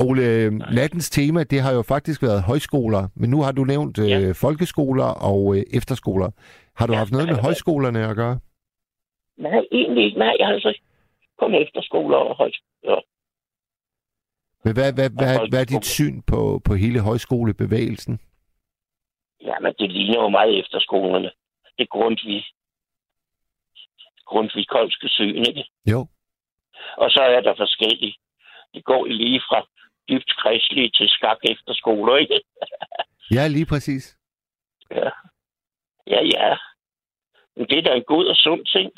Ole, 0.01 0.22
øh, 0.27 0.53
nattens 0.53 1.11
tema, 1.11 1.43
det 1.45 1.61
har 1.61 1.72
jo 1.72 1.83
faktisk 1.83 2.22
været 2.22 2.43
højskoler, 2.43 3.09
men 3.14 3.31
nu 3.31 3.43
har 3.43 3.53
du 3.53 3.64
nævnt 3.64 3.99
øh, 3.99 4.09
Ja. 4.11 4.33
folkeskoler 4.33 5.05
og 5.05 5.57
øh, 5.57 5.62
efterskoler. 5.72 6.31
Har 6.77 6.87
du 6.87 6.93
Ja, 6.93 6.99
haft 6.99 7.11
noget 7.12 7.27
nej, 7.27 7.33
med 7.33 7.37
nej. 7.37 7.43
højskolerne 7.43 8.07
at 8.09 8.16
gøre? 8.16 8.39
Nej, 9.39 9.61
egentlig 9.72 10.05
ikke. 10.05 10.18
Nej, 10.18 10.35
altså 10.41 10.79
kun 11.41 11.55
efterskoler 11.55 12.16
og 12.16 12.37
højskoler. 12.37 13.01
Men 14.64 14.72
hvad, 14.75 14.93
hvad, 14.93 15.11
hvad, 15.11 15.49
hvad 15.51 15.61
er 15.61 15.64
dit 15.64 15.85
syn 15.87 16.22
på, 16.22 16.61
på 16.64 16.75
hele 16.75 17.01
højskolebevægelsen? 17.01 18.18
Ja, 19.45 19.55
men 19.61 19.74
det 19.78 19.92
ligner 19.92 20.20
jo 20.22 20.28
meget 20.28 20.59
efterskolerne. 20.61 21.30
Det 21.76 21.82
er 21.84 21.97
Grundtvig. 21.97 22.45
Grundtvig 24.26 24.68
Kolske 24.68 25.09
Syn, 25.09 25.45
ikke? 25.49 25.64
Jo. 25.90 26.07
Og 26.97 27.11
så 27.11 27.20
er 27.22 27.40
der 27.40 27.55
forskellige. 27.57 28.16
Det 28.74 28.84
går 28.84 29.07
lige 29.07 29.40
fra 29.49 29.66
dybt 30.09 30.30
kristelige 30.36 30.90
til 30.90 31.09
skak 31.09 31.38
efterskoler, 31.51 32.16
ikke? 32.16 32.40
Ja, 33.30 33.47
lige 33.47 33.66
præcis. 33.66 34.18
Ja. 34.90 35.11
Ja, 36.07 36.20
ja. 36.34 36.57
Men 37.57 37.66
det 37.66 37.78
er 37.78 37.82
da 37.82 37.95
en 37.95 38.05
god 38.07 38.26
og 38.26 38.36
sund 38.36 38.66
ting. 38.66 38.92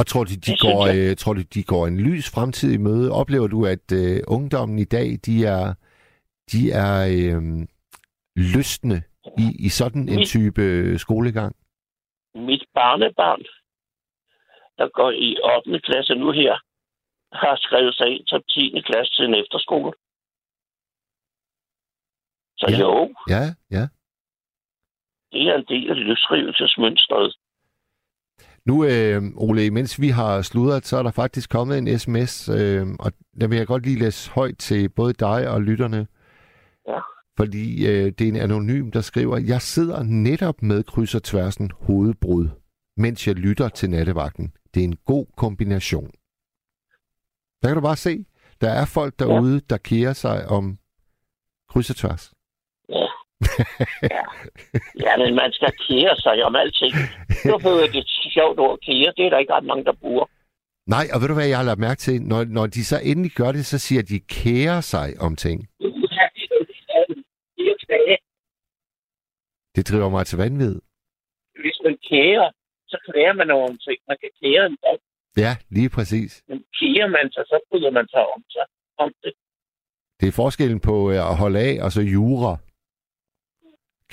Og 0.00 0.06
tror 0.06 0.24
du, 0.24 0.34
de 0.46 0.56
går, 0.66 0.80
øh, 0.94 1.16
tror 1.16 1.32
du, 1.32 1.42
de 1.54 1.62
går 1.64 1.86
en 1.86 2.00
lys 2.00 2.30
fremtid 2.34 2.72
i 2.72 2.76
møde? 2.76 3.12
Oplever 3.12 3.46
du, 3.46 3.66
at 3.66 3.92
øh, 3.92 4.20
ungdommen 4.28 4.78
i 4.78 4.84
dag, 4.84 5.18
de 5.26 5.44
er, 5.44 5.74
de 6.52 6.70
er 6.72 6.94
øh, 7.16 7.42
lystne 8.36 9.02
i, 9.38 9.46
i 9.66 9.68
sådan 9.68 10.08
en 10.08 10.18
Mit- 10.18 10.26
type 10.26 10.62
øh, 10.62 10.98
skolegang? 10.98 11.56
Mit 12.34 12.64
barnebarn, 12.74 13.42
der 14.78 14.88
går 14.88 15.10
i 15.10 15.36
8. 15.56 15.80
klasse 15.80 16.14
nu 16.14 16.30
her, 16.32 16.54
har 17.32 17.56
skrevet 17.56 17.94
sig 17.94 18.06
ind 18.08 18.26
som 18.26 18.42
10. 18.48 18.80
klasse 18.86 19.12
til 19.16 19.24
en 19.24 19.34
efterskole. 19.34 19.92
Så 22.58 22.66
Ja. 22.68 22.76
ja. 22.76 22.80
jo, 22.82 23.14
Ja, 23.28 23.42
ja. 23.70 23.84
det 25.32 25.42
er 25.48 25.54
en 25.54 25.64
del 25.68 25.90
af 25.90 25.96
løsrivelsesmønstret. 25.96 27.36
Nu, 28.66 28.84
øh, 28.84 29.22
Ole, 29.36 29.66
imens 29.66 30.00
vi 30.00 30.08
har 30.08 30.42
sludret, 30.42 30.86
så 30.86 30.96
er 30.96 31.02
der 31.02 31.10
faktisk 31.10 31.50
kommet 31.50 31.78
en 31.78 31.98
sms, 31.98 32.48
øh, 32.48 32.86
og 33.00 33.12
den 33.40 33.50
vil 33.50 33.58
jeg 33.58 33.66
godt 33.66 33.86
lige 33.86 33.98
læse 33.98 34.30
højt 34.30 34.58
til 34.58 34.88
både 34.88 35.12
dig 35.12 35.48
og 35.50 35.62
lytterne. 35.62 36.06
Ja. 36.88 37.00
Fordi 37.36 37.86
øh, 37.86 38.12
det 38.18 38.20
er 38.20 38.28
en 38.28 38.36
anonym, 38.36 38.90
der 38.90 39.00
skriver, 39.00 39.38
jeg 39.38 39.62
sidder 39.62 40.02
netop 40.02 40.62
med 40.62 40.84
kryds 40.84 41.14
og 41.14 41.22
tværsen 41.22 41.70
hovedbrud, 41.80 42.48
mens 42.96 43.26
jeg 43.26 43.34
lytter 43.34 43.68
til 43.68 43.90
nattevagten. 43.90 44.52
Det 44.74 44.80
er 44.80 44.84
en 44.84 44.96
god 45.04 45.26
kombination. 45.36 46.10
Der 47.62 47.68
kan 47.68 47.74
du 47.74 47.80
bare 47.80 47.96
se, 47.96 48.24
der 48.60 48.70
er 48.70 48.84
folk 48.84 49.18
derude, 49.18 49.60
der 49.60 49.76
kærer 49.76 50.12
sig 50.12 50.48
om 50.48 50.78
kryds 51.68 51.90
og 51.90 51.96
tværs. 51.96 52.32
Ja. 52.88 53.06
ja. 54.02 54.22
ja, 55.06 55.16
men 55.16 55.34
man 55.34 55.52
skal 55.52 55.72
kære 55.88 56.16
sig 56.16 56.44
om 56.44 56.56
alting. 56.56 56.92
Nu 57.44 57.58
behøver 57.58 57.86
det 57.86 57.96
et 57.96 58.32
sjovt 58.34 58.58
ord 58.58 58.78
kære. 58.86 59.12
Det 59.16 59.26
er 59.26 59.30
der 59.30 59.38
ikke 59.38 59.52
ret 59.52 59.64
mange, 59.64 59.84
der 59.84 59.92
bruger. 59.92 60.26
Nej, 60.86 61.06
og 61.14 61.20
ved 61.20 61.28
du 61.28 61.34
hvad, 61.34 61.46
jeg 61.46 61.58
har 61.58 61.64
lagt 61.64 61.80
mærke 61.80 61.98
til? 61.98 62.22
Når, 62.22 62.44
når 62.44 62.66
de 62.66 62.84
så 62.84 63.00
endelig 63.02 63.32
gør 63.32 63.52
det, 63.52 63.66
så 63.66 63.78
siger 63.78 64.02
de, 64.02 64.20
kærer 64.20 64.80
sig 64.80 65.14
om 65.20 65.36
ting. 65.36 65.69
Det 69.76 69.88
driver 69.88 70.08
mig 70.08 70.26
til 70.26 70.38
vanvid. 70.38 70.80
Hvis 71.62 71.78
man 71.84 71.98
kærer, 72.10 72.50
så 72.88 72.96
klæder 73.04 73.32
man 73.32 73.50
over 73.50 73.68
en 73.68 73.78
ting. 73.78 73.98
Man 74.08 74.16
kan 74.20 74.30
kære 74.42 74.66
en 74.66 74.76
dag. 74.84 74.98
Ja, 75.36 75.52
lige 75.76 75.90
præcis. 75.90 76.44
Men 76.48 76.64
piger 76.78 77.06
man 77.06 77.32
sig, 77.32 77.44
så 77.46 77.60
bryder 77.70 77.90
man 77.90 78.08
sig 78.08 78.22
om 78.34 78.44
sig. 78.50 78.66
Om 78.98 79.12
det. 79.22 79.32
Det 80.20 80.28
er 80.28 80.32
forskellen 80.32 80.80
på 80.80 81.10
øh, 81.10 81.16
at 81.30 81.36
holde 81.36 81.58
af 81.60 81.84
og 81.84 81.92
så 81.92 82.02
jura. 82.02 82.56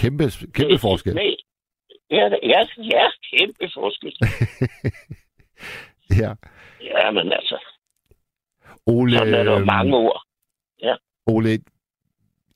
Kæmpe, 0.02 0.24
kæmpe 0.58 0.74
Det- 0.74 0.82
forskel. 0.82 1.16
Nej, 1.16 1.36
Ja, 2.12 2.30
det 2.30 2.40
er, 2.44 2.64
ja, 2.94 3.06
kæmpe 3.32 3.70
forskel. 3.74 4.14
Ja. 6.22 6.34
Ja, 6.82 7.12
men 7.12 7.32
altså, 7.34 7.58
Ole, 8.86 9.18
sådan 9.18 9.34
er 9.34 9.44
der 9.44 9.56
øhm, 9.58 9.66
mange 9.66 9.96
ord. 9.98 10.24
Ole, 11.28 11.60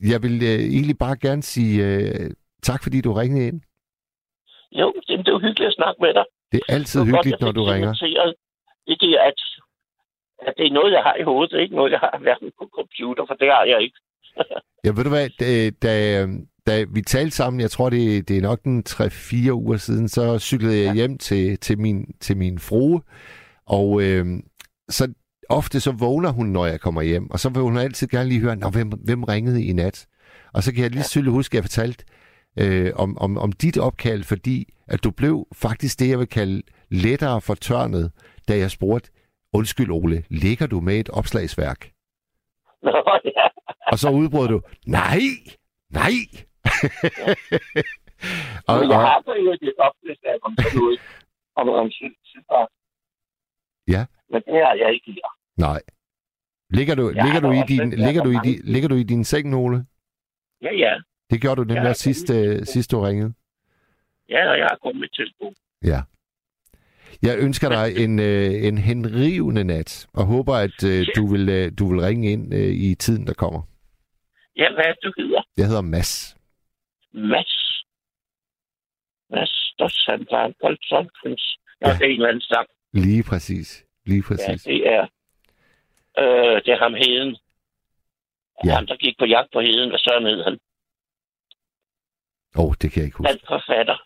jeg 0.02 0.24
vil 0.24 0.36
øh, 0.44 0.60
egentlig 0.76 0.98
bare 0.98 1.18
gerne 1.18 1.44
sige 1.44 1.86
øh, 1.88 2.32
tak, 2.64 2.84
fordi 2.84 3.02
du 3.02 3.14
ringede 3.14 3.48
ind. 3.48 3.62
Jo, 4.72 4.94
det, 5.08 5.20
det 5.20 5.28
er 5.28 5.32
jo 5.32 5.40
hyggeligt 5.40 5.68
at 5.68 5.74
snakke 5.74 6.02
med 6.02 6.14
dig. 6.14 6.26
Det 6.52 6.60
er 6.68 6.74
altid 6.74 7.00
Det 7.00 7.08
var 7.08 7.18
godt, 7.18 7.26
hyggeligt, 7.26 7.42
jeg 7.42 7.46
når 7.48 7.52
du 7.52 7.64
ringer. 7.64 7.94
Det 7.94 8.10
er, 8.18 9.22
at, 9.30 9.40
at 10.48 10.54
det 10.58 10.66
er 10.68 10.74
noget, 10.80 10.92
jeg 10.92 11.04
har 11.04 11.16
i 11.16 11.24
hovedet. 11.24 11.52
Det 11.52 11.58
er 11.58 11.62
ikke 11.62 11.76
noget, 11.76 11.92
jeg 11.92 12.00
har 12.00 12.20
hverken 12.22 12.52
på 12.60 12.70
computer, 12.76 13.24
for 13.28 13.34
det 13.34 13.48
har 13.48 13.64
jeg 13.64 13.82
ikke. 13.82 13.98
Ja, 14.86 14.90
ved 14.90 15.04
du 15.04 15.10
hvad, 15.10 15.30
da, 15.84 16.28
da, 16.68 16.86
vi 16.94 17.02
talte 17.02 17.36
sammen, 17.36 17.60
jeg 17.60 17.72
tror, 17.72 17.90
det, 17.90 18.28
det 18.30 18.38
er 18.38 18.42
nok 18.42 18.64
en 18.64 18.84
3-4 18.90 19.52
uger 19.52 19.78
siden, 19.78 20.08
så 20.10 20.40
cyklede 20.40 20.84
jeg 20.86 20.94
hjem 20.94 21.18
til, 21.18 21.58
til, 21.58 21.80
min, 21.80 22.14
til 22.20 22.38
min 22.38 22.60
frue, 22.60 23.02
og 23.66 24.02
øh, 24.04 24.26
så 24.90 25.14
ofte 25.52 25.80
så 25.80 25.92
vågner 25.92 26.32
hun, 26.32 26.48
når 26.48 26.66
jeg 26.66 26.80
kommer 26.80 27.02
hjem, 27.02 27.32
og 27.32 27.40
så 27.40 27.50
vil 27.50 27.62
hun 27.62 27.78
altid 27.78 28.08
gerne 28.08 28.30
lige 28.30 28.42
høre, 28.42 28.56
Nå, 28.56 28.70
hvem, 28.70 28.90
hvem 29.06 29.24
ringede 29.24 29.66
i 29.66 29.74
nat? 29.74 30.08
Og 30.54 30.64
så 30.64 30.74
kan 30.74 30.84
jeg 30.84 30.92
lige 30.92 31.04
tydeligt 31.04 31.34
huske, 31.34 31.54
at 31.54 31.56
jeg 31.56 31.64
fortalte 31.64 32.06
øh, 32.60 32.92
om, 32.96 33.18
om, 33.18 33.38
om 33.38 33.52
dit 33.52 33.78
opkald, 33.78 34.24
fordi 34.24 34.74
at 34.88 35.04
du 35.04 35.12
blev 35.12 35.48
faktisk 35.54 36.00
det, 36.00 36.10
jeg 36.10 36.20
vil 36.20 36.28
kalde 36.28 36.62
lettere 36.90 37.42
fortørnet, 37.42 38.12
da 38.48 38.58
jeg 38.58 38.72
spurgte, 38.72 39.12
undskyld 39.54 39.92
Ole, 39.92 40.24
ligger 40.30 40.68
du 40.68 40.80
med 40.80 41.00
et 41.00 41.10
opslagsværk? 41.10 41.92
Nå, 42.84 43.20
ja. 43.38 43.46
Og 43.92 43.98
så 44.00 44.10
udbrød 44.10 44.48
du, 44.48 44.62
nej, 44.88 45.22
nej. 46.00 46.16
og, 48.68 48.80
Men 48.80 48.90
jeg 48.92 49.00
og, 49.00 49.08
har 49.08 49.36
jo 49.46 49.52
et 49.52 49.74
oplæsning 49.88 50.38
om 50.44 50.56
sådan 50.58 50.80
noget. 50.80 51.00
Om, 51.56 51.70
om 51.70 51.90
sygeplejerske. 51.92 52.76
Ja. 53.88 54.06
Men 54.32 54.42
det 54.48 54.58
har 54.66 54.76
jeg 54.82 54.94
ikke 54.94 55.12
her. 55.12 55.41
Nej. 55.58 55.82
Ligger 56.70 56.96
du, 56.96 57.10
ligger, 57.10 57.40
du 57.40 57.52
i 57.52 57.62
din, 57.68 57.90
ligger, 57.90 58.24
du 58.24 58.30
i 58.30 58.38
din, 58.44 58.62
ligger 58.64 58.90
du 58.90 58.96
i 58.96 59.04
din 59.04 59.24
seng, 59.24 59.56
Ole? 59.56 59.86
Ja, 60.62 60.74
ja. 60.74 60.94
Det 61.30 61.42
gjorde 61.42 61.56
du 61.56 61.64
den 61.64 61.76
Ja, 61.76 61.80
der 61.82 61.88
jeg- 61.88 61.96
sidste, 61.96 62.66
sidste 62.66 62.96
du 62.96 63.02
ringede. 63.02 63.34
Ja, 64.30 64.50
og 64.50 64.58
jeg 64.58 64.68
har 64.72 64.78
kun 64.84 65.00
mit 65.00 65.12
telefon. 65.14 65.56
Ja. 65.84 66.02
Jeg 67.22 67.38
ønsker 67.40 67.70
dig 67.70 68.04
en, 68.04 68.20
øh, 68.20 68.52
en 68.68 68.78
henrivende 68.78 69.64
nat, 69.64 70.08
og 70.14 70.26
håber, 70.26 70.54
at 70.56 70.84
øh, 70.84 71.08
du, 71.16 71.28
vil, 71.28 71.50
øh, 71.50 71.72
du 71.80 71.88
vil 71.94 72.02
ringe 72.02 72.32
ind 72.32 72.54
øh, 72.54 72.74
i 72.74 72.96
tiden, 72.96 73.28
der 73.28 73.34
kommer. 73.34 73.62
Ja, 74.56 74.74
hvad 74.74 74.84
er 74.86 74.94
det, 74.94 75.04
du 75.04 75.14
hedder? 75.18 75.42
Jeg 75.58 75.68
hedder 75.68 75.82
Mads. 75.82 76.38
Mads. 77.14 77.84
Mads, 79.30 79.74
der 79.80 80.46
en 80.46 80.54
Polsonkrins. 80.62 81.58
Nå, 81.82 81.88
Ja. 81.88 81.94
det 81.94 82.02
er 82.02 82.06
en 82.06 82.12
eller 82.12 82.28
anden 82.28 82.42
sang. 82.42 82.68
Lige 82.94 83.24
præcis. 83.24 83.86
Lige 84.06 84.18
Ja, 84.18 84.28
præcis. 84.28 84.64
det 84.64 84.88
er... 84.88 85.08
Øh, 86.20 86.56
det 86.66 86.72
er 86.76 86.80
ham 86.84 86.94
heden. 86.94 87.30
Ja. 88.64 88.70
Ja. 88.70 88.76
Ham, 88.76 88.88
der 88.88 88.96
gik 88.96 89.16
på 89.20 89.26
jagt 89.26 89.50
på 89.54 89.60
heden. 89.62 89.90
Hvad 89.90 90.00
søren 90.00 90.26
hed 90.26 90.44
han? 90.44 90.60
Åh, 92.58 92.66
oh, 92.66 92.74
det 92.82 92.92
kan 92.92 93.00
jeg 93.02 93.06
ikke 93.06 93.18
huske. 93.18 93.30
Dansk 93.30 93.46
forfatter. 93.48 93.98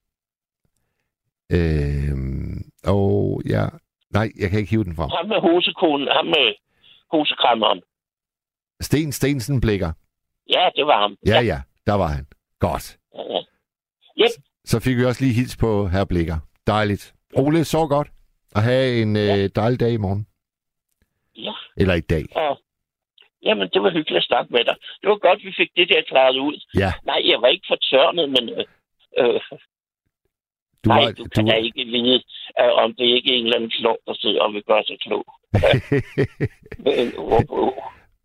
Øhm, 1.51 2.57
og 2.83 3.41
ja, 3.49 3.65
nej, 4.13 4.31
jeg 4.39 4.49
kan 4.49 4.59
ikke 4.59 4.69
hive 4.71 4.83
den 4.83 4.95
frem. 4.95 5.09
Ham 5.09 5.27
med 5.27 5.39
hosekonen. 5.41 6.07
Ham 6.07 6.25
med 6.25 6.47
hosekrammeren. 7.11 7.81
Sten 8.81 9.11
Stensen 9.11 9.61
Blikker. 9.61 9.91
Ja, 10.49 10.69
det 10.75 10.85
var 10.85 11.01
ham. 11.01 11.17
Ja, 11.25 11.39
ja, 11.41 11.61
der 11.87 11.93
var 11.93 12.07
han. 12.07 12.27
Godt. 12.59 12.97
ja. 13.15 13.43
ja. 14.17 14.25
Så 14.65 14.79
fik 14.79 14.97
vi 14.97 15.05
også 15.05 15.23
lige 15.23 15.33
hils 15.33 15.57
på 15.57 15.87
herr 15.87 16.05
Blikker. 16.05 16.37
Dejligt. 16.67 17.13
Ole, 17.35 17.65
så 17.65 17.87
godt. 17.87 18.07
Og 18.55 18.61
have 18.63 19.01
en 19.01 19.15
Ja. 19.15 19.37
øh, 19.37 19.49
dejlig 19.55 19.79
dag 19.79 19.91
i 19.91 19.97
morgen. 19.97 20.27
Ja. 21.37 21.53
Eller 21.77 21.93
i 21.93 22.01
dag. 22.01 22.25
Og, 22.35 22.61
jamen, 23.43 23.69
det 23.73 23.81
var 23.81 23.91
hyggeligt 23.91 24.23
at 24.23 24.29
snakke 24.31 24.53
med 24.53 24.63
dig. 24.65 24.75
Det 25.01 25.09
var 25.09 25.17
godt, 25.17 25.45
vi 25.45 25.53
fik 25.57 25.71
det 25.75 25.89
der 25.89 26.01
klaret 26.01 26.37
ud. 26.37 26.57
Ja, 26.77 26.91
Nej, 27.05 27.21
jeg 27.31 27.41
var 27.41 27.47
ikke 27.47 27.67
fortørnet, 27.69 28.29
men... 28.29 28.43
Øh, 28.49 28.65
øh, 29.19 29.41
du 30.83 30.89
nej, 30.89 31.03
var, 31.03 31.11
du 31.11 31.25
kan 31.35 31.45
da 31.45 31.55
ikke 31.55 31.83
vide, 31.85 32.23
øh, 32.61 32.73
om 32.83 32.93
det 32.97 33.05
ikke 33.05 33.33
er 33.33 33.37
en 33.37 33.45
eller 33.45 33.57
anden 33.57 33.69
klog, 33.79 33.97
der 34.07 34.13
sidder 34.13 34.41
og 34.41 34.53
vil 34.53 34.63
gøre 34.63 34.83
sig 34.83 34.97
klog. 35.05 35.25
Men. 36.85 37.13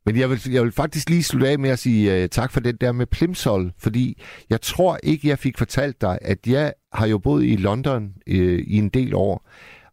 Men 0.07 0.19
jeg 0.21 0.31
vil, 0.31 0.39
jeg 0.53 0.63
vil 0.63 0.73
faktisk 0.73 1.11
lige 1.11 1.23
slutte 1.23 1.49
af 1.49 1.59
med 1.59 1.71
at 1.71 1.79
sige 1.79 2.23
uh, 2.23 2.29
tak 2.29 2.53
for 2.53 2.61
det 2.61 2.81
der 2.81 2.93
med 2.93 3.07
Plimsoll, 3.07 3.73
fordi 3.79 4.23
jeg 4.51 4.61
tror 4.61 4.99
ikke, 5.03 5.29
jeg 5.29 5.39
fik 5.39 5.59
fortalt 5.59 6.01
dig, 6.01 6.19
at 6.23 6.47
jeg 6.47 6.73
har 6.93 7.07
jo 7.07 7.19
boet 7.19 7.45
i 7.45 7.57
London 7.57 8.03
uh, 8.27 8.59
i 8.75 8.77
en 8.79 8.89
del 8.89 9.15
år, 9.15 9.49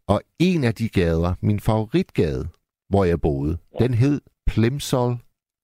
og 0.07 0.21
en 0.39 0.63
af 0.63 0.73
de 0.73 0.89
gader, 0.89 1.33
min 1.41 1.59
favoritgade, 1.59 2.47
hvor 2.89 3.03
jeg 3.05 3.21
boede, 3.21 3.57
den 3.79 3.93
hed 3.93 4.21
Plimsoll 4.47 5.15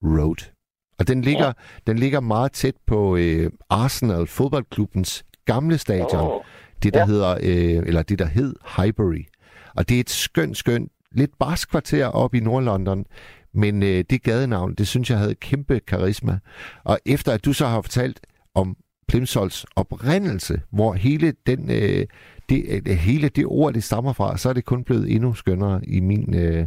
Road. 0.03 0.51
Og 0.99 1.07
den 1.07 1.21
ligger, 1.21 1.45
ja. 1.45 1.51
den 1.88 1.99
ligger 1.99 2.19
meget 2.19 2.51
tæt 2.51 2.76
på 2.88 3.13
uh, 3.13 3.45
Arsenal, 3.69 4.28
fodboldklubbens 4.28 5.26
gamle 5.45 5.78
stadion. 5.78 6.32
Oh. 6.32 6.41
Det, 6.84 6.93
der 6.93 6.99
Ja. 6.99 7.05
hedder, 7.05 7.32
øh, 7.43 7.88
eller 7.88 8.03
det, 8.03 8.19
der 8.19 8.26
hed 8.26 8.55
Highbury. 8.78 9.26
Og 9.76 9.89
det 9.89 9.95
er 9.95 9.99
et 9.99 10.09
skønt, 10.09 10.57
skønt, 10.57 10.91
lidt 11.11 11.32
barsk 11.39 11.69
kvarter 11.69 12.05
op 12.05 12.36
i 12.36 12.39
Nordlondon, 12.39 13.05
men 13.53 13.84
øh, 13.84 14.03
det 14.09 14.24
gadenavn, 14.24 14.74
det 14.76 14.88
synes 14.88 15.09
jeg 15.09 15.17
havde 15.17 15.36
kæmpe 15.36 15.80
karisma. 15.80 16.39
Og 16.84 16.99
efter 17.05 17.32
at 17.32 17.45
du 17.45 17.53
så 17.53 17.65
har 17.67 17.82
fortalt 17.82 18.19
om 18.55 18.78
Plimsolls 19.07 19.65
oprindelse, 19.76 20.61
hvor 20.71 20.93
hele, 20.93 21.34
den, 21.47 21.71
øh, 21.71 22.05
det, 22.49 22.84
øh, 22.88 22.95
hele 22.97 23.30
det 23.30 23.45
ord, 23.45 23.74
det 23.74 23.84
stammer 23.84 24.13
fra, 24.13 24.38
så 24.38 24.49
er 24.49 24.53
det 24.53 24.65
kun 24.65 24.84
blevet 24.84 25.11
endnu 25.11 25.34
skønnere 25.34 25.86
i 25.88 25.99
min... 25.99 26.34
Øh, 26.36 26.57
Ja, 26.57 26.63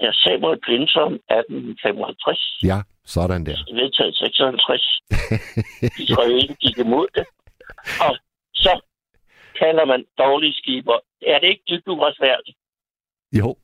Samuel 0.00 0.58
Plinson, 0.64 1.12
1855. 1.14 2.58
ja, 2.70 2.78
sådan 3.04 3.46
der. 3.46 3.58
Vedtaget 3.80 4.16
56. 4.16 5.00
Israel 6.04 6.56
gik 6.62 6.78
imod 6.78 7.06
det. 7.14 7.26
Og 8.06 8.12
så 8.54 8.80
kalder 9.60 9.84
man 9.84 10.04
dårlige 10.18 10.54
skiber. 10.54 10.98
Er 11.26 11.38
det 11.38 11.48
ikke 11.48 11.64
dybt 11.70 11.88
uretfærdigt? 11.88 12.56
Jo, 13.32 13.56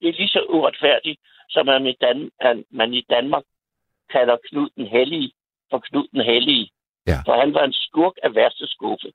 Det 0.00 0.08
er 0.08 0.12
lige 0.12 0.28
så 0.28 0.42
uretfærdigt, 0.48 1.20
som 1.48 1.66
man 1.66 1.86
i, 1.86 1.94
Dan- 2.02 2.64
man 2.70 2.94
i 2.94 3.02
Danmark 3.10 3.44
kalder 4.12 4.36
Knud 4.48 4.68
den 4.76 4.86
Hellige 4.86 5.32
for 5.70 5.78
Knud 5.78 6.06
den 6.14 6.24
Hellige. 6.24 6.70
Ja. 7.06 7.18
For 7.26 7.40
han 7.40 7.54
var 7.54 7.64
en 7.64 7.72
skurk 7.72 8.12
af 8.22 8.34
værste 8.34 8.66
skuffe. 8.66 9.08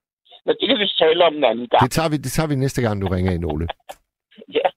Men 0.46 0.56
det 0.60 0.68
kan 0.70 0.80
vi 0.80 0.88
tale 1.00 1.26
om 1.26 1.36
en 1.36 1.44
anden 1.44 1.68
gang. 1.68 1.82
det 1.84 1.92
tager, 1.92 2.10
vi, 2.10 2.18
det 2.18 2.32
tager 2.32 2.48
vi 2.48 2.56
næste 2.56 2.82
gang, 2.82 3.02
du 3.02 3.08
ringer 3.08 3.32
ind, 3.32 3.46
Ole. 3.46 3.68
Ja, 4.54 4.68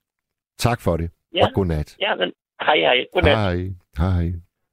Tak 0.59 0.81
for 0.81 0.97
det, 0.97 1.11
Ja. 1.35 1.47
og 1.47 1.53
godnat. 1.55 1.97
ja, 2.01 2.15
men 2.15 2.33
hej 2.61 2.77
hej. 2.77 3.07
Godnat. 3.13 3.37
Hej. 3.37 3.71
Hej. 3.99 4.33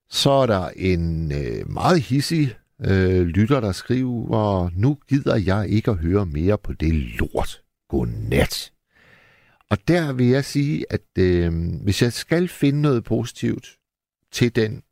Så 0.10 0.32
er 0.32 0.45
der 0.45 0.70
en 0.76 1.32
øh, 1.32 1.70
meget 1.70 2.01
hissig 2.01 2.56
øh, 2.82 3.22
lytter, 3.26 3.60
der 3.60 3.72
skriver, 3.72 4.70
nu 4.76 4.97
gider 5.10 5.36
jeg 5.36 5.70
ikke 5.70 5.91
at 5.91 5.97
høre 5.97 6.26
mere 6.26 6.58
på 6.58 6.74
det 6.74 6.93
lort. 6.93 7.62
Godnat. 7.89 8.72
Og 9.70 9.78
der 9.88 10.14
vil 10.14 10.28
jeg 10.28 10.45
sige, 10.45 10.86
at 10.89 11.01
øh, 11.20 11.51
hvis 11.84 12.01
jeg 12.01 12.14
skal 12.14 12.47
finde 12.47 12.82
noget 12.82 13.03
positivt 13.03 13.68
til 14.32 14.56
den 14.56 14.84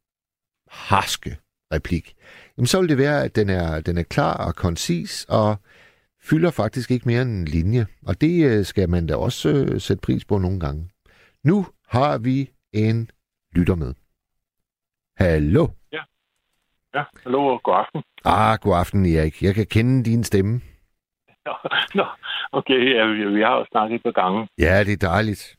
harske 0.67 1.37
replik, 1.73 2.15
jamen 2.57 2.67
så 2.67 2.79
vil 2.79 2.89
det 2.89 2.97
være, 2.97 3.23
at 3.23 3.35
den 3.35 3.49
er, 3.49 3.79
den 3.79 3.97
er 3.97 4.03
klar 4.03 4.47
og 4.47 4.55
koncis 4.55 5.25
og 5.29 5.55
fylder 6.21 6.51
faktisk 6.51 6.91
ikke 6.91 7.07
mere 7.07 7.21
end 7.21 7.31
en 7.31 7.45
linje. 7.45 7.85
Og 8.05 8.21
det 8.21 8.45
øh, 8.45 8.65
skal 8.65 8.89
man 8.89 9.07
da 9.07 9.15
også 9.15 9.49
øh, 9.49 9.81
sætte 9.81 10.01
pris 10.01 10.25
på 10.25 10.37
nogle 10.37 10.59
gange. 10.59 10.89
Nu 11.43 11.65
har 11.87 12.17
vi 12.17 12.49
en 12.73 13.09
lytter 13.55 13.75
med. 13.75 13.93
Hallo. 15.17 15.67
Ja, 16.95 17.03
hallo 17.23 17.45
og 17.45 17.63
god 17.63 17.73
aften. 17.75 18.03
Ah, 18.25 18.57
god 18.61 18.75
aften, 18.77 19.05
Erik. 19.05 19.43
Jeg 19.43 19.55
kan 19.55 19.65
kende 19.65 20.03
din 20.03 20.23
stemme. 20.23 20.61
Nå, 21.45 21.53
Nå, 21.95 22.05
okay, 22.51 22.95
ja, 22.95 23.05
vi, 23.05 23.25
vi 23.35 23.41
har 23.41 23.55
jo 23.57 23.65
snakket 23.71 23.95
et 23.95 24.03
par 24.03 24.11
gange. 24.11 24.47
Ja, 24.59 24.83
det 24.83 24.93
er 25.03 25.07
dejligt. 25.07 25.57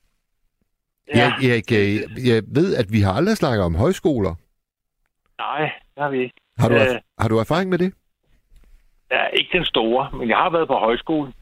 Ja. 1.14 1.18
Jeg, 1.18 1.51
Erik, 1.51 1.72
øh, 1.72 2.26
jeg 2.28 2.43
ved, 2.47 2.76
at 2.76 2.87
vi 2.93 3.01
har 3.01 3.12
aldrig 3.12 3.37
snakket 3.37 3.64
om 3.64 3.74
højskoler. 3.74 4.35
Nej, 5.39 5.61
det 5.95 6.03
har 6.03 6.11
vi 6.11 6.18
ikke. 6.22 6.35
Har 6.59 6.68
du, 6.68 6.74
Øh. 6.74 7.01
har 7.18 7.28
du 7.28 7.39
erfaring 7.39 7.70
med 7.70 7.78
det? 7.78 7.95
Ja, 9.11 9.26
ikke 9.26 9.59
den 9.59 9.64
store, 9.64 10.11
men 10.18 10.28
jeg 10.28 10.37
har 10.37 10.51
været 10.51 10.68
på 10.68 10.74
højskole 10.74 11.32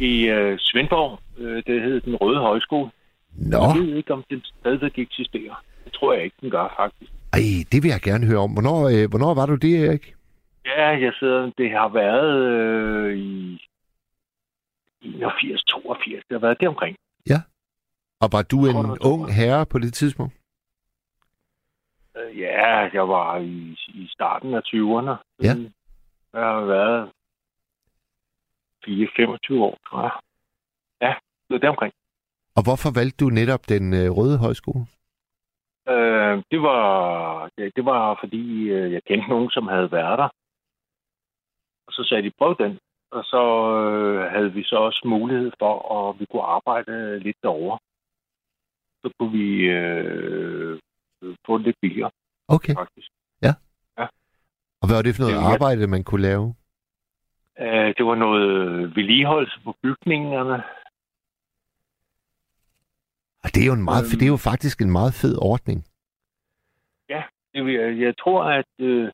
i 0.00 0.26
øh, 0.28 0.58
Svendborg. 0.58 1.18
Øh, 1.38 1.62
det 1.66 1.82
hed 1.82 2.00
den 2.00 2.16
Røde 2.16 2.38
Højskole. 2.40 2.90
Nå, 3.40 3.58
Jeg 3.58 3.74
ved 3.86 3.96
ikke, 3.96 4.12
om 4.12 4.24
den 4.30 4.42
stadigvæk 4.44 4.98
eksisterer. 4.98 5.64
Det 5.84 5.92
tror 5.92 6.12
jeg 6.12 6.24
ikke, 6.24 6.36
den 6.40 6.50
gør, 6.50 6.74
faktisk. 6.76 7.12
ej, 7.32 7.40
det 7.72 7.82
vil 7.82 7.88
jeg 7.88 8.00
gerne 8.00 8.26
høre 8.26 8.38
om. 8.38 8.52
Hvornår, 8.52 8.88
øh, 8.88 9.08
hvornår 9.10 9.34
var 9.34 9.46
du 9.46 9.54
det, 9.54 9.84
Erik? 9.86 10.14
Ja, 10.64 10.86
jeg 10.88 11.12
sidder, 11.18 11.50
det 11.58 11.70
har 11.70 11.88
været 11.88 12.36
øh, 12.52 13.18
i 13.18 13.60
81, 15.02 15.62
82. 15.64 16.24
Det 16.28 16.34
har 16.34 16.38
været 16.46 16.60
deromkring. 16.60 16.96
Og 18.22 18.28
var 18.32 18.42
du 18.42 18.56
tror, 18.56 18.80
en 18.82 18.88
var 18.88 18.96
ung 19.12 19.32
herre 19.34 19.66
på 19.66 19.78
det 19.78 19.94
tidspunkt? 19.94 20.34
Øh, 22.16 22.38
Ja, 22.40 22.76
jeg 22.92 23.08
var 23.08 23.38
i, 23.38 23.76
i 23.88 24.08
starten 24.10 24.54
af 24.54 24.60
20'erne. 24.66 25.14
Ja. 25.42 25.54
Jeg 26.34 26.42
har 26.48 26.60
været 26.64 27.10
4-25 28.86 29.54
år, 29.60 29.78
tror 29.88 30.02
jeg. 30.02 30.12
Ja, 31.02 31.14
det 31.48 31.54
var 31.54 31.58
deromkring. 31.58 31.92
Og 32.56 32.62
hvorfor 32.66 32.90
valgte 32.98 33.24
du 33.24 33.28
netop 33.30 33.68
den 33.68 33.84
øh, 33.94 34.10
røde 34.18 34.38
højskole? 34.38 34.84
Øh, 35.88 36.42
det 36.50 36.60
var 36.62 36.84
det, 37.56 37.72
det 37.76 37.84
var 37.84 38.18
fordi 38.22 38.44
øh, 38.76 38.92
jeg 38.92 39.02
kendte 39.08 39.28
nogen, 39.28 39.50
som 39.50 39.68
havde 39.68 39.92
været 39.92 40.18
der. 40.18 40.28
Og 41.86 41.92
så 41.92 42.02
sagde 42.08 42.22
de, 42.22 42.32
prøv 42.38 42.56
den. 42.58 42.78
Og 43.10 43.24
så 43.24 43.42
øh, 43.84 44.32
havde 44.32 44.52
vi 44.52 44.62
så 44.64 44.76
også 44.76 45.02
mulighed 45.04 45.50
for, 45.58 45.74
at 45.98 46.20
vi 46.20 46.26
kunne 46.30 46.42
arbejde 46.42 47.18
lidt 47.18 47.36
derovre. 47.42 47.78
Så 49.02 49.12
kunne 49.18 49.32
vi 49.32 49.48
øh, 49.78 50.78
få 51.46 51.58
det 51.58 51.66
lidt 51.66 51.76
billigere, 51.82 52.10
Okay. 52.48 52.74
faktisk. 52.74 53.10
Og 54.80 54.86
hvad 54.86 54.96
var 54.96 55.02
det 55.02 55.14
for 55.16 55.22
noget 55.22 55.36
Det 55.36 55.52
arbejde, 55.54 55.86
man 55.86 56.04
kunne 56.04 56.22
lave? 56.30 56.54
Øh, 57.60 57.88
det 57.96 58.04
var 58.10 58.14
noget 58.14 58.46
vedligeholdelse 58.96 59.58
på 59.64 59.74
bygningerne. 59.82 60.62
Og 63.44 63.48
det 63.54 63.62
er 63.62 63.66
jo, 63.66 63.72
en 63.72 63.82
meget, 63.90 64.04
Øhm. 64.04 64.18
det 64.18 64.22
er 64.28 64.34
jo 64.36 64.36
faktisk 64.50 64.80
en 64.82 64.90
meget 64.90 65.14
fed 65.14 65.36
ordning. 65.52 65.84
Vil 67.54 67.74
Jeg, 67.74 68.00
jeg 68.00 68.14
tror, 68.22 68.44
at 68.44 68.70
øh, 68.78 69.10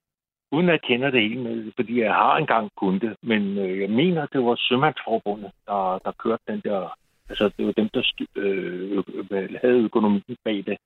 uden 0.53 0.69
at 0.69 0.73
jeg 0.73 0.81
kender 0.89 1.11
det 1.11 1.23
hele 1.23 1.73
fordi 1.77 2.01
jeg 2.01 2.13
har 2.15 2.37
engang 2.37 2.71
kunnet 2.77 3.03
det, 3.03 3.15
men 3.23 3.59
øh, 3.59 3.81
jeg 3.81 3.91
mener, 3.91 4.27
det 4.27 4.41
var 4.45 4.55
Sømandsforbundet, 4.69 5.51
der, 5.67 5.99
der 6.05 6.13
kørte 6.23 6.43
den 6.49 6.61
der... 6.65 6.97
Altså, 7.29 7.51
det 7.57 7.67
var 7.67 7.73
dem, 7.73 7.89
der 7.95 8.03
øh, 8.37 8.99
øh, 9.31 9.55
havde 9.63 9.79
økonomien 9.89 10.37
bag 10.45 10.63
det. 10.67 10.77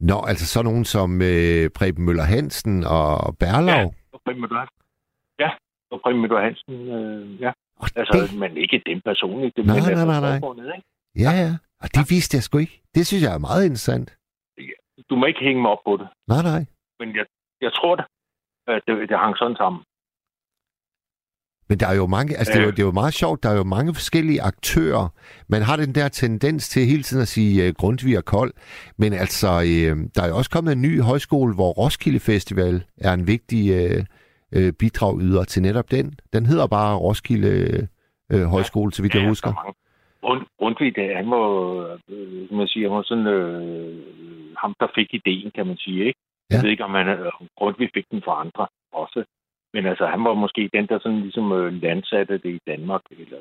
Nå, 0.00 0.16
altså 0.28 0.46
sådan 0.46 0.64
nogen 0.64 0.84
som 0.84 1.22
øh, 1.22 1.70
Preben 1.78 2.04
Møller 2.04 2.22
Hansen 2.22 2.84
og 2.84 3.36
Berlau. 3.40 3.92
Og 4.12 4.20
Preben 4.24 4.40
Møller 4.40 4.58
Hansen. 4.58 4.78
Ja, 5.38 5.50
og 5.90 6.00
Preben 6.04 6.20
Møller 6.20 6.40
Hansen, 6.40 6.74
øh, 6.96 7.40
ja. 7.40 7.52
Og 7.80 7.88
Altså, 7.96 8.28
det, 8.30 8.38
men 8.38 8.56
ikke 8.56 8.82
dem 8.86 9.00
personligt. 9.00 9.56
Det 9.56 9.66
Nej, 9.66 9.76
men 9.76 9.96
nej, 9.96 10.04
nej, 10.04 10.20
nej. 10.20 10.38
forbundet, 10.40 10.72
ikke? 10.76 10.86
ja, 11.24 11.32
ja. 11.44 11.52
Og 11.82 11.88
det 11.94 12.10
vidste 12.10 12.34
jeg 12.36 12.42
sgu 12.42 12.58
ikke. 12.58 12.82
Det 12.94 13.06
synes 13.06 13.22
jeg 13.22 13.34
er 13.34 13.38
meget 13.38 13.64
interessant. 13.64 14.16
Du 15.10 15.16
må 15.16 15.26
ikke 15.26 15.40
hænge 15.40 15.62
mig 15.62 15.70
op 15.70 15.78
på 15.86 15.96
det, 16.00 16.08
Nej, 16.28 16.42
nej. 16.42 16.64
men 17.00 17.08
jeg, 17.16 17.24
jeg 17.60 17.72
tror 17.72 17.96
det, 17.96 18.04
at 18.66 18.82
det, 18.86 19.08
det 19.08 19.18
hang 19.18 19.36
sådan 19.36 19.56
sammen. 19.56 19.82
Men 21.68 21.80
der 21.80 21.86
er 21.86 21.94
jo 21.94 22.06
mange, 22.06 22.36
altså 22.36 22.52
det, 22.52 22.58
er 22.58 22.62
jo, 22.62 22.66
Ja. 22.68 22.70
det 22.70 22.78
er 22.78 22.86
jo 22.86 22.92
meget 22.92 23.14
sjovt, 23.14 23.42
der 23.42 23.48
er 23.50 23.56
jo 23.56 23.62
mange 23.64 23.94
forskellige 23.94 24.42
aktører. 24.42 25.08
Man 25.48 25.62
har 25.62 25.76
den 25.76 25.94
der 25.94 26.08
tendens 26.08 26.68
til 26.68 26.86
hele 26.86 27.02
tiden 27.02 27.22
at 27.22 27.28
sige 27.28 27.68
uh, 27.68 27.74
Grundtvig 27.74 28.18
og 28.18 28.24
Kold, 28.24 28.52
men 28.98 29.12
altså, 29.12 29.48
uh, 29.58 29.98
der 30.14 30.22
er 30.22 30.28
jo 30.28 30.36
også 30.36 30.50
kommet 30.50 30.72
en 30.72 30.82
ny 30.82 31.00
højskole, 31.02 31.54
hvor 31.54 31.70
Roskilde 31.72 32.20
Festival 32.20 32.84
er 32.98 33.12
en 33.12 33.26
vigtig 33.26 33.62
uh, 33.96 34.04
uh, 34.56 34.70
bidrag 34.78 35.20
yder 35.20 35.44
til 35.44 35.62
netop 35.62 35.90
den. 35.90 36.14
Den 36.32 36.46
hedder 36.46 36.66
bare 36.66 36.96
Roskilde 36.96 37.88
uh, 38.34 38.42
Højskole, 38.42 38.92
så 38.92 39.02
vidt 39.02 39.14
jeg 39.14 39.22
Ja, 39.22 39.28
husker. 39.28 39.50
der 39.50 39.56
er 39.58 39.64
mange. 39.64 39.74
Grund, 40.22 40.42
Grundtvig, 40.58 40.96
det, 40.96 41.16
han 41.16 41.26
må, 41.26 41.40
øh, 42.08 42.52
man 42.58 42.68
sige, 42.68 42.82
han 42.88 42.96
var 42.96 43.02
sådan, 43.02 43.26
øh, 43.26 44.56
ham, 44.62 44.74
der 44.80 44.86
fik 44.94 45.14
ideen, 45.14 45.50
kan 45.54 45.66
man 45.66 45.76
sige, 45.76 46.04
ikke? 46.08 46.20
Ja. 46.50 46.54
Jeg 46.56 46.62
ved 46.64 46.70
ikke, 46.70 46.84
om 46.84 46.94
han, 46.94 47.08
øh, 47.08 47.30
om 47.40 47.46
Grundtvig 47.58 47.90
fik 47.94 48.06
den 48.10 48.22
fra 48.26 48.40
andre 48.40 48.66
også. 48.92 49.24
Men 49.74 49.86
altså, 49.86 50.06
han 50.06 50.24
var 50.24 50.34
måske 50.34 50.70
den, 50.72 50.86
der 50.86 50.98
sådan 50.98 51.20
ligesom 51.20 51.52
øh, 51.52 51.72
landsatte 51.82 52.34
det 52.38 52.50
i 52.54 52.60
Danmark. 52.66 53.02
Eller, 53.10 53.38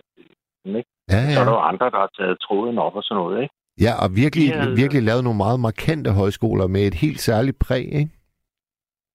ikke? 0.65 0.89
Ja, 1.09 1.33
Så 1.33 1.39
er 1.39 1.43
der 1.45 1.51
ja. 1.51 1.57
jo 1.57 1.67
andre, 1.71 1.89
der 1.89 1.97
har 2.05 2.11
taget 2.19 2.37
tråden 2.39 2.77
op 2.77 2.95
og 2.95 3.03
sådan 3.03 3.21
noget, 3.23 3.41
ikke? 3.43 3.53
ja, 3.85 3.93
og 4.03 4.09
virkelig, 4.15 4.47
Ja. 4.49 4.69
virkelig 4.81 5.03
lavet 5.03 5.23
nogle 5.23 5.37
meget 5.45 5.59
markante 5.59 6.11
højskoler 6.11 6.67
med 6.67 6.81
et 6.87 6.93
helt 7.03 7.19
særligt 7.19 7.57
præg, 7.59 7.85
ikke? 8.01 8.11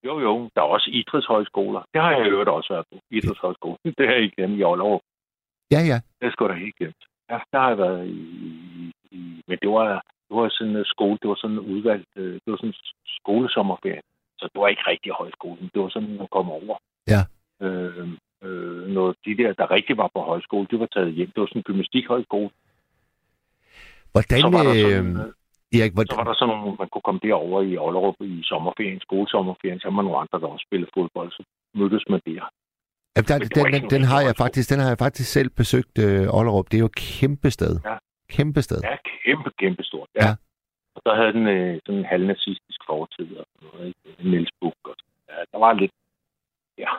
Jo, 0.07 0.21
jo, 0.21 0.33
der 0.55 0.61
er 0.63 0.67
også 0.77 0.89
idrætshøjskoler. 0.93 1.83
Det 1.95 2.01
har 2.03 2.11
jeg 2.17 2.27
øvrigt 2.27 2.49
også 2.51 2.73
været 2.75 2.87
på. 2.93 2.97
Idrætshøjskole. 3.11 3.77
Det 3.99 4.07
har 4.07 4.15
jeg 4.15 4.23
ikke 4.23 4.37
glemt 4.37 4.59
i 4.59 4.63
Aalborg. 4.63 5.01
Ja, 5.75 5.81
ja. 5.91 5.99
Det 6.23 6.33
skulle 6.33 6.55
da 6.55 6.59
helt 6.59 6.77
glemt. 6.77 7.03
Ja, 7.31 7.39
der 7.53 7.59
har 7.59 7.69
jeg 7.69 7.79
været 7.79 8.07
i... 8.07 8.19
i, 8.41 8.93
i 9.11 9.43
men 9.49 9.59
det 9.63 9.71
var, 9.71 9.89
det 10.29 10.37
var 10.37 10.49
sådan 10.49 10.77
en 10.77 10.85
skole, 10.85 11.19
det 11.23 11.29
var 11.29 11.39
sådan 11.41 11.57
en 11.57 11.67
udvalgt, 11.75 12.09
øh, 12.17 12.35
det 12.35 12.51
var 12.53 12.57
sådan 12.57 12.69
en 12.69 12.75
skolesommerferie. 13.21 14.03
Så 14.39 14.49
det 14.53 14.61
var 14.61 14.69
ikke 14.69 14.83
rigtig 14.87 15.13
højskolen. 15.13 15.71
Det 15.75 15.83
var 15.83 15.89
sådan, 15.89 16.17
man 16.17 16.29
kom 16.33 16.51
over. 16.51 16.77
Ja. 17.09 17.23
Øh, 17.67 18.09
øh, 18.43 18.89
noget, 18.89 19.17
de 19.25 19.37
der, 19.37 19.53
der 19.53 19.71
rigtig 19.71 19.97
var 19.97 20.11
på 20.15 20.21
højskole, 20.21 20.67
det 20.71 20.81
var 20.81 20.87
taget 20.87 21.13
hjem. 21.13 21.31
Det 21.31 21.41
var 21.41 21.47
sådan 21.47 21.61
en 21.61 21.69
gymnastikhøjskole. 21.69 22.51
Hvordan, 24.13 24.41
så 24.41 24.49
var 24.57 24.63
der 24.69 24.75
sådan, 24.75 25.17
øh, 25.17 25.81
Erik, 25.81 25.93
så 25.93 25.97
var 25.97 26.05
hvordan, 26.05 26.27
der 26.27 26.35
sådan 26.35 26.55
nogle, 26.55 26.77
man 26.79 26.89
kunne 26.89 27.07
komme 27.09 27.21
derover 27.23 27.63
i 27.63 27.77
Ollerup 27.77 28.19
i 28.21 28.43
sommerferien, 28.51 29.01
skolesommerferien, 29.01 29.81
så 29.81 29.91
var 29.91 30.03
nogle 30.03 30.19
andre, 30.23 30.41
der 30.41 30.47
også 30.47 30.67
spillede 30.69 30.91
fodbold, 30.95 31.31
så 31.33 31.43
mødtes 31.75 32.05
man 32.09 32.21
der. 32.27 32.45
Jamen, 33.17 33.29
der, 33.29 33.39
den, 33.39 33.49
den, 33.49 33.85
en 33.85 33.91
den, 33.91 34.03
har 34.13 34.21
jeg 34.21 34.35
faktisk, 34.37 34.71
den 34.71 34.81
har 34.81 34.89
jeg 34.89 34.99
faktisk 34.99 35.33
selv 35.33 35.51
besøgt, 35.51 35.99
øh, 35.99 36.37
Ollerup. 36.39 36.67
Det 36.71 36.75
er 36.75 36.85
jo 36.87 36.91
et 36.95 36.95
kæmpe 36.95 37.51
sted. 37.51 37.81
Ja. 37.85 37.97
Kæmpe 38.29 38.63
sted. 38.63 38.81
Ja, 38.91 38.97
kæmpe, 39.25 39.51
kæmpe 39.59 39.83
stort. 39.83 40.09
Ja. 40.15 40.27
Ja. 40.27 40.33
Og 40.95 41.01
så 41.07 41.15
havde 41.19 41.33
den 41.33 41.47
øh, 41.47 41.81
sådan 41.87 41.99
en 41.99 42.05
halvnazistisk 42.05 42.81
fortid 42.87 43.37
og 43.37 43.47
sådan 43.53 43.69
noget, 43.73 43.87
ikke? 43.87 44.31
Niels 44.31 44.51
Buch 44.61 44.77
og 44.85 44.95
sådan. 44.99 45.37
Ja, 45.37 45.45
der 45.53 45.59
var 45.59 45.73
lidt... 45.73 45.93
Ja. 46.79 46.93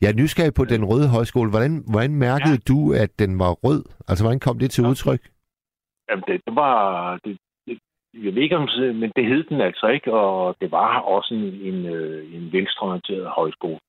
Jeg 0.00 0.08
er 0.10 0.16
nysgerrig 0.22 0.54
på 0.54 0.64
den 0.64 0.84
røde 0.84 1.08
højskole. 1.08 1.50
Hvordan, 1.50 1.84
hvordan 1.90 2.14
mærkede 2.14 2.58
ja. 2.58 2.66
du, 2.72 2.78
at 3.02 3.10
den 3.18 3.38
var 3.38 3.52
rød? 3.52 3.82
Altså, 4.08 4.24
hvordan 4.24 4.40
kom 4.40 4.58
det 4.58 4.70
til 4.70 4.82
Ja. 4.82 4.88
udtryk? 4.90 5.22
Jamen, 6.08 6.24
det, 6.28 6.40
det 6.46 6.54
var... 6.54 6.76
Det, 7.24 7.38
det, 7.66 7.78
jeg 8.14 8.34
ved 8.34 8.42
ikke, 8.42 8.56
om 8.56 8.68
men 9.02 9.12
det 9.16 9.26
hed 9.26 9.44
den 9.44 9.60
altså 9.60 9.86
ikke, 9.86 10.12
og 10.12 10.56
det 10.60 10.70
var 10.70 10.98
også 11.00 11.34
en, 11.34 11.46
en, 11.68 11.86
øh, 11.86 12.34
en 12.34 12.52
venstreorienteret 12.52 13.26
højskole. 13.28 13.80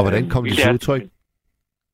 Og 0.00 0.04
hvordan 0.04 0.28
kom 0.30 0.44
vi 0.44 0.50
det 0.50 0.58
til 0.58 0.72
udtryk? 0.72 1.02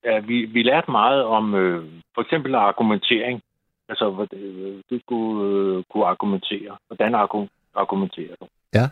Ja, 0.04 0.18
vi, 0.18 0.44
vi 0.44 0.62
lærte 0.62 0.90
meget 0.90 1.24
om 1.24 1.54
øh, 1.54 1.84
for 2.14 2.22
eksempel 2.22 2.54
argumentering. 2.54 3.42
Altså, 3.88 4.26
øh, 4.32 4.82
du 4.90 5.00
skulle 5.00 5.34
øh, 5.48 5.84
kunne 5.90 6.06
argumentere. 6.06 6.76
Hvordan 6.86 7.14
argu- 7.14 7.52
argumenterer 7.74 8.34
du? 8.40 8.46
Ja. 8.74 8.86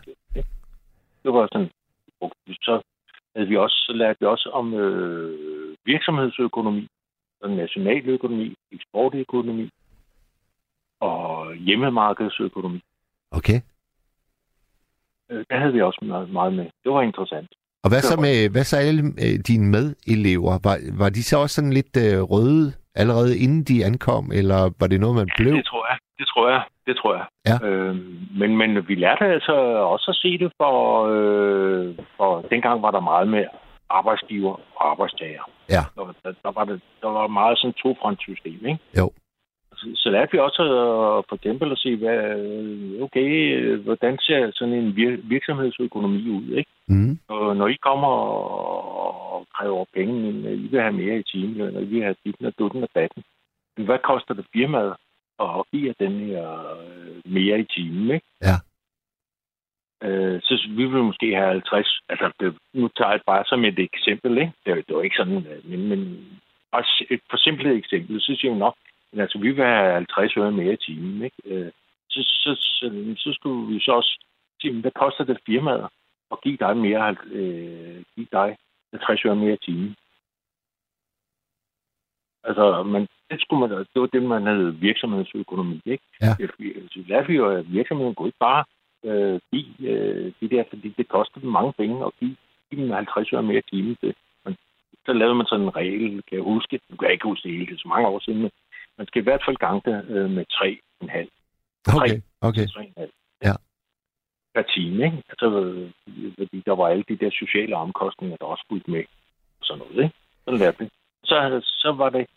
Det 1.23 1.33
var 1.33 1.47
sådan. 1.51 1.69
Så 2.61 2.81
havde 3.35 3.47
vi 3.47 3.57
også, 3.57 3.75
så 3.87 3.93
lærte 3.93 4.19
vi 4.19 4.25
også 4.25 4.49
om 4.49 4.73
øh, 4.73 5.75
virksomhedsøkonomi, 5.85 6.87
nationaløkonomi, 7.47 8.55
eksportøkonomi 8.71 9.69
og 10.99 11.55
hjemmemarkedsøkonomi. 11.55 12.81
Okay. 13.31 13.61
Øh, 15.29 15.45
Der 15.49 15.57
havde 15.59 15.73
vi 15.73 15.81
også 15.81 15.99
meget, 16.01 16.29
meget 16.29 16.53
med. 16.53 16.65
Det 16.83 16.91
var 16.91 17.01
interessant. 17.01 17.49
Og 17.85 17.89
hvad 17.91 18.01
så 18.11 18.15
med 18.25 18.49
hvad 18.53 18.63
så 18.63 18.77
alle 18.77 19.03
øh, 19.25 19.35
dine 19.49 19.67
medelever? 19.75 20.51
Var, 20.67 20.75
var 21.01 21.09
de 21.09 21.23
så 21.23 21.35
også 21.43 21.55
sådan 21.55 21.73
lidt 21.79 21.93
øh, 22.05 22.21
røde 22.33 22.73
allerede 23.01 23.33
inden 23.43 23.63
de 23.63 23.85
ankom, 23.85 24.25
eller 24.39 24.59
var 24.79 24.87
det 24.87 24.99
noget, 24.99 25.15
man 25.15 25.29
blev? 25.37 25.53
Det 25.53 25.65
tror 25.65 25.85
jeg. 25.91 25.97
Det 26.19 26.27
tror 26.31 26.49
jeg. 26.49 26.61
Det 26.87 26.95
tror 26.97 27.13
jeg. 27.19 27.25
Ja. 27.49 27.57
Øhm, 27.67 28.17
men, 28.39 28.57
men 28.57 28.87
vi 28.87 28.95
lærte 28.95 29.25
altså 29.25 29.55
også 29.93 30.07
at 30.11 30.15
se 30.23 30.37
det 30.37 30.51
for, 30.61 30.75
øh, 31.15 31.95
for 32.17 32.41
dengang 32.51 32.81
var 32.81 32.91
der 32.91 32.99
meget 32.99 33.27
med 33.27 33.45
arbejdsgiver 33.89 34.55
og 34.75 34.91
arbejdstager. 34.91 35.43
Ja. 35.69 35.83
Der, 35.95 36.03
der, 36.23 36.31
der, 36.45 36.51
var, 36.57 36.65
det, 36.65 36.81
der 37.01 37.07
var 37.07 37.27
meget 37.27 37.57
sådan 37.57 37.73
to 37.73 37.89
ikke? 38.45 38.77
Jo. 38.99 39.11
Så, 39.77 39.85
så 39.95 40.09
lærte 40.09 40.31
vi 40.31 40.37
også 40.37 40.61
at, 40.63 41.25
for 41.29 41.35
eksempel 41.35 41.71
at 41.71 41.77
se, 41.77 41.95
hvad, 41.95 42.19
okay, 43.01 43.29
øh, 43.55 43.83
hvordan 43.83 44.17
ser 44.21 44.51
sådan 44.53 44.73
en 44.73 44.89
vir- 44.97 45.27
virksomhedsøkonomi 45.27 46.29
ud, 46.29 46.47
ikke? 46.57 46.71
Mm. 46.87 47.19
Og 47.27 47.57
når 47.57 47.67
I 47.67 47.75
kommer 47.75 48.07
og, 48.07 49.45
kræver 49.57 49.85
penge, 49.93 50.13
men 50.13 50.35
I 50.63 50.67
vil 50.67 50.81
have 50.81 50.93
mere 50.93 51.19
i 51.19 51.23
timeløn, 51.23 51.75
og 51.75 51.81
I 51.81 51.85
vil 51.85 52.03
have 52.03 52.15
ditten 52.25 52.45
og 52.45 52.53
dutten 52.59 52.83
og 52.83 52.89
datten. 52.95 53.23
Hvad 53.77 53.99
koster 53.99 54.33
det 54.33 54.45
firmaet 54.53 54.93
at 55.39 55.63
give 55.71 55.93
den 55.99 56.13
her 56.19 56.49
øh, 56.79 57.33
mere 57.33 57.59
i 57.59 57.63
timen, 57.63 58.15
ikke? 58.15 58.27
Ja. 58.41 58.57
Øh, 60.03 60.41
så 60.41 60.67
vi 60.69 60.85
vil 60.85 61.03
måske 61.03 61.35
have 61.35 61.49
50, 61.49 61.99
altså 62.09 62.31
det, 62.39 62.57
nu 62.73 62.87
tager 62.87 63.09
jeg 63.09 63.19
det 63.19 63.25
bare 63.25 63.43
som 63.45 63.65
et 63.65 63.79
eksempel, 63.79 64.37
ikke? 64.37 64.53
Det, 64.65 64.71
er 64.71 64.75
det 64.75 64.89
jo 64.89 65.01
ikke 65.01 65.15
sådan, 65.15 65.37
øh, 65.37 65.69
men, 65.69 65.89
men 65.89 65.99
også 66.71 67.05
et 67.09 67.21
forsimplet 67.29 67.77
eksempel, 67.77 68.21
så 68.21 68.35
siger 68.39 68.53
vi 68.53 68.59
nok, 68.59 68.75
men 69.15 69.21
altså 69.21 69.37
vi 69.39 69.51
vil 69.51 69.65
have 69.65 69.93
50 69.93 70.37
øre 70.37 70.51
mere 70.51 70.73
i 70.73 70.83
timen, 70.85 71.21
ikke? 71.21 71.37
Øh, 71.45 71.71
så, 72.09 72.19
så, 72.23 72.51
så, 72.55 73.15
så 73.17 73.33
skulle 73.33 73.73
vi 73.73 73.79
så 73.79 73.91
også 73.91 74.19
sige, 74.61 74.73
men 74.73 74.81
hvad 74.81 74.91
koster 74.91 75.23
det 75.23 75.37
firmaet 75.45 75.87
at 76.31 76.41
give 76.43 76.57
dig 76.57 76.77
mere, 76.77 77.15
øh, 77.31 78.03
give 78.15 78.27
dig 78.31 78.57
50 78.93 79.25
øre 79.25 79.35
mere 79.35 79.53
i 79.53 79.65
timen? 79.65 79.95
Altså, 82.43 82.83
man, 82.83 83.07
det, 83.29 83.41
skulle 83.41 83.59
man, 83.59 83.69
det 83.93 84.01
var 84.01 84.09
det, 84.13 84.23
man 84.23 84.45
havde 84.45 84.75
virksomhedsøkonomi, 84.75 85.81
ikke? 85.85 86.03
Ja. 86.21 86.31
Så 86.91 87.03
lærte 87.07 87.27
vi 87.27 87.35
jo, 87.35 87.49
at 87.49 87.73
virksomheden 87.73 88.15
kunne 88.15 88.27
ikke 88.27 88.45
bare 88.49 88.63
øh, 89.05 89.39
give 89.51 89.91
øh, 89.91 90.33
det 90.39 90.51
der, 90.51 90.63
fordi 90.69 90.89
det 90.97 91.07
koster 91.07 91.39
dem 91.39 91.49
mange 91.49 91.73
penge 91.73 92.05
at 92.05 92.11
give, 92.19 92.35
give 92.69 92.81
dem 92.81 92.91
50 92.91 93.33
øre 93.33 93.43
mere 93.43 93.57
i 93.57 93.69
timen. 93.69 93.97
Det, 94.01 94.15
man, 94.45 94.55
så 95.05 95.13
lavede 95.13 95.35
man 95.35 95.45
sådan 95.45 95.65
en 95.65 95.75
regel, 95.75 96.23
kan 96.27 96.37
jeg 96.37 96.43
huske. 96.53 96.79
Nu 96.89 96.95
kan 96.95 97.05
jeg 97.05 97.13
ikke 97.13 97.29
huske 97.29 97.43
det 97.43 97.51
hele, 97.51 97.65
det 97.65 97.73
er 97.73 97.77
så 97.77 97.87
mange 97.87 98.07
år 98.07 98.19
siden, 98.19 98.41
men 98.41 98.51
man 98.97 99.07
skal 99.07 99.21
i 99.21 99.23
hvert 99.23 99.43
fald 99.45 99.57
gange 99.57 99.81
det 99.85 100.05
øh, 100.09 100.29
med 100.29 100.45
3,5. 100.51 101.29
Okay, 102.01 102.21
okay. 102.41 102.65
3,5. 102.65 103.39
Ja. 103.43 103.53
Per 104.53 104.61
time, 104.61 105.05
ikke? 105.05 105.23
Altså, 105.29 105.47
øh, 105.61 105.91
fordi 106.37 106.63
der 106.65 106.75
var 106.75 106.87
alle 106.87 107.03
de 107.09 107.17
der 107.17 107.31
sociale 107.31 107.75
omkostninger, 107.75 108.37
der 108.37 108.45
også 108.45 108.63
skulle 108.67 108.83
med. 108.87 109.03
Sådan 109.61 109.79
noget, 109.79 110.03
ikke? 110.03 110.15
Sådan 110.45 110.59
lærte 110.59 110.79
vi. 110.79 110.89
Så, 111.23 111.59
så 111.63 111.91
var 111.91 112.09
det, 112.09 112.27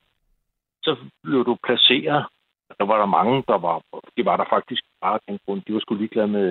så 0.82 0.96
blev 1.22 1.44
du 1.44 1.56
placeret. 1.66 2.26
Der 2.78 2.84
var 2.84 2.98
der 2.98 3.06
mange, 3.06 3.44
der 3.48 3.58
var, 3.58 3.76
det 4.16 4.24
var 4.24 4.36
der 4.36 4.44
faktisk 4.50 4.82
bare 5.00 5.18
den 5.28 5.38
grund. 5.44 5.62
De 5.66 5.74
var 5.74 5.80
sgu 5.80 5.94
ligeglade 5.94 6.28
med, 6.28 6.50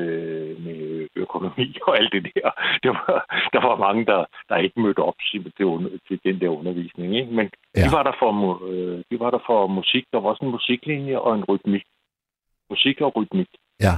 med 0.66 1.08
økonomi 1.16 1.68
og 1.88 1.98
alt 2.00 2.12
det 2.14 2.24
der. 2.36 2.50
Det 2.84 2.92
var, 2.98 3.26
der 3.54 3.62
var 3.68 3.76
mange, 3.86 4.06
der, 4.06 4.26
der 4.50 4.56
ikke 4.58 4.82
mødte 4.82 5.00
op 5.00 5.18
til, 5.32 5.54
til, 6.08 6.20
den 6.24 6.42
der 6.42 6.50
undervisning. 6.50 7.16
Ikke? 7.20 7.32
Men 7.34 7.50
Ja. 7.76 7.82
de, 7.86 7.92
var 7.92 8.04
der 8.04 8.14
for, 8.20 8.32
øh, 8.70 9.04
de 9.12 9.20
var 9.20 9.32
der 9.32 9.40
for 9.46 9.68
musik. 9.68 10.06
Der 10.12 10.20
var 10.20 10.30
også 10.30 10.46
en 10.46 10.52
musiklinje 10.52 11.20
og 11.20 11.36
en 11.36 11.44
rytmik. 11.50 11.84
Musik 12.70 13.02
og 13.02 13.16
rytmik. 13.16 13.48
Ja. 13.80 13.94